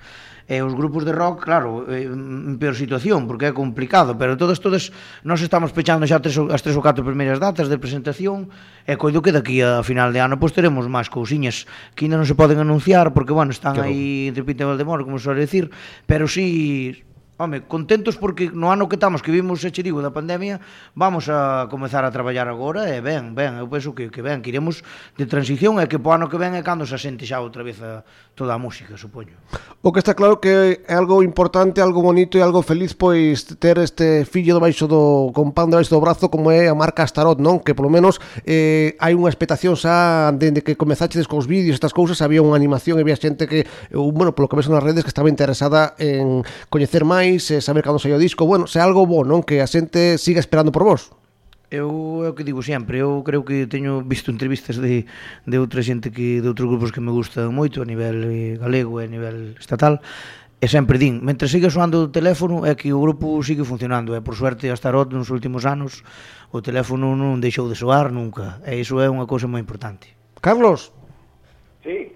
E 0.52 0.60
os 0.60 0.76
grupos 0.76 1.08
de 1.08 1.16
rock, 1.16 1.48
claro, 1.48 1.88
eh, 1.88 2.12
peor 2.60 2.76
situación, 2.76 3.24
porque 3.30 3.48
é 3.48 3.54
complicado, 3.56 4.20
pero 4.20 4.36
todas, 4.36 4.60
todas, 4.60 4.92
nós 5.24 5.40
estamos 5.40 5.72
pechando 5.72 6.04
xa 6.04 6.20
tres, 6.20 6.36
as 6.52 6.60
tres 6.60 6.76
ou 6.76 6.84
catro 6.84 7.08
primeiras 7.08 7.40
datas 7.40 7.72
de 7.72 7.80
presentación, 7.80 8.52
e 8.84 9.00
coido 9.00 9.24
que 9.24 9.32
daqui 9.32 9.64
a 9.64 9.80
final 9.86 10.12
de 10.12 10.20
ano 10.20 10.36
pois 10.36 10.52
teremos 10.52 10.84
máis 10.92 11.08
cousiñas 11.08 11.64
que 11.96 12.10
ainda 12.10 12.20
non 12.20 12.28
se 12.28 12.36
poden 12.36 12.60
anunciar, 12.60 13.16
porque, 13.16 13.32
bueno, 13.32 13.56
están 13.56 13.80
claro. 13.80 13.88
aí 13.88 14.28
entre 14.28 14.44
Pinta 14.44 14.68
e 14.68 14.70
Valdemoro, 14.70 15.08
como 15.08 15.16
se 15.16 15.32
suele 15.32 15.48
decir, 15.48 15.72
pero 16.04 16.28
si 16.28 17.00
sí, 17.00 17.11
Home, 17.42 17.66
contentos 17.66 18.22
porque 18.22 18.54
no 18.54 18.70
ano 18.70 18.86
que 18.86 19.02
estamos, 19.02 19.26
que 19.26 19.34
vimos, 19.34 19.66
e 19.66 19.74
che 19.74 19.82
digo, 19.82 19.98
da 19.98 20.14
pandemia, 20.14 20.62
vamos 20.94 21.26
a 21.26 21.66
comezar 21.74 22.06
a 22.06 22.14
traballar 22.14 22.46
agora 22.46 22.86
e 22.86 23.02
ben, 23.02 23.34
ben, 23.34 23.58
eu 23.58 23.66
penso 23.66 23.98
que, 23.98 24.14
que 24.14 24.22
ben, 24.22 24.46
que 24.46 24.54
iremos 24.54 24.86
de 25.18 25.26
transición 25.26 25.82
e 25.82 25.90
que 25.90 25.98
po 25.98 26.14
ano 26.14 26.30
que 26.30 26.38
ven 26.38 26.54
é 26.54 26.62
cando 26.62 26.86
se 26.86 26.94
asente 26.94 27.26
xa 27.26 27.42
outra 27.42 27.66
vez 27.66 27.82
a, 27.82 28.06
toda 28.38 28.54
a 28.54 28.62
música, 28.62 28.94
supoño. 28.94 29.34
O 29.82 29.90
que 29.90 29.98
está 29.98 30.14
claro 30.14 30.38
que 30.38 30.86
é 30.86 30.94
algo 30.94 31.26
importante, 31.26 31.82
algo 31.82 32.06
bonito 32.06 32.38
e 32.38 32.46
algo 32.46 32.62
feliz 32.62 32.94
pois 32.94 33.50
ter 33.58 33.82
este 33.82 34.22
fillo 34.30 34.62
debaixo 34.62 34.86
do 34.86 35.34
compán 35.34 35.74
debaixo 35.74 35.90
do 35.90 35.98
brazo 35.98 36.30
como 36.30 36.54
é 36.54 36.70
a 36.70 36.78
marca 36.78 37.02
Astarot, 37.02 37.42
non? 37.42 37.58
Que 37.58 37.74
polo 37.74 37.90
menos 37.90 38.22
eh, 38.46 38.94
hai 39.02 39.18
unha 39.18 39.34
expectación 39.34 39.74
xa 39.74 40.30
dende 40.38 40.62
que 40.62 40.78
comezaches 40.78 41.26
cos 41.26 41.50
vídeos, 41.50 41.82
estas 41.82 41.98
cousas, 41.98 42.22
había 42.22 42.46
unha 42.46 42.54
animación, 42.54 43.02
había 43.02 43.18
xente 43.18 43.50
que, 43.50 43.66
bueno, 43.90 44.38
polo 44.38 44.46
que 44.46 44.62
ves 44.62 44.70
nas 44.70 44.86
redes 44.86 45.02
que 45.02 45.10
estaba 45.10 45.34
interesada 45.34 45.98
en 45.98 46.46
coñecer 46.70 47.02
máis 47.02 47.31
quereis, 47.32 47.52
e 47.52 47.58
eh, 47.58 47.62
saber 47.62 47.84
cando 47.84 48.00
sai 48.00 48.12
o 48.12 48.20
disco, 48.20 48.46
bueno, 48.46 48.68
se 48.68 48.80
algo 48.80 49.08
bo, 49.08 49.24
non? 49.24 49.44
Que 49.44 49.64
a 49.64 49.68
xente 49.68 50.20
siga 50.20 50.44
esperando 50.44 50.72
por 50.76 50.84
vos. 50.84 51.12
Eu 51.72 52.28
é 52.28 52.30
o 52.32 52.36
que 52.36 52.44
digo 52.44 52.60
sempre, 52.60 53.00
eu 53.00 53.24
creo 53.24 53.48
que 53.48 53.64
teño 53.64 54.04
visto 54.04 54.28
entrevistas 54.28 54.76
de, 54.76 55.08
de 55.48 55.56
outra 55.56 55.80
xente 55.80 56.12
que 56.12 56.44
de 56.44 56.48
outros 56.52 56.68
grupos 56.68 56.92
que 56.92 57.00
me 57.00 57.16
gustan 57.16 57.56
moito 57.56 57.80
a 57.80 57.88
nivel 57.88 58.28
eh, 58.28 58.60
galego 58.60 59.00
e 59.00 59.08
a 59.08 59.12
nivel 59.12 59.56
estatal, 59.56 60.04
E 60.62 60.70
sempre 60.70 61.02
din, 61.02 61.26
mentre 61.26 61.50
siga 61.50 61.74
soando 61.74 62.06
o 62.06 62.14
teléfono 62.14 62.70
é 62.70 62.78
que 62.78 62.94
o 62.94 63.02
grupo 63.02 63.42
sigue 63.42 63.66
funcionando, 63.66 64.14
e 64.14 64.22
por 64.22 64.38
suerte 64.38 64.70
a 64.70 64.78
Starot 64.78 65.10
nos 65.10 65.34
últimos 65.34 65.66
anos 65.66 66.06
o 66.54 66.62
teléfono 66.62 67.18
non 67.18 67.42
deixou 67.42 67.66
de 67.66 67.74
soar 67.74 68.14
nunca, 68.14 68.62
e 68.62 68.78
iso 68.78 69.02
é 69.02 69.10
unha 69.10 69.26
cousa 69.26 69.50
moi 69.50 69.58
importante. 69.58 70.14
Carlos? 70.38 70.94
Sí. 71.82 72.14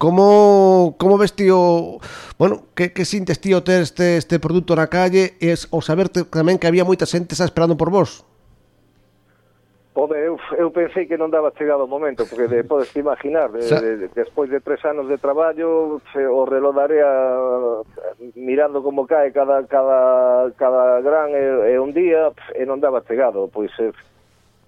Como 0.00 0.96
como 0.96 1.18
ves 1.18 1.36
tío, 1.36 2.00
bueno, 2.38 2.62
que, 2.74 2.94
que 2.94 3.04
sintes 3.04 3.38
tío 3.38 3.60
ter 3.60 3.82
este 3.84 4.16
este 4.16 4.40
produto 4.40 4.72
na 4.72 4.88
calle 4.88 5.36
e 5.44 5.52
o 5.52 5.84
saber 5.84 6.08
tamén 6.08 6.56
que 6.56 6.64
había 6.64 6.88
moita 6.88 7.04
xente 7.04 7.36
xa 7.36 7.44
esperando 7.44 7.76
por 7.76 7.92
vos? 7.92 8.24
Pode, 9.92 10.16
eu, 10.16 10.40
eu 10.56 10.72
pensei 10.72 11.04
que 11.04 11.20
non 11.20 11.28
daba 11.28 11.52
chegado 11.52 11.84
o 11.84 11.90
momento, 11.90 12.24
porque 12.24 12.48
de, 12.48 12.64
podes 12.64 12.88
imaginar, 12.96 13.52
de, 13.52 13.60
de, 13.68 13.92
de, 14.00 14.08
despois 14.16 14.48
de 14.48 14.64
tres 14.64 14.80
anos 14.88 15.04
de 15.04 15.20
traballo, 15.20 16.00
se, 16.16 16.24
o 16.24 16.48
reloj 16.48 16.72
da 16.72 16.88
mirando 18.32 18.80
como 18.80 19.04
cae 19.04 19.36
cada, 19.36 19.68
cada, 19.68 20.48
cada 20.56 21.04
gran 21.04 21.36
e, 21.36 21.76
e 21.76 21.76
un 21.76 21.92
día, 21.92 22.32
e 22.56 22.64
non 22.64 22.80
daba 22.80 23.04
chegado, 23.04 23.52
pois, 23.52 23.68
eh, 23.76 23.92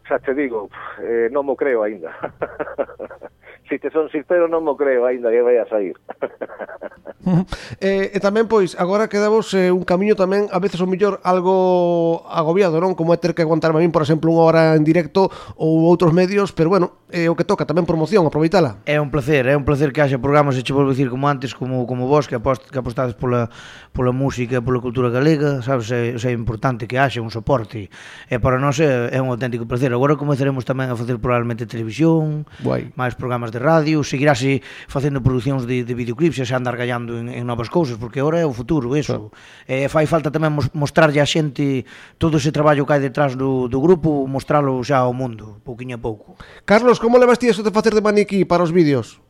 xa 0.04 0.20
te 0.20 0.36
digo, 0.36 0.68
eh, 1.00 1.32
non 1.32 1.48
mo 1.48 1.56
creo 1.56 1.80
aínda. 1.80 2.12
si 3.72 3.78
te 3.78 3.88
son 3.88 4.12
sincero 4.12 4.52
non 4.52 4.60
mo 4.60 4.76
creo 4.76 5.08
aínda 5.08 5.32
que 5.32 5.40
vai 5.40 5.56
a 5.56 5.64
sair. 5.64 5.96
eh, 7.80 8.10
e 8.10 8.18
tamén 8.18 8.50
pois 8.50 8.74
agora 8.74 9.06
quedamos 9.06 9.54
eh, 9.54 9.70
un 9.70 9.86
camiño 9.86 10.18
tamén 10.18 10.50
a 10.50 10.58
veces 10.58 10.82
o 10.82 10.90
mellor 10.90 11.22
algo 11.22 12.26
agobiado, 12.28 12.82
non? 12.82 12.98
Como 12.98 13.14
é 13.14 13.18
ter 13.18 13.32
que 13.32 13.46
aguantarme 13.46 13.78
a 13.78 13.82
min, 13.82 13.94
por 13.94 14.02
exemplo, 14.02 14.28
unha 14.28 14.44
hora 14.44 14.62
en 14.74 14.82
directo 14.82 15.30
ou 15.54 15.86
outros 15.86 16.10
medios, 16.10 16.50
pero 16.50 16.68
bueno, 16.68 16.98
é 17.08 17.26
eh, 17.26 17.32
o 17.32 17.38
que 17.38 17.46
toca, 17.46 17.62
tamén 17.62 17.86
promoción, 17.86 18.26
aproveitala. 18.26 18.82
É 18.84 18.98
un 18.98 19.14
placer, 19.14 19.46
é 19.46 19.54
un 19.54 19.62
placer 19.62 19.94
que 19.94 20.02
haxa 20.02 20.18
programas 20.18 20.58
e 20.58 20.66
che 20.66 20.74
volvo 20.74 20.90
dicir 20.90 21.08
como 21.08 21.30
antes, 21.30 21.54
como 21.54 21.86
como 21.86 22.10
vos 22.10 22.26
que 22.26 22.36
apost, 22.36 22.66
que 22.66 22.78
apostades 22.78 23.14
pola 23.14 23.46
pola 23.94 24.10
música, 24.10 24.58
pola 24.58 24.82
cultura 24.82 25.08
galega, 25.08 25.62
sabes, 25.62 25.88
é, 25.94 26.18
é 26.18 26.32
importante 26.34 26.90
que 26.90 26.98
haxa 26.98 27.22
un 27.22 27.30
soporte. 27.30 27.86
E 28.26 28.36
para 28.42 28.58
nós 28.58 28.82
é, 28.82 29.14
é 29.14 29.22
un 29.22 29.30
auténtico 29.30 29.64
placer. 29.64 29.94
Agora 29.94 30.18
comezaremos 30.18 30.66
tamén 30.66 30.90
a 30.90 30.98
facer 30.98 31.22
probablemente 31.22 31.70
televisión, 31.70 32.50
Guai. 32.58 32.90
máis 32.98 33.14
programas 33.14 33.54
de 33.54 33.61
radio, 33.62 34.02
seguirase 34.02 34.60
facendo 34.90 35.22
producións 35.22 35.64
de, 35.64 35.86
de 35.86 35.94
videoclips 35.94 36.42
e 36.42 36.44
se 36.44 36.52
andar 36.52 36.74
gallando 36.74 37.16
en, 37.16 37.30
en 37.30 37.46
novas 37.46 37.70
cousas, 37.70 37.96
porque 37.96 38.20
agora 38.20 38.42
é 38.42 38.46
o 38.46 38.52
futuro, 38.52 38.98
eso. 38.98 39.30
Claro. 39.30 39.70
Eh, 39.70 39.86
fai 39.86 40.10
falta 40.10 40.34
tamén 40.34 40.52
mostrarlle 40.74 41.22
a 41.22 41.28
xente 41.28 41.86
todo 42.18 42.42
ese 42.42 42.50
traballo 42.50 42.82
que 42.82 42.92
hai 42.98 43.02
detrás 43.02 43.38
do, 43.38 43.70
do 43.70 43.78
grupo, 43.78 44.26
mostralo 44.26 44.82
xa 44.82 45.06
ao 45.06 45.14
mundo, 45.14 45.62
pouquiño 45.62 45.96
a 45.96 46.00
pouco. 46.02 46.34
Carlos, 46.66 46.98
como 46.98 47.16
levas 47.16 47.38
ti 47.38 47.46
eso 47.46 47.62
de 47.62 47.70
facer 47.70 47.94
de 47.94 48.02
maniquí 48.02 48.42
para 48.42 48.66
os 48.66 48.74
vídeos? 48.74 49.22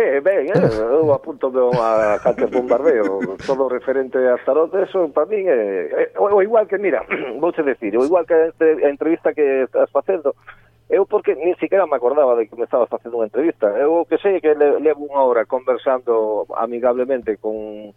Eh, 0.00 0.20
ben, 0.24 0.48
eh, 0.48 0.80
eu 0.80 1.12
apunto 1.12 1.50
de 1.50 1.60
a 1.76 2.16
calquer 2.24 2.48
bombardeo, 2.48 3.36
todo 3.44 3.68
referente 3.68 4.16
a 4.16 4.38
Tarot, 4.38 4.72
eso 4.80 5.12
para 5.12 5.28
min 5.28 5.44
é, 5.44 6.08
eh, 6.08 6.12
o, 6.16 6.24
o 6.24 6.40
igual 6.40 6.64
que, 6.64 6.80
mira, 6.80 7.04
vouche 7.36 7.60
decir, 7.60 7.92
o 7.98 8.04
igual 8.08 8.24
que 8.24 8.32
a 8.32 8.88
entrevista 8.88 9.34
que 9.36 9.68
estás 9.68 9.90
facendo, 9.92 10.32
Eu 10.90 11.06
porque 11.06 11.38
nin 11.38 11.54
siquiera 11.62 11.86
me 11.86 11.94
acordaba 11.94 12.34
de 12.34 12.50
que 12.50 12.58
me 12.58 12.66
estaba 12.66 12.90
facendo 12.90 13.22
unha 13.22 13.30
entrevista. 13.30 13.70
Eu 13.78 14.02
que 14.10 14.18
sei 14.18 14.42
que 14.42 14.58
le, 14.58 14.82
levo 14.82 15.06
unha 15.06 15.22
hora 15.22 15.46
conversando 15.46 16.50
amigablemente 16.58 17.38
con, 17.38 17.94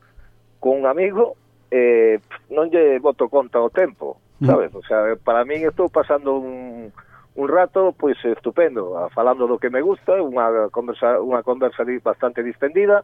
con 0.61 0.77
un 0.77 0.85
amigo, 0.85 1.33
eh, 1.73 2.21
non 2.53 2.69
lle 2.69 3.01
boto 3.01 3.33
conta 3.33 3.57
o 3.57 3.73
tempo, 3.73 4.21
mm. 4.37 4.45
sabes? 4.45 4.69
Mm. 4.69 4.77
O 4.77 4.83
sea, 4.85 4.99
para 5.17 5.41
min 5.41 5.65
estou 5.65 5.89
pasando 5.89 6.37
un, 6.37 6.93
un 7.33 7.47
rato 7.49 7.97
pois 7.97 8.21
estupendo, 8.21 8.93
falando 9.09 9.49
do 9.49 9.57
que 9.57 9.73
me 9.73 9.81
gusta, 9.81 10.21
unha 10.21 10.69
conversa, 10.69 11.17
unha 11.17 11.41
conversa 11.41 11.81
bastante 12.05 12.45
distendida, 12.45 13.01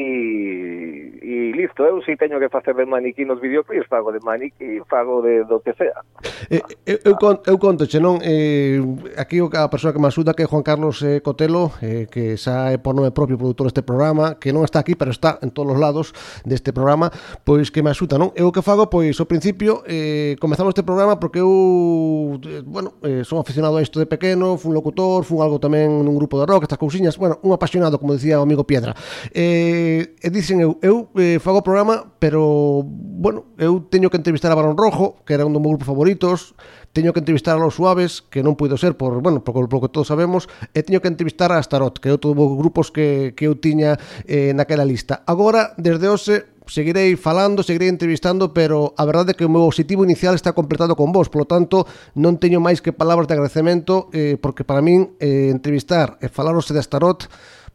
e, 0.00 1.20
e 1.20 1.52
listo, 1.52 1.84
eu 1.84 2.00
si 2.02 2.16
teño 2.16 2.40
que 2.40 2.48
facer 2.48 2.74
de 2.74 2.86
maniquí 2.86 3.24
nos 3.24 3.40
videoclips, 3.40 3.86
fago 3.88 4.12
de 4.12 4.20
maniquí, 4.20 4.80
fago 4.88 5.20
de 5.22 5.44
do 5.44 5.60
que 5.60 5.72
sea. 5.74 6.00
Eh, 6.48 6.62
eu, 6.86 6.98
eu, 7.04 7.14
con, 7.20 7.40
eu 7.44 7.58
conto, 7.58 7.84
che, 7.86 8.00
non? 8.00 8.18
Eh, 8.24 8.80
aquí 9.16 9.38
a 9.40 9.68
persoa 9.68 9.92
que 9.92 10.00
me 10.00 10.08
asuda 10.08 10.32
que 10.32 10.42
é 10.44 10.46
Juan 10.48 10.64
Carlos 10.64 11.02
eh, 11.02 11.20
Cotelo, 11.20 11.72
eh, 11.82 12.08
que 12.08 12.40
xa 12.40 12.72
é 12.72 12.78
por 12.78 12.96
nome 12.96 13.12
propio 13.12 13.36
produtor 13.36 13.68
deste 13.68 13.84
programa, 13.84 14.40
que 14.40 14.52
non 14.52 14.64
está 14.64 14.80
aquí, 14.80 14.96
pero 14.96 15.12
está 15.12 15.36
en 15.44 15.52
todos 15.52 15.76
os 15.76 15.78
lados 15.78 16.16
deste 16.48 16.72
programa, 16.72 17.12
pois 17.44 17.68
que 17.68 17.84
me 17.84 17.92
asuda, 17.92 18.16
non? 18.16 18.32
Eu 18.32 18.48
que 18.48 18.64
fago, 18.64 18.88
pois, 18.88 19.20
ao 19.20 19.28
principio, 19.28 19.84
eh, 19.84 20.40
comezamos 20.40 20.72
este 20.72 20.82
programa 20.82 21.20
porque 21.20 21.44
eu, 21.44 22.40
eh, 22.40 22.64
bueno, 22.64 22.96
eh, 23.04 23.22
son 23.22 23.36
aficionado 23.36 23.76
a 23.76 23.82
isto 23.84 24.00
de 24.00 24.08
pequeno, 24.08 24.56
fun 24.56 24.72
locutor, 24.72 25.28
fun 25.28 25.44
algo 25.44 25.60
tamén 25.60 26.00
nun 26.00 26.16
grupo 26.16 26.40
de 26.40 26.48
rock, 26.48 26.64
estas 26.64 26.80
cousiñas, 26.80 27.20
bueno, 27.20 27.36
un 27.44 27.52
apasionado, 27.52 28.00
como 28.00 28.16
dicía 28.16 28.40
o 28.40 28.46
amigo 28.46 28.64
Piedra. 28.64 28.96
Eh, 29.34 29.89
eh, 29.98 30.14
e 30.22 30.28
dicen 30.30 30.62
eu, 30.62 30.78
eu 30.78 31.10
eh, 31.18 31.42
fago 31.42 31.58
o 31.58 31.66
programa, 31.66 32.14
pero, 32.22 32.86
bueno, 32.86 33.50
eu 33.58 33.82
teño 33.90 34.06
que 34.06 34.20
entrevistar 34.20 34.52
a 34.52 34.58
Barón 34.58 34.78
Rojo, 34.78 35.18
que 35.26 35.34
era 35.34 35.42
un 35.42 35.50
dos 35.50 35.58
meus 35.58 35.74
grupos 35.74 35.90
favoritos, 35.90 36.54
teño 36.92 37.12
que 37.12 37.18
entrevistar 37.18 37.56
a 37.56 37.62
Los 37.62 37.74
Suaves, 37.74 38.22
que 38.22 38.42
non 38.42 38.54
puido 38.54 38.78
ser 38.78 38.94
por, 38.94 39.18
bueno, 39.18 39.42
por, 39.42 39.54
por, 39.54 39.66
por 39.66 39.78
que 39.82 39.90
todos 39.90 40.10
sabemos, 40.10 40.46
e 40.74 40.86
teño 40.86 41.02
que 41.02 41.10
entrevistar 41.10 41.50
a 41.50 41.58
Starot, 41.58 41.98
que 41.98 42.10
é 42.10 42.14
outro 42.14 42.34
dos 42.34 42.54
grupos 42.54 42.94
que, 42.94 43.34
que 43.34 43.50
eu 43.50 43.58
tiña 43.58 43.98
eh, 44.26 44.54
naquela 44.54 44.86
lista. 44.86 45.22
Agora, 45.26 45.74
desde 45.78 46.06
hoxe, 46.06 46.46
seguirei 46.70 47.16
falando, 47.16 47.62
seguirei 47.62 47.90
entrevistando, 47.90 48.54
pero 48.54 48.94
a 48.94 49.04
verdade 49.04 49.32
é 49.32 49.34
que 49.34 49.44
o 49.44 49.50
meu 49.50 49.66
objetivo 49.66 50.06
inicial 50.06 50.34
está 50.38 50.54
completado 50.54 50.94
con 50.94 51.10
vos, 51.10 51.26
polo 51.26 51.44
tanto, 51.44 51.86
non 52.14 52.38
teño 52.38 52.62
máis 52.62 52.78
que 52.78 52.94
palabras 52.94 53.26
de 53.26 53.34
agradecemento, 53.34 54.10
eh, 54.14 54.38
porque 54.38 54.62
para 54.62 54.82
min 54.82 55.18
eh, 55.18 55.50
entrevistar 55.50 56.18
e 56.22 56.30
falaros 56.30 56.70
de 56.70 56.78
Starot 56.78 57.26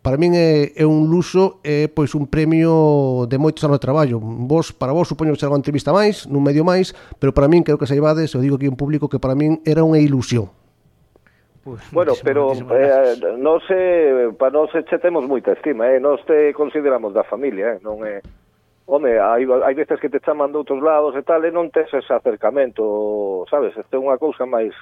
para 0.06 0.22
min 0.22 0.38
é, 0.38 0.70
é 0.78 0.86
un 0.86 1.10
luxo 1.10 1.58
e 1.66 1.90
pois 1.90 2.14
un 2.14 2.30
premio 2.30 3.26
de 3.26 3.42
moitos 3.42 3.66
anos 3.66 3.82
de 3.82 3.86
traballo. 3.90 4.22
Vos, 4.22 4.70
para 4.70 4.94
vos, 4.94 5.10
supoño 5.10 5.34
que 5.34 5.42
será 5.42 5.50
unha 5.50 5.66
entrevista 5.66 5.90
máis, 5.90 6.30
nun 6.30 6.46
medio 6.46 6.62
máis, 6.62 6.94
pero 7.18 7.34
para 7.34 7.50
min 7.50 7.66
creo 7.66 7.82
que 7.82 7.90
saibades, 7.90 8.30
eu 8.38 8.46
digo 8.46 8.62
aquí 8.62 8.70
en 8.70 8.78
público 8.78 9.10
que 9.10 9.18
para 9.18 9.34
min 9.34 9.66
era 9.66 9.82
unha 9.82 9.98
ilusión. 9.98 10.54
Pues, 11.66 11.82
bueno, 11.90 12.14
pero 12.22 12.54
eh, 12.54 13.18
non 13.42 13.58
se, 13.66 14.30
para 14.38 14.54
nós 14.54 14.70
che 14.70 15.02
temos 15.02 15.26
moita 15.26 15.58
estima, 15.58 15.90
eh? 15.90 15.98
nós 15.98 16.22
te 16.30 16.54
consideramos 16.54 17.10
da 17.10 17.26
familia, 17.26 17.74
eh? 17.74 17.78
non 17.82 18.06
é... 18.06 18.22
Home, 18.86 19.18
hai, 19.18 19.42
hai 19.42 19.74
veces 19.74 19.98
que 19.98 20.14
te 20.14 20.22
chaman 20.22 20.54
de 20.54 20.62
outros 20.62 20.86
lados 20.86 21.18
e 21.18 21.26
tal, 21.26 21.42
e 21.42 21.50
non 21.50 21.74
tes 21.74 21.90
ese 21.90 22.14
acercamento, 22.14 23.42
sabes? 23.50 23.74
Este 23.74 23.98
é 23.98 24.04
unha 24.06 24.22
cousa 24.22 24.46
máis, 24.46 24.78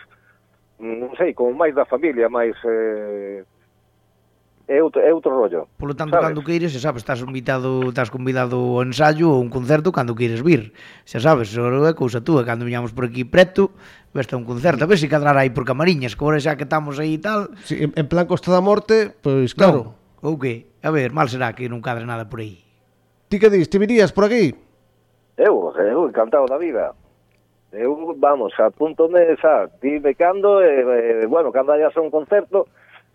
non 0.84 1.16
sei, 1.16 1.32
como 1.32 1.56
máis 1.56 1.72
da 1.72 1.88
familia, 1.88 2.28
máis... 2.28 2.60
Eh, 2.68 3.48
é 4.68 4.82
outro, 4.82 5.02
é 5.02 5.14
outro 5.14 5.32
rollo. 5.32 5.68
Polo 5.78 5.96
tanto, 5.96 6.16
sabes? 6.16 6.28
cando 6.32 6.44
queires, 6.44 6.72
xa 6.72 6.80
sabes, 6.80 7.04
estás 7.04 7.20
invitado, 7.20 7.92
estás 7.92 8.08
convidado 8.10 8.56
ao 8.56 8.84
ensayo 8.84 9.36
ou 9.36 9.44
un 9.44 9.52
concerto 9.52 9.92
cando 9.92 10.16
queires 10.16 10.40
vir. 10.40 10.72
Xa 11.04 11.20
sabes, 11.20 11.52
só 11.52 11.68
é 11.68 11.94
cousa 11.94 12.24
túa, 12.24 12.48
cando 12.48 12.64
viñamos 12.64 12.96
por 12.96 13.12
aquí 13.12 13.28
preto, 13.28 13.76
veste 14.16 14.40
un 14.40 14.48
concerto, 14.48 14.84
a 14.84 14.88
ver 14.88 14.96
se 14.96 15.08
si 15.08 15.12
cadrará 15.12 15.44
aí 15.44 15.52
por 15.52 15.68
Camariñas, 15.68 16.16
que 16.16 16.24
agora 16.24 16.40
xa 16.40 16.56
que 16.56 16.64
estamos 16.64 16.96
aí 16.96 17.20
e 17.20 17.22
tal. 17.22 17.52
Sí, 17.68 17.84
en, 17.84 17.92
en 17.96 18.08
plan 18.08 18.24
Costa 18.24 18.52
da 18.52 18.64
Morte, 18.64 19.12
pois 19.20 19.52
claro. 19.52 20.00
No, 20.24 20.32
ou 20.32 20.40
que? 20.40 20.80
A 20.80 20.92
ver, 20.92 21.12
mal 21.12 21.28
será 21.28 21.52
que 21.52 21.68
non 21.68 21.84
cadre 21.84 22.08
nada 22.08 22.32
por 22.32 22.40
aí. 22.40 22.64
Ti 23.28 23.36
que 23.42 23.52
dis, 23.52 23.68
ti 23.68 23.76
virías 23.76 24.16
por 24.16 24.32
aquí? 24.32 24.56
Eu, 25.36 25.74
eu 25.76 26.08
encantado 26.08 26.48
da 26.48 26.56
vida. 26.56 26.96
Eu, 27.74 28.16
vamos, 28.16 28.54
apúntome, 28.62 29.36
xa, 29.42 29.68
dime 29.82 30.14
cando, 30.14 30.62
e, 30.62 31.26
eh, 31.26 31.26
bueno, 31.26 31.52
cando 31.52 31.74
haya 31.74 31.90
un 31.98 32.14
concerto, 32.14 32.70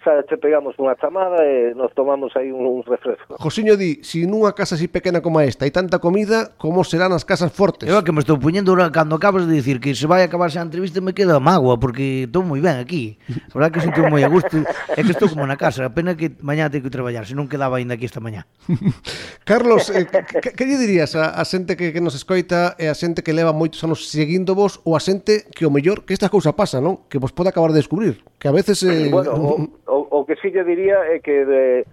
xa 0.05 0.22
che 0.30 0.38
pegamos 0.38 0.78
unha 0.78 0.94
chamada 0.94 1.42
e 1.42 1.74
nos 1.74 1.90
tomamos 1.92 2.30
aí 2.38 2.55
un, 2.55 2.62
un 2.62 2.82
refresco. 2.86 3.34
Josiño 3.38 3.74
di, 3.74 4.01
si 4.07 4.30
nunha 4.30 4.55
casa 4.55 4.78
así 4.78 4.86
pequena 4.86 5.18
como 5.18 5.42
esta 5.42 5.66
hai 5.66 5.74
tanta 5.74 5.99
comida, 5.99 6.55
como 6.55 6.86
serán 6.86 7.11
as 7.11 7.26
casas 7.26 7.51
fortes? 7.51 7.90
Eu 7.90 8.01
que 8.07 8.14
me 8.14 8.22
estou 8.22 8.38
puñendo 8.38 8.78
cando 8.94 9.18
acabas 9.18 9.51
de 9.51 9.53
dicir 9.59 9.82
que 9.82 9.94
se 9.94 10.07
vai 10.07 10.22
acabar 10.22 10.51
a 10.55 10.62
entrevista 10.62 11.03
me 11.03 11.12
queda 11.12 11.42
mágoa 11.42 11.82
porque 11.82 12.30
estou 12.30 12.46
moi 12.46 12.62
ben 12.62 12.78
aquí. 12.78 13.18
A 13.51 13.59
verdade 13.59 13.74
que 13.74 13.80
sinto 13.82 14.07
moi 14.07 14.22
a 14.22 14.30
gusto, 14.30 14.62
é 14.94 15.01
que 15.03 15.12
estou 15.12 15.26
como 15.26 15.42
na 15.44 15.59
casa, 15.59 15.84
a 15.86 15.92
pena 15.92 16.14
que 16.14 16.30
mañá 16.40 16.70
teño 16.70 16.86
que 16.86 16.94
traballar, 16.94 17.26
se 17.26 17.34
non 17.34 17.51
quedaba 17.51 17.82
aínda 17.82 17.99
aquí 17.99 18.07
esta 18.07 18.22
mañá. 18.22 18.46
Carlos, 19.49 19.90
eh, 19.90 20.07
que, 20.07 20.55
que 20.55 20.64
lle 20.64 20.78
dirías 20.78 21.18
a, 21.18 21.34
a 21.34 21.42
xente 21.42 21.74
que, 21.74 21.90
que 21.90 22.01
nos 22.01 22.14
escoita 22.14 22.78
e 22.78 22.86
a 22.86 22.94
xente 22.94 23.26
que 23.26 23.34
leva 23.34 23.51
moitos 23.51 23.82
anos 23.82 24.07
seguindo 24.07 24.55
vos 24.55 24.78
ou 24.86 24.94
a 24.94 25.03
xente 25.03 25.51
que 25.51 25.66
o 25.66 25.70
mellor 25.74 26.07
que 26.07 26.14
estas 26.14 26.30
cousas 26.30 26.55
pasan, 26.55 26.86
non? 26.86 26.94
Que 27.11 27.18
vos 27.18 27.34
pode 27.34 27.51
acabar 27.51 27.74
de 27.74 27.82
descubrir? 27.82 28.22
que 28.39 28.49
a 28.49 28.53
veces... 28.53 28.82
Eh... 28.82 29.11
Bueno, 29.11 29.32
o, 29.34 29.55
o, 29.86 29.97
o 30.11 30.26
que 30.26 30.36
sí 30.36 30.51
lle 30.51 30.64
diría 30.64 31.05
é 31.11 31.20
que 31.20 31.45
de, 31.45 31.86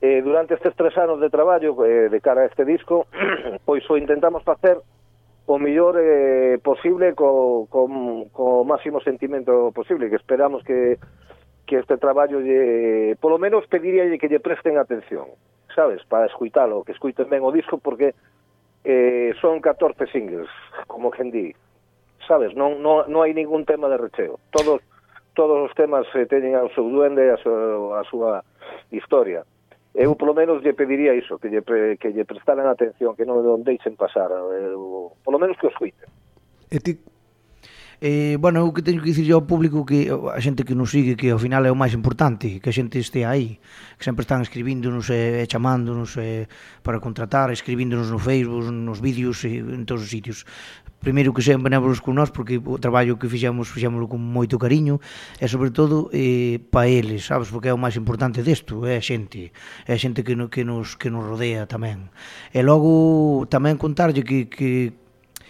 eh, 0.00 0.20
durante 0.22 0.54
estes 0.54 0.74
tres 0.76 0.96
anos 0.96 1.20
de 1.20 1.30
traballo 1.30 1.74
eh, 1.84 2.08
de 2.08 2.20
cara 2.20 2.42
a 2.42 2.46
este 2.46 2.64
disco, 2.64 3.06
pois 3.64 3.82
o 3.90 3.96
intentamos 3.96 4.44
facer 4.44 4.78
o 5.48 5.58
mellor 5.58 5.96
eh, 5.96 6.60
posible 6.62 7.14
co, 7.14 7.66
co, 7.72 7.88
co 8.32 8.64
máximo 8.64 9.00
sentimento 9.00 9.72
posible, 9.72 10.10
que 10.10 10.16
esperamos 10.16 10.62
que 10.62 10.98
que 11.68 11.76
este 11.76 11.98
traballo 11.98 12.40
lle, 12.40 13.14
polo 13.20 13.36
menos 13.36 13.68
pediríalle 13.68 14.16
que 14.16 14.26
lle 14.26 14.40
presten 14.40 14.80
atención, 14.80 15.28
sabes, 15.76 16.00
para 16.08 16.24
escuitalo, 16.24 16.82
que 16.82 16.96
escuiten 16.96 17.28
ben 17.28 17.44
o 17.44 17.52
disco 17.52 17.76
porque 17.76 18.16
eh, 18.88 19.36
son 19.38 19.60
14 19.60 20.08
singles, 20.08 20.48
como 20.88 21.12
quen 21.12 21.28
di, 21.28 21.52
sabes, 22.24 22.56
non, 22.56 22.80
non, 22.80 23.04
non 23.12 23.20
hai 23.20 23.36
ningún 23.36 23.68
tema 23.68 23.92
de 23.92 24.00
recheo. 24.00 24.40
Todos 24.48 24.80
todos 25.38 25.70
os 25.70 25.72
temas 25.78 26.02
eh, 26.18 26.26
teñen 26.26 26.58
ao 26.58 26.66
seu 26.74 26.90
duende 26.90 27.22
e 27.22 27.30
a, 27.30 27.38
súa, 27.38 28.02
a 28.02 28.04
súa 28.10 28.42
historia. 28.90 29.46
Eu, 29.94 30.18
polo 30.18 30.34
menos, 30.34 30.58
lle 30.66 30.74
pediría 30.74 31.14
iso, 31.14 31.38
que 31.38 31.46
lle, 31.46 31.62
que 31.62 32.10
lle 32.10 32.26
prestaran 32.26 32.66
atención, 32.66 33.14
que 33.14 33.22
non 33.22 33.38
o 33.38 33.62
deixen 33.62 33.94
pasar, 33.94 34.34
eh, 34.34 34.74
eu, 34.74 35.14
polo 35.22 35.38
menos 35.38 35.54
que 35.62 35.70
os 35.70 35.78
cuiten. 35.78 36.10
E 36.74 36.82
ti, 36.82 36.98
Eh, 38.00 38.36
bueno, 38.38 38.62
o 38.62 38.70
que 38.70 38.86
teño 38.86 39.02
que 39.02 39.10
dicir 39.10 39.26
ao 39.34 39.42
público 39.42 39.82
que 39.82 40.06
a 40.06 40.38
xente 40.38 40.62
que 40.62 40.78
nos 40.78 40.94
sigue 40.94 41.18
que 41.18 41.34
ao 41.34 41.42
final 41.42 41.66
é 41.66 41.70
o 41.74 41.74
máis 41.74 41.98
importante, 41.98 42.62
que 42.62 42.70
a 42.70 42.76
xente 42.78 43.02
estea 43.02 43.26
aí, 43.26 43.58
que 43.98 44.06
sempre 44.06 44.22
están 44.22 44.38
escribíndonos 44.38 45.10
eh, 45.10 45.42
e 45.42 45.42
eh, 45.42 45.50
chamándonos 45.50 46.14
eh, 46.14 46.46
para 46.86 47.02
contratar, 47.02 47.50
escribíndonos 47.50 48.06
no 48.14 48.22
Facebook, 48.22 48.70
nos 48.70 49.02
vídeos 49.02 49.42
e 49.42 49.58
eh, 49.58 49.66
en 49.66 49.82
todos 49.82 50.06
os 50.06 50.10
sitios 50.14 50.46
primeiro 50.98 51.30
que 51.32 51.42
sean 51.42 51.62
benévolos 51.62 52.02
con 52.02 52.18
nós 52.18 52.34
porque 52.34 52.58
o 52.58 52.78
traballo 52.82 53.18
que 53.18 53.30
fixemos 53.30 53.70
fixémoslo 53.70 54.10
con 54.10 54.18
moito 54.18 54.58
cariño 54.58 54.98
e 55.38 55.46
sobre 55.46 55.70
todo 55.70 56.10
eh, 56.10 56.58
pa 56.58 56.90
eles, 56.90 57.30
sabes, 57.30 57.48
porque 57.50 57.70
é 57.70 57.74
o 57.74 57.80
máis 57.80 57.94
importante 57.94 58.42
desto, 58.42 58.82
é 58.84 58.98
a 58.98 59.04
xente, 59.04 59.54
é 59.86 59.92
a 59.94 60.00
xente 60.00 60.26
que, 60.26 60.34
no, 60.34 60.50
que, 60.50 60.66
nos, 60.66 60.98
que 60.98 61.10
nos 61.10 61.22
rodea 61.22 61.70
tamén. 61.70 62.10
E 62.50 62.60
logo 62.66 63.46
tamén 63.46 63.78
contarlle 63.78 64.26
que, 64.26 64.50
que 64.50 64.94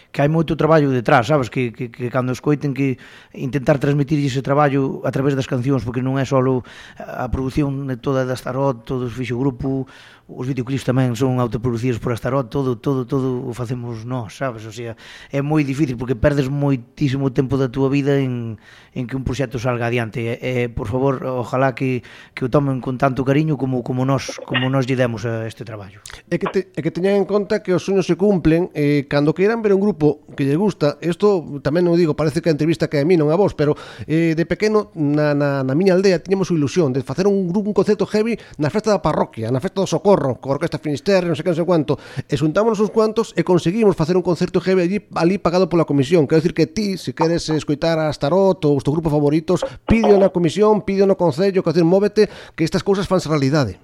que 0.09 0.25
hai 0.25 0.31
moito 0.33 0.57
traballo 0.57 0.89
detrás, 0.89 1.29
sabes, 1.29 1.53
que, 1.53 1.71
que, 1.71 1.93
que 1.93 2.09
cando 2.09 2.33
escoiten 2.33 2.73
que 2.73 2.97
intentar 3.37 3.77
transmitir 3.77 4.17
ese 4.25 4.41
traballo 4.41 5.05
a 5.05 5.13
través 5.13 5.37
das 5.37 5.45
cancións, 5.45 5.85
porque 5.85 6.01
non 6.01 6.17
é 6.17 6.25
só 6.25 6.41
a 6.41 7.29
produción 7.29 7.85
de 7.85 8.01
toda 8.01 8.25
da 8.25 8.33
Starot, 8.33 8.89
todo 8.89 9.13
fixo 9.13 9.37
grupo, 9.37 9.85
os 10.29 10.45
videoclips 10.45 10.85
tamén 10.85 11.17
son 11.17 11.41
autoproducidos 11.41 11.97
por 11.97 12.13
Astarot, 12.13 12.53
todo, 12.53 12.77
todo, 12.77 13.09
todo 13.09 13.49
o 13.49 13.57
facemos 13.57 14.05
nós, 14.05 14.37
sabes? 14.37 14.69
O 14.69 14.73
sea, 14.73 14.93
é 15.33 15.41
moi 15.41 15.65
difícil 15.65 15.97
porque 15.97 16.13
perdes 16.13 16.53
moitísimo 16.53 17.33
tempo 17.33 17.57
da 17.57 17.73
túa 17.73 17.89
vida 17.89 18.21
en, 18.21 18.61
en 18.93 19.09
que 19.09 19.17
un 19.17 19.25
proxecto 19.25 19.57
salga 19.57 19.89
adiante. 19.89 20.21
E, 20.21 20.37
e, 20.37 20.53
por 20.69 20.85
favor, 20.93 21.25
ojalá 21.25 21.73
que, 21.73 22.05
que 22.37 22.45
o 22.45 22.53
tomen 22.53 22.85
con 22.85 23.01
tanto 23.01 23.25
cariño 23.25 23.57
como, 23.57 23.81
como 23.81 24.05
nós 24.05 24.37
como 24.45 24.69
nós 24.69 24.85
lle 24.85 25.01
demos 25.01 25.25
a 25.25 25.49
este 25.49 25.65
traballo. 25.65 26.05
É 26.29 26.37
que, 26.37 26.49
te, 26.53 26.61
é 26.77 26.81
que 26.85 26.93
teñan 26.93 27.17
en 27.17 27.25
conta 27.25 27.65
que 27.65 27.73
os 27.73 27.81
sueños 27.81 28.05
se 28.05 28.21
cumplen 28.21 28.69
eh, 28.77 29.09
cando 29.09 29.33
queiran 29.33 29.65
ver 29.65 29.73
un 29.73 29.81
grupo 29.81 30.29
que 30.37 30.45
lle 30.45 30.61
gusta, 30.61 31.01
isto 31.01 31.41
tamén 31.65 31.89
non 31.89 31.97
digo, 31.97 32.13
parece 32.13 32.45
que 32.45 32.53
a 32.53 32.55
entrevista 32.55 32.93
que 32.93 33.01
a 33.01 33.07
mí 33.09 33.17
non 33.17 33.33
a 33.33 33.37
vos, 33.41 33.57
pero 33.57 33.73
eh, 34.05 34.37
de 34.37 34.45
pequeno 34.45 34.93
na, 34.93 35.33
na, 35.33 35.65
na 35.65 35.73
miña 35.73 35.97
aldea 35.97 36.21
tiñamos 36.21 36.53
ilusión 36.53 36.93
de 36.93 37.01
facer 37.01 37.25
un 37.25 37.49
grupo 37.49 37.73
un 37.73 37.77
concerto 37.77 38.05
heavy 38.05 38.37
na 38.61 38.69
festa 38.69 38.93
da 38.93 39.01
parroquia, 39.01 39.49
na 39.49 39.63
festa 39.65 39.81
do 39.81 39.89
Socorro, 39.89 40.18
Corro, 40.19 40.41
co 40.41 40.51
Orquesta 40.51 40.79
Finisterre, 40.79 41.31
non 41.31 41.39
sei 41.39 41.47
que, 41.47 41.55
non 41.55 41.59
sei 41.63 41.69
cuánto, 41.69 41.95
e 42.27 42.35
xuntámonos 42.35 42.83
uns 42.83 42.91
cuantos 42.91 43.31
e 43.39 43.47
conseguimos 43.47 43.95
facer 43.95 44.19
un 44.19 44.27
concerto 44.27 44.59
heavy 44.59 44.83
allí, 44.83 44.99
ali 45.15 45.39
pagado 45.39 45.71
pola 45.71 45.87
comisión. 45.87 46.27
Quero 46.27 46.43
dicir 46.43 46.55
que 46.59 46.67
ti, 46.67 46.99
se 46.99 47.15
queres 47.15 47.47
escoitar 47.55 48.03
a 48.03 48.11
Starot 48.11 48.59
ou 48.67 48.75
os 48.75 48.83
teus 48.83 48.99
grupos 48.99 49.15
favoritos, 49.15 49.63
pide 49.87 50.19
na 50.19 50.35
comisión, 50.35 50.83
pide 50.83 51.07
no 51.07 51.15
concello, 51.15 51.63
que 51.63 51.71
decir, 51.71 51.87
móvete, 51.87 52.27
que 52.59 52.67
estas 52.67 52.83
cousas 52.83 53.07
fanse 53.07 53.31
realidade. 53.31 53.79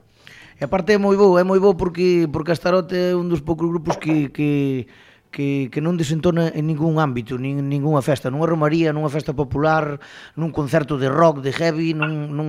E 0.58 0.62
aparte 0.66 0.94
é 0.94 0.98
moi 0.98 1.14
bo, 1.14 1.38
é 1.38 1.46
moi 1.46 1.62
bo 1.62 1.78
porque 1.78 2.26
porque 2.26 2.50
a 2.50 2.58
Starot 2.58 2.90
é 2.90 3.14
un 3.14 3.30
dos 3.30 3.42
poucos 3.46 3.70
grupos 3.70 3.94
que 3.94 4.34
que 4.34 4.90
que, 5.34 5.66
que 5.74 5.82
non 5.82 5.98
desentona 5.98 6.46
en 6.54 6.70
ningún 6.70 7.02
ámbito, 7.02 7.34
nin 7.34 7.66
ninguna 7.66 7.98
festa, 8.06 8.30
nunha 8.30 8.46
romaría, 8.46 8.94
nunha 8.94 9.10
festa 9.10 9.34
popular, 9.34 9.98
nun 10.38 10.54
concerto 10.54 10.94
de 10.94 11.10
rock, 11.10 11.42
de 11.42 11.50
heavy, 11.50 11.90
nun, 11.90 12.30
nun, 12.30 12.48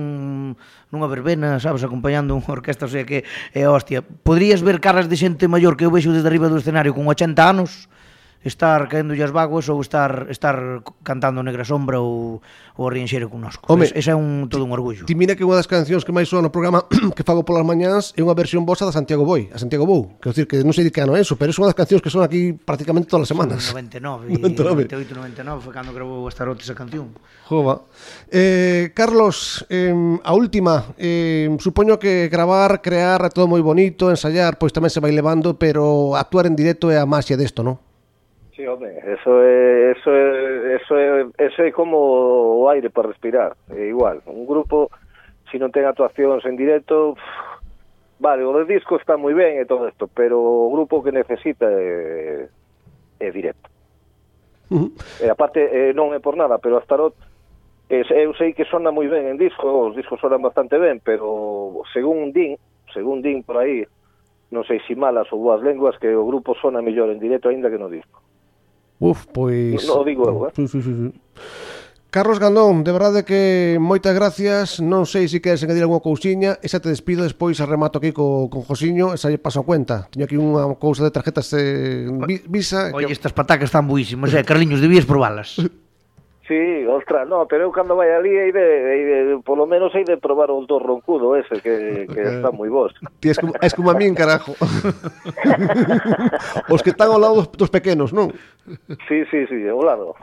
nunha 0.94 1.10
verbena, 1.10 1.58
sabes, 1.58 1.82
acompañando 1.82 2.38
unha 2.38 2.46
orquesta, 2.46 2.86
o 2.86 2.92
sea 2.92 3.02
que 3.02 3.26
é 3.50 3.66
hostia. 3.66 4.06
Poderías 4.06 4.62
ver 4.62 4.78
caras 4.78 5.10
de 5.10 5.18
xente 5.18 5.50
maior 5.50 5.74
que 5.74 5.82
eu 5.82 5.90
vexo 5.90 6.14
desde 6.14 6.30
arriba 6.30 6.46
do 6.46 6.62
escenario 6.62 6.94
con 6.94 7.10
80 7.10 7.34
anos, 7.42 7.90
estar 8.46 8.86
caendo 8.88 9.12
as 9.18 9.32
vaguas 9.34 9.66
ou 9.68 9.82
estar 9.82 10.30
estar 10.30 10.86
cantando 11.02 11.42
Negra 11.42 11.66
Sombra 11.66 11.98
ou, 11.98 12.40
o 12.76 12.90
Rienxeiro 12.90 13.30
connosco. 13.30 13.72
Home, 13.72 13.88
ese 13.94 14.10
é 14.10 14.14
un 14.14 14.48
todo 14.48 14.64
un 14.64 14.72
orgullo. 14.72 15.08
Ti 15.08 15.14
mira 15.16 15.32
que 15.32 15.44
unha 15.44 15.56
das 15.56 15.64
cancións 15.64 16.04
que 16.04 16.12
máis 16.12 16.28
soa 16.28 16.44
no 16.44 16.52
programa 16.52 16.84
que 17.16 17.24
fago 17.24 17.40
polas 17.40 17.64
mañáns 17.64 18.12
é 18.12 18.20
unha 18.20 18.36
versión 18.36 18.68
vosa 18.68 18.84
da 18.84 18.92
Santiago 18.92 19.24
Boi, 19.24 19.48
a 19.48 19.56
Santiago 19.56 19.88
Bou, 19.88 20.20
que 20.20 20.28
decir 20.28 20.44
que 20.44 20.60
non 20.60 20.76
sei 20.76 20.84
de 20.84 20.92
que 20.92 21.00
ano 21.00 21.16
é 21.16 21.24
eso, 21.24 21.40
pero 21.40 21.48
é 21.48 21.56
unha 21.56 21.72
das 21.72 21.78
cancións 21.78 22.04
que 22.04 22.12
son 22.12 22.20
aquí 22.20 22.52
prácticamente 22.52 23.08
todas 23.08 23.24
as 23.24 23.32
semanas. 23.32 23.72
99, 23.72 24.28
99. 24.36 24.92
98, 24.92 25.40
99 25.40 25.64
foi 25.64 25.72
cando 25.72 25.96
gravou 25.96 26.28
esta 26.28 26.44
rota 26.44 26.60
esa 26.60 26.76
canción. 26.76 27.16
Jova. 27.48 27.88
Eh, 28.28 28.92
Carlos, 28.92 29.64
eh, 29.72 29.96
a 30.20 30.32
última, 30.36 30.92
eh, 31.00 31.48
supoño 31.56 31.96
que 31.96 32.28
gravar, 32.28 32.84
crear 32.84 33.24
é 33.24 33.32
todo 33.32 33.48
moi 33.48 33.64
bonito, 33.64 34.12
ensayar, 34.12 34.60
pois 34.60 34.76
tamén 34.76 34.92
se 34.92 35.00
vai 35.00 35.16
levando, 35.16 35.56
pero 35.56 36.12
actuar 36.12 36.44
en 36.44 36.52
directo 36.52 36.92
é 36.92 37.00
a 37.00 37.08
máxia 37.08 37.40
desto, 37.40 37.64
non? 37.64 37.85
Sí, 38.56 38.66
home, 38.66 38.88
eso 38.88 39.42
é, 39.42 39.92
eso 39.92 40.10
é, 40.10 40.76
eso 40.76 40.96
é, 40.96 41.28
eso 41.44 41.62
é 41.62 41.70
como 41.72 41.98
o 42.56 42.68
aire 42.70 42.88
para 42.88 43.08
respirar, 43.08 43.54
é 43.68 43.84
igual. 43.84 44.22
Un 44.24 44.46
grupo, 44.46 44.88
se 45.44 45.52
si 45.52 45.56
non 45.60 45.68
ten 45.68 45.84
actuacións 45.84 46.40
en 46.48 46.56
directo, 46.56 47.12
pff, 47.12 47.36
vale, 48.16 48.48
o 48.48 48.56
de 48.56 48.64
disco 48.64 48.96
está 48.96 49.20
moi 49.20 49.36
ben 49.36 49.60
e 49.60 49.68
todo 49.68 49.84
isto, 49.84 50.08
pero 50.08 50.40
o 50.40 50.72
grupo 50.72 51.04
que 51.04 51.12
necesita 51.12 51.68
eh, 51.68 52.48
é, 53.20 53.28
é 53.28 53.30
directo. 53.30 53.68
Uh 54.72 54.88
eh, 54.88 54.88
-huh. 54.88 54.90
E 55.20 55.26
aparte, 55.28 55.60
eh, 55.60 55.92
non 55.92 56.16
é 56.16 56.18
por 56.24 56.40
nada, 56.40 56.56
pero 56.56 56.80
a 56.80 56.84
Starot, 56.88 57.12
eh, 57.92 58.08
eu 58.08 58.32
sei 58.40 58.56
que 58.56 58.64
sona 58.64 58.88
moi 58.88 59.04
ben 59.04 59.28
en 59.28 59.36
disco, 59.36 59.68
os 59.68 59.92
discos 59.92 60.16
sonan 60.16 60.40
bastante 60.40 60.80
ben, 60.80 61.04
pero 61.04 61.84
según 61.92 62.32
din, 62.32 62.56
según 62.88 63.20
din 63.20 63.44
por 63.44 63.60
aí, 63.60 63.84
non 64.48 64.64
sei 64.64 64.80
se 64.80 64.88
si 64.88 64.94
malas 64.96 65.28
ou 65.28 65.44
boas 65.44 65.60
lenguas, 65.60 66.00
que 66.00 66.08
o 66.08 66.24
grupo 66.24 66.56
sona 66.56 66.80
mellor 66.80 67.12
en 67.12 67.20
directo 67.20 67.52
aínda 67.52 67.68
que 67.68 67.76
no 67.76 67.92
disco. 67.92 68.24
Uf, 68.98 69.28
pois... 69.28 69.84
Non 69.84 70.00
o 70.00 70.04
digo 70.04 70.24
eu, 70.24 70.48
eh? 70.48 70.52
Sí, 70.56 70.64
sí, 70.68 70.80
sí, 70.80 70.92
sí. 70.92 71.08
Carlos 72.16 72.38
Gandón, 72.38 72.80
de 72.80 72.92
verdade 72.92 73.24
que 73.28 73.76
moitas 73.76 74.16
gracias 74.16 74.80
Non 74.80 75.04
sei 75.04 75.28
se 75.28 75.44
queres 75.44 75.60
engadir 75.60 75.84
algunha 75.84 76.00
cousiña 76.00 76.56
E 76.64 76.66
xa 76.70 76.80
te 76.80 76.88
despido 76.88 77.20
despois 77.28 77.60
remato 77.60 78.00
aquí 78.00 78.16
co, 78.16 78.48
con 78.48 78.64
Josiño 78.64 79.12
E 79.12 79.20
xa 79.20 79.28
lle 79.28 79.36
paso 79.36 79.60
a 79.60 79.68
cuenta 79.68 80.08
Teño 80.08 80.24
aquí 80.24 80.40
unha 80.40 80.64
cousa 80.80 81.04
de 81.04 81.12
tarjetas 81.12 81.52
eh, 81.52 82.08
Visa 82.48 82.88
Oye, 82.96 83.10
que... 83.10 83.12
estas 83.12 83.36
patacas 83.36 83.68
están 83.68 83.84
buísimas 83.84 84.32
eh? 84.32 84.40
Carliños, 84.48 84.80
debías 84.80 85.04
probalas 85.04 85.60
Sí, 86.46 86.86
ostras, 86.86 87.28
no, 87.28 87.48
pero 87.48 87.64
eu 87.64 87.72
cando 87.72 87.96
vai 87.96 88.14
ali 88.14 88.38
hai 88.38 88.52
de, 88.54 88.62
hai 88.62 89.02
de, 89.02 89.42
polo 89.42 89.66
menos 89.66 89.90
aí 89.98 90.06
de 90.06 90.14
probar 90.14 90.54
o 90.54 90.62
dos 90.62 90.78
roncudo 90.78 91.34
ese 91.34 91.58
que, 91.58 92.06
que 92.06 92.22
eh, 92.22 92.38
está 92.38 92.54
moi 92.54 92.70
vos. 92.70 92.94
Ti 93.18 93.34
es 93.34 93.38
como, 93.42 93.52
es 93.58 93.74
como 93.74 93.90
a 93.90 93.98
min, 93.98 94.14
carajo. 94.14 94.54
os 96.70 96.86
que 96.86 96.94
están 96.94 97.10
ao 97.10 97.18
lado 97.18 97.42
dos, 97.42 97.50
dos 97.50 97.70
pequenos, 97.70 98.14
non? 98.14 98.30
Sí, 99.08 99.22
sí, 99.30 99.46
sí, 99.46 99.66
ao 99.66 99.82
lado. 99.82 100.14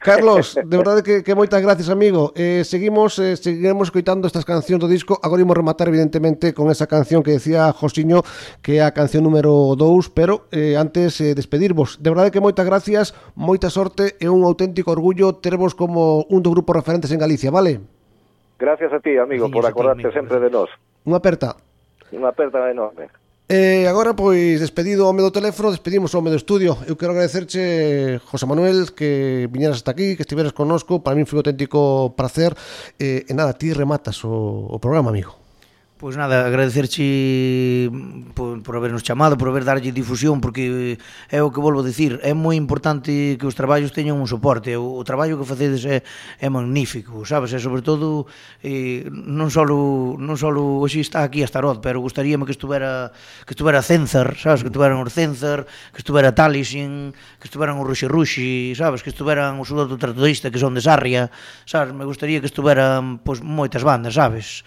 Carlos, 0.00 0.56
de 0.56 0.76
verdade 0.80 1.02
que, 1.02 1.24
que 1.24 1.34
moitas 1.34 1.60
gracias, 1.60 1.88
amigo. 1.88 2.32
Eh, 2.36 2.64
seguimos, 2.64 3.18
eh, 3.18 3.36
seguiremos 3.36 3.92
coitando 3.92 4.28
estas 4.28 4.44
cancións 4.44 4.80
do 4.80 4.88
disco. 4.88 5.16
Agora 5.24 5.40
imos 5.40 5.56
rematar, 5.56 5.88
evidentemente, 5.88 6.52
con 6.52 6.68
esa 6.68 6.88
canción 6.88 7.20
que 7.20 7.36
decía 7.36 7.72
Josiño, 7.72 8.20
que 8.60 8.78
é 8.78 8.82
a 8.84 8.92
canción 8.92 9.24
número 9.24 9.76
2, 9.76 10.12
pero 10.12 10.48
eh, 10.52 10.76
antes 10.76 11.20
eh, 11.20 11.32
despedirvos. 11.32 12.00
De 12.00 12.12
verdade 12.12 12.32
que 12.32 12.44
moitas 12.44 12.68
gracias, 12.68 13.16
moita 13.32 13.72
sorte 13.72 14.16
e 14.20 14.28
un 14.28 14.44
auténtico 14.44 14.92
orgullo 14.92 15.40
tervos 15.40 15.65
vos 15.66 15.74
como 15.74 16.22
un 16.30 16.40
dos 16.42 16.54
grupos 16.54 16.78
referentes 16.78 17.10
en 17.10 17.18
Galicia, 17.18 17.50
vale? 17.50 17.82
Gracias 18.58 18.92
a 18.92 19.00
ti, 19.00 19.18
amigo, 19.18 19.46
sí, 19.46 19.52
por 19.52 19.66
acordarte 19.66 20.12
sempre 20.14 20.38
de 20.38 20.48
nós. 20.48 20.70
Unha 21.02 21.18
aperta. 21.18 21.58
Unha 22.14 22.30
aperta 22.30 22.62
enorme. 22.70 23.10
E 23.46 23.86
eh, 23.86 23.90
agora, 23.90 24.10
pois, 24.10 24.58
despedido 24.58 25.06
o 25.06 25.10
home 25.10 25.22
do 25.22 25.30
teléfono, 25.30 25.70
despedimos 25.70 26.10
o 26.10 26.18
home 26.18 26.34
do 26.34 26.38
estudio. 26.38 26.74
Eu 26.90 26.98
quero 26.98 27.14
agradecerche, 27.14 28.18
José 28.26 28.42
Manuel, 28.46 28.90
que 28.90 29.46
viñeras 29.50 29.78
hasta 29.78 29.94
aquí, 29.94 30.18
que 30.18 30.26
estiveras 30.26 30.50
connosco. 30.50 30.98
Para 30.98 31.14
mí 31.14 31.22
foi 31.22 31.38
un 31.38 31.46
auténtico 31.46 32.10
placer. 32.18 32.58
Eh, 32.98 33.22
e 33.22 33.32
nada, 33.38 33.54
ti 33.54 33.70
rematas 33.70 34.18
o, 34.26 34.66
o 34.66 34.82
programa, 34.82 35.14
amigo. 35.14 35.45
Pois 35.96 36.12
nada, 36.12 36.44
agradecerche 36.44 37.88
por, 38.36 38.60
por 38.60 38.76
habernos 38.76 39.00
chamado, 39.00 39.40
por 39.40 39.48
haber 39.48 39.64
darlle 39.64 39.96
difusión, 39.96 40.44
porque 40.44 41.00
é 41.32 41.40
o 41.40 41.48
que 41.48 41.56
volvo 41.56 41.80
a 41.80 41.88
dicir, 41.88 42.20
é 42.20 42.36
moi 42.36 42.52
importante 42.52 43.40
que 43.40 43.48
os 43.48 43.56
traballos 43.56 43.96
teñan 43.96 44.20
un 44.20 44.28
soporte, 44.28 44.76
o, 44.76 44.92
o 44.92 45.02
traballo 45.08 45.40
que 45.40 45.48
facedes 45.48 45.88
é, 45.88 46.04
é 46.36 46.52
magnífico, 46.52 47.24
sabes, 47.24 47.56
e 47.56 47.60
sobre 47.64 47.80
todo 47.80 48.28
eh, 48.60 49.08
non 49.08 49.48
só 49.48 49.64
non 49.64 50.36
só 50.36 50.52
hoxe 50.52 51.00
está 51.00 51.24
aquí 51.24 51.40
a 51.40 51.48
Starod, 51.48 51.80
pero 51.80 52.04
gustaríame 52.04 52.44
que 52.44 52.52
estuvera 52.52 53.08
que 53.48 53.56
estuvera 53.56 53.80
Cenzar, 53.80 54.36
sabes, 54.36 54.60
que 54.60 54.68
estuveran 54.68 55.00
os 55.00 55.08
Cenzar, 55.16 55.64
que 55.96 56.04
estuvera 56.04 56.36
Talisin, 56.36 57.16
que 57.40 57.48
estuveran 57.48 57.80
os 57.80 57.88
Ruxi 57.88 58.04
Ruxi, 58.04 58.76
sabes, 58.76 59.00
que 59.00 59.08
estuveran 59.08 59.56
os 59.56 59.72
Soldado 59.72 59.96
Tratodista, 59.96 60.52
que 60.52 60.60
son 60.60 60.76
de 60.76 60.84
Sarria, 60.84 61.32
sabes, 61.64 61.96
me 61.96 62.04
gustaría 62.04 62.44
que 62.44 62.52
estuveran 62.52 63.16
pois 63.24 63.40
moitas 63.40 63.80
bandas, 63.80 64.12
sabes, 64.12 64.60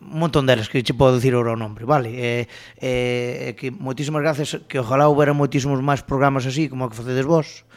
un 0.00 0.18
montón 0.18 0.46
delas 0.48 0.68
que 0.68 0.80
che 0.80 0.94
podo 0.96 1.20
dicir 1.20 1.36
ora 1.36 1.52
o 1.52 1.58
nombre, 1.58 1.84
vale? 1.84 2.10
Eh, 2.16 2.44
eh, 2.80 3.52
que 3.58 3.68
moitísimas 3.70 4.24
gracias, 4.24 4.60
que 4.68 4.80
ojalá 4.80 5.08
houbera 5.08 5.36
moitísimos 5.36 5.84
máis 5.84 6.00
programas 6.00 6.48
así 6.48 6.72
como 6.72 6.88
que 6.88 6.96
facedes 6.96 7.28
vos, 7.28 7.68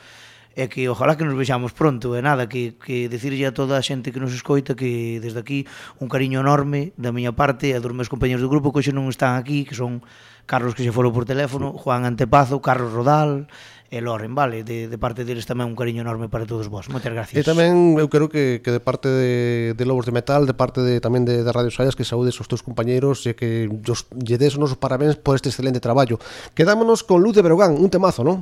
e 0.55 0.71
que 0.71 0.87
ojalá 0.87 1.19
que 1.19 1.27
nos 1.27 1.35
vexamos 1.35 1.75
pronto, 1.75 2.15
e 2.15 2.23
nada, 2.23 2.47
que, 2.47 2.79
que 2.79 3.11
dicirlle 3.11 3.51
a 3.51 3.51
toda 3.51 3.75
a 3.75 3.83
xente 3.83 4.15
que 4.15 4.23
nos 4.23 4.31
escoita 4.31 4.71
que 4.71 5.19
desde 5.19 5.43
aquí 5.43 5.67
un 5.99 6.07
cariño 6.07 6.39
enorme 6.39 6.95
da 6.95 7.11
miña 7.11 7.35
parte 7.35 7.75
e 7.75 7.79
dos 7.83 7.91
meus 7.91 8.07
compañeros 8.07 8.39
do 8.39 8.47
grupo 8.47 8.71
que 8.71 8.79
hoxe 8.79 8.95
non 8.95 9.11
están 9.11 9.35
aquí, 9.35 9.67
que 9.67 9.75
son 9.75 9.99
Carlos 10.47 10.71
que 10.71 10.87
se 10.87 10.95
foro 10.95 11.11
por 11.11 11.27
teléfono, 11.27 11.75
Juan 11.75 12.07
Antepazo, 12.07 12.63
Carlos 12.63 12.95
Rodal, 12.95 13.51
e 13.91 14.01
Loren, 14.01 14.33
vale, 14.33 14.63
de, 14.63 14.89
de 14.89 14.97
parte 14.97 15.23
deles 15.23 15.45
tamén 15.45 15.69
un 15.69 15.77
cariño 15.77 16.01
enorme 16.01 16.25
para 16.25 16.49
todos 16.49 16.67
vos, 16.67 16.89
Moitas 16.89 17.13
gracias. 17.13 17.37
E 17.37 17.45
tamén 17.45 17.95
eu 18.01 18.09
creo 18.09 18.27
que, 18.27 18.59
que 18.65 18.73
de 18.73 18.81
parte 18.81 19.07
de, 19.07 19.77
de 19.77 19.83
Lobos 19.85 20.09
de 20.09 20.13
Metal, 20.13 20.49
de 20.49 20.57
parte 20.57 20.81
de, 20.81 20.97
tamén 20.97 21.23
de, 21.23 21.45
de 21.45 21.51
Radio 21.53 21.69
Sayas, 21.69 21.93
que 21.93 22.01
saúdes 22.01 22.33
os 22.41 22.49
teus 22.49 22.65
compañeros 22.65 23.23
e 23.29 23.37
que 23.37 23.69
os, 23.69 24.09
lle 24.17 24.41
des 24.41 24.57
os 24.57 24.61
nosos 24.61 24.81
parabéns 24.81 25.15
por 25.21 25.37
este 25.37 25.53
excelente 25.53 25.77
traballo. 25.77 26.17
Quedámonos 26.57 27.05
con 27.05 27.21
Luz 27.21 27.37
de 27.37 27.45
Berogán, 27.45 27.77
un 27.77 27.93
temazo, 27.93 28.25
non? 28.25 28.41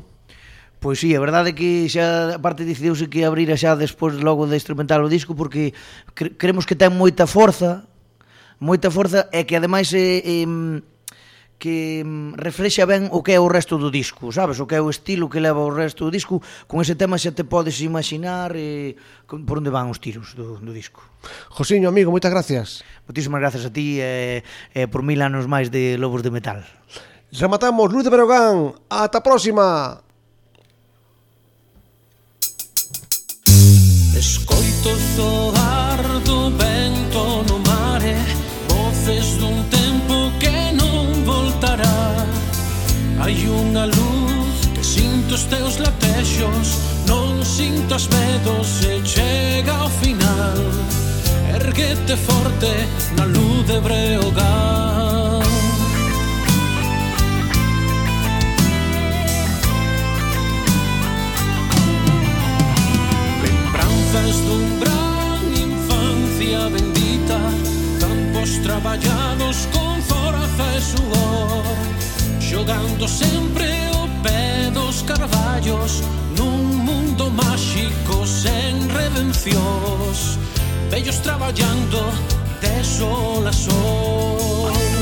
Pois 0.84 1.00
sí, 1.00 1.16
a 1.16 1.20
verdade 1.24 1.52
é 1.52 1.56
que 1.56 1.88
xa 1.92 2.36
aparte 2.40 2.68
decidiuse 2.68 3.12
que 3.12 3.24
abrira 3.24 3.60
xa 3.60 3.76
despois 3.76 4.20
logo 4.20 4.48
de 4.48 4.56
instrumental 4.60 5.04
o 5.04 5.12
disco 5.12 5.36
porque 5.36 5.72
cre 6.16 6.36
creemos 6.40 6.64
que 6.68 6.76
ten 6.76 6.92
moita 6.92 7.28
forza, 7.28 7.88
moita 8.60 8.88
forza 8.92 9.28
e 9.32 9.44
que 9.44 9.60
ademais 9.60 9.92
eh, 9.92 10.24
é, 10.24 10.44
é 10.44 10.48
que 11.60 12.04
mm, 12.04 12.36
reflexa 12.36 12.86
ben 12.86 13.08
o 13.12 13.24
que 13.24 13.34
é 13.36 13.40
o 13.40 13.48
resto 13.48 13.80
do 13.80 13.88
disco, 13.88 14.32
sabes? 14.36 14.60
O 14.60 14.68
que 14.68 14.76
é 14.76 14.82
o 14.82 14.92
estilo 14.92 15.30
que 15.32 15.40
leva 15.40 15.64
o 15.64 15.72
resto 15.72 16.06
do 16.06 16.12
disco, 16.12 16.44
con 16.68 16.84
ese 16.84 16.96
tema 17.00 17.16
xa 17.16 17.32
te 17.32 17.48
podes 17.48 17.80
imaginar 17.80 18.56
e 18.56 18.94
eh, 18.94 19.46
por 19.48 19.64
onde 19.64 19.72
van 19.72 19.88
os 19.88 20.04
tiros 20.04 20.36
do, 20.36 20.60
do 20.60 20.72
disco. 20.76 21.02
Josiño, 21.50 21.88
amigo, 21.88 22.12
moitas 22.12 22.32
gracias. 22.32 22.84
Moitísimas 23.08 23.40
gracias 23.40 23.64
a 23.64 23.72
ti 23.72 24.04
e, 24.04 24.44
e 24.76 24.92
por 24.92 25.08
mil 25.08 25.20
anos 25.24 25.48
máis 25.48 25.72
de 25.72 25.96
Lobos 25.96 26.20
de 26.20 26.32
Metal. 26.36 26.60
Rematamos 27.32 27.90
Luz 27.90 28.04
de 28.04 28.12
Berogán. 28.12 28.76
Ata 28.92 29.20
a 29.20 29.26
próxima. 29.26 30.04
Escoito 34.16 34.92
zoar 35.16 36.00
do 36.24 36.50
vento 36.52 37.44
no 37.50 37.60
mare 37.60 38.16
Voces 38.70 39.38
dun 39.38 39.64
tempo 39.70 39.83
Hai 43.24 43.48
unha 43.48 43.86
luz 43.88 44.68
que 44.76 44.84
sinto 44.84 45.36
os 45.36 45.48
teus 45.48 45.80
latexos 45.80 46.68
Non 47.08 47.40
sintas 47.40 48.12
medo 48.12 48.60
se 48.68 49.00
chega 49.00 49.72
ao 49.72 49.88
final. 49.88 50.60
Erguete 51.56 52.20
forte 52.20 52.68
na 53.16 53.24
luz 53.24 53.64
de 53.64 53.80
Breogán. 53.80 55.40
Lembranzas 63.40 64.36
dun 64.44 64.68
gran 64.84 65.44
infancia 65.48 66.68
bendita 66.68 67.40
Campos 68.04 68.60
traballados 68.68 69.64
con 69.72 69.96
forza 70.12 70.66
e 70.76 70.82
suor 70.84 71.93
xogando 72.54 73.08
sempre 73.08 73.66
o 73.96 74.08
pé 74.22 74.70
dos 74.72 75.02
carballos 75.02 76.04
nun 76.38 76.86
mundo 76.86 77.32
máxico 77.32 78.28
sen 78.28 78.78
redencións. 78.94 80.38
Vellos 80.92 81.18
traballando 81.26 82.00
de 82.62 82.84
sol 82.84 83.48
a 83.48 83.52
sol. 83.52 84.93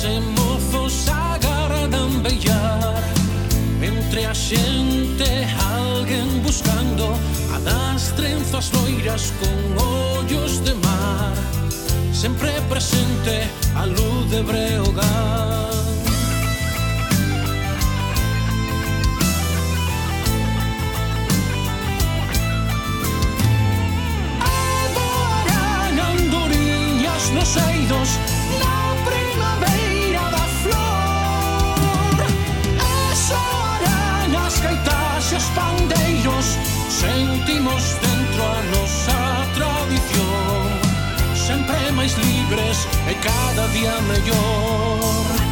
xemofos 0.00 1.08
agardan 1.08 2.22
bellar. 2.22 3.02
Entre 3.82 4.26
a 4.26 4.34
xente 4.34 5.30
alguén 5.74 6.28
buscando 6.42 7.04
A 7.54 7.58
das 7.60 8.12
trenzas 8.14 8.70
loiras 8.72 9.32
con 9.40 9.58
ollos 10.18 10.62
de 10.64 10.74
mar. 10.86 11.34
Sempre 12.12 12.50
presente 12.68 13.34
a 13.74 13.86
luz 13.86 14.30
de 14.30 14.40
Breogán. 14.42 15.68
Adoran 24.54 25.94
andorinhas 26.12 27.24
nos 27.34 27.56
eidos 27.56 28.37
sentimos 36.98 37.96
dentro 38.00 38.42
a 38.44 38.62
nosa 38.74 39.46
tradición. 39.54 40.66
Sempre 41.34 41.78
máis 41.92 42.16
libres 42.18 42.86
e 43.06 43.14
cada 43.22 43.66
día 43.68 43.94
mellor. 44.10 45.47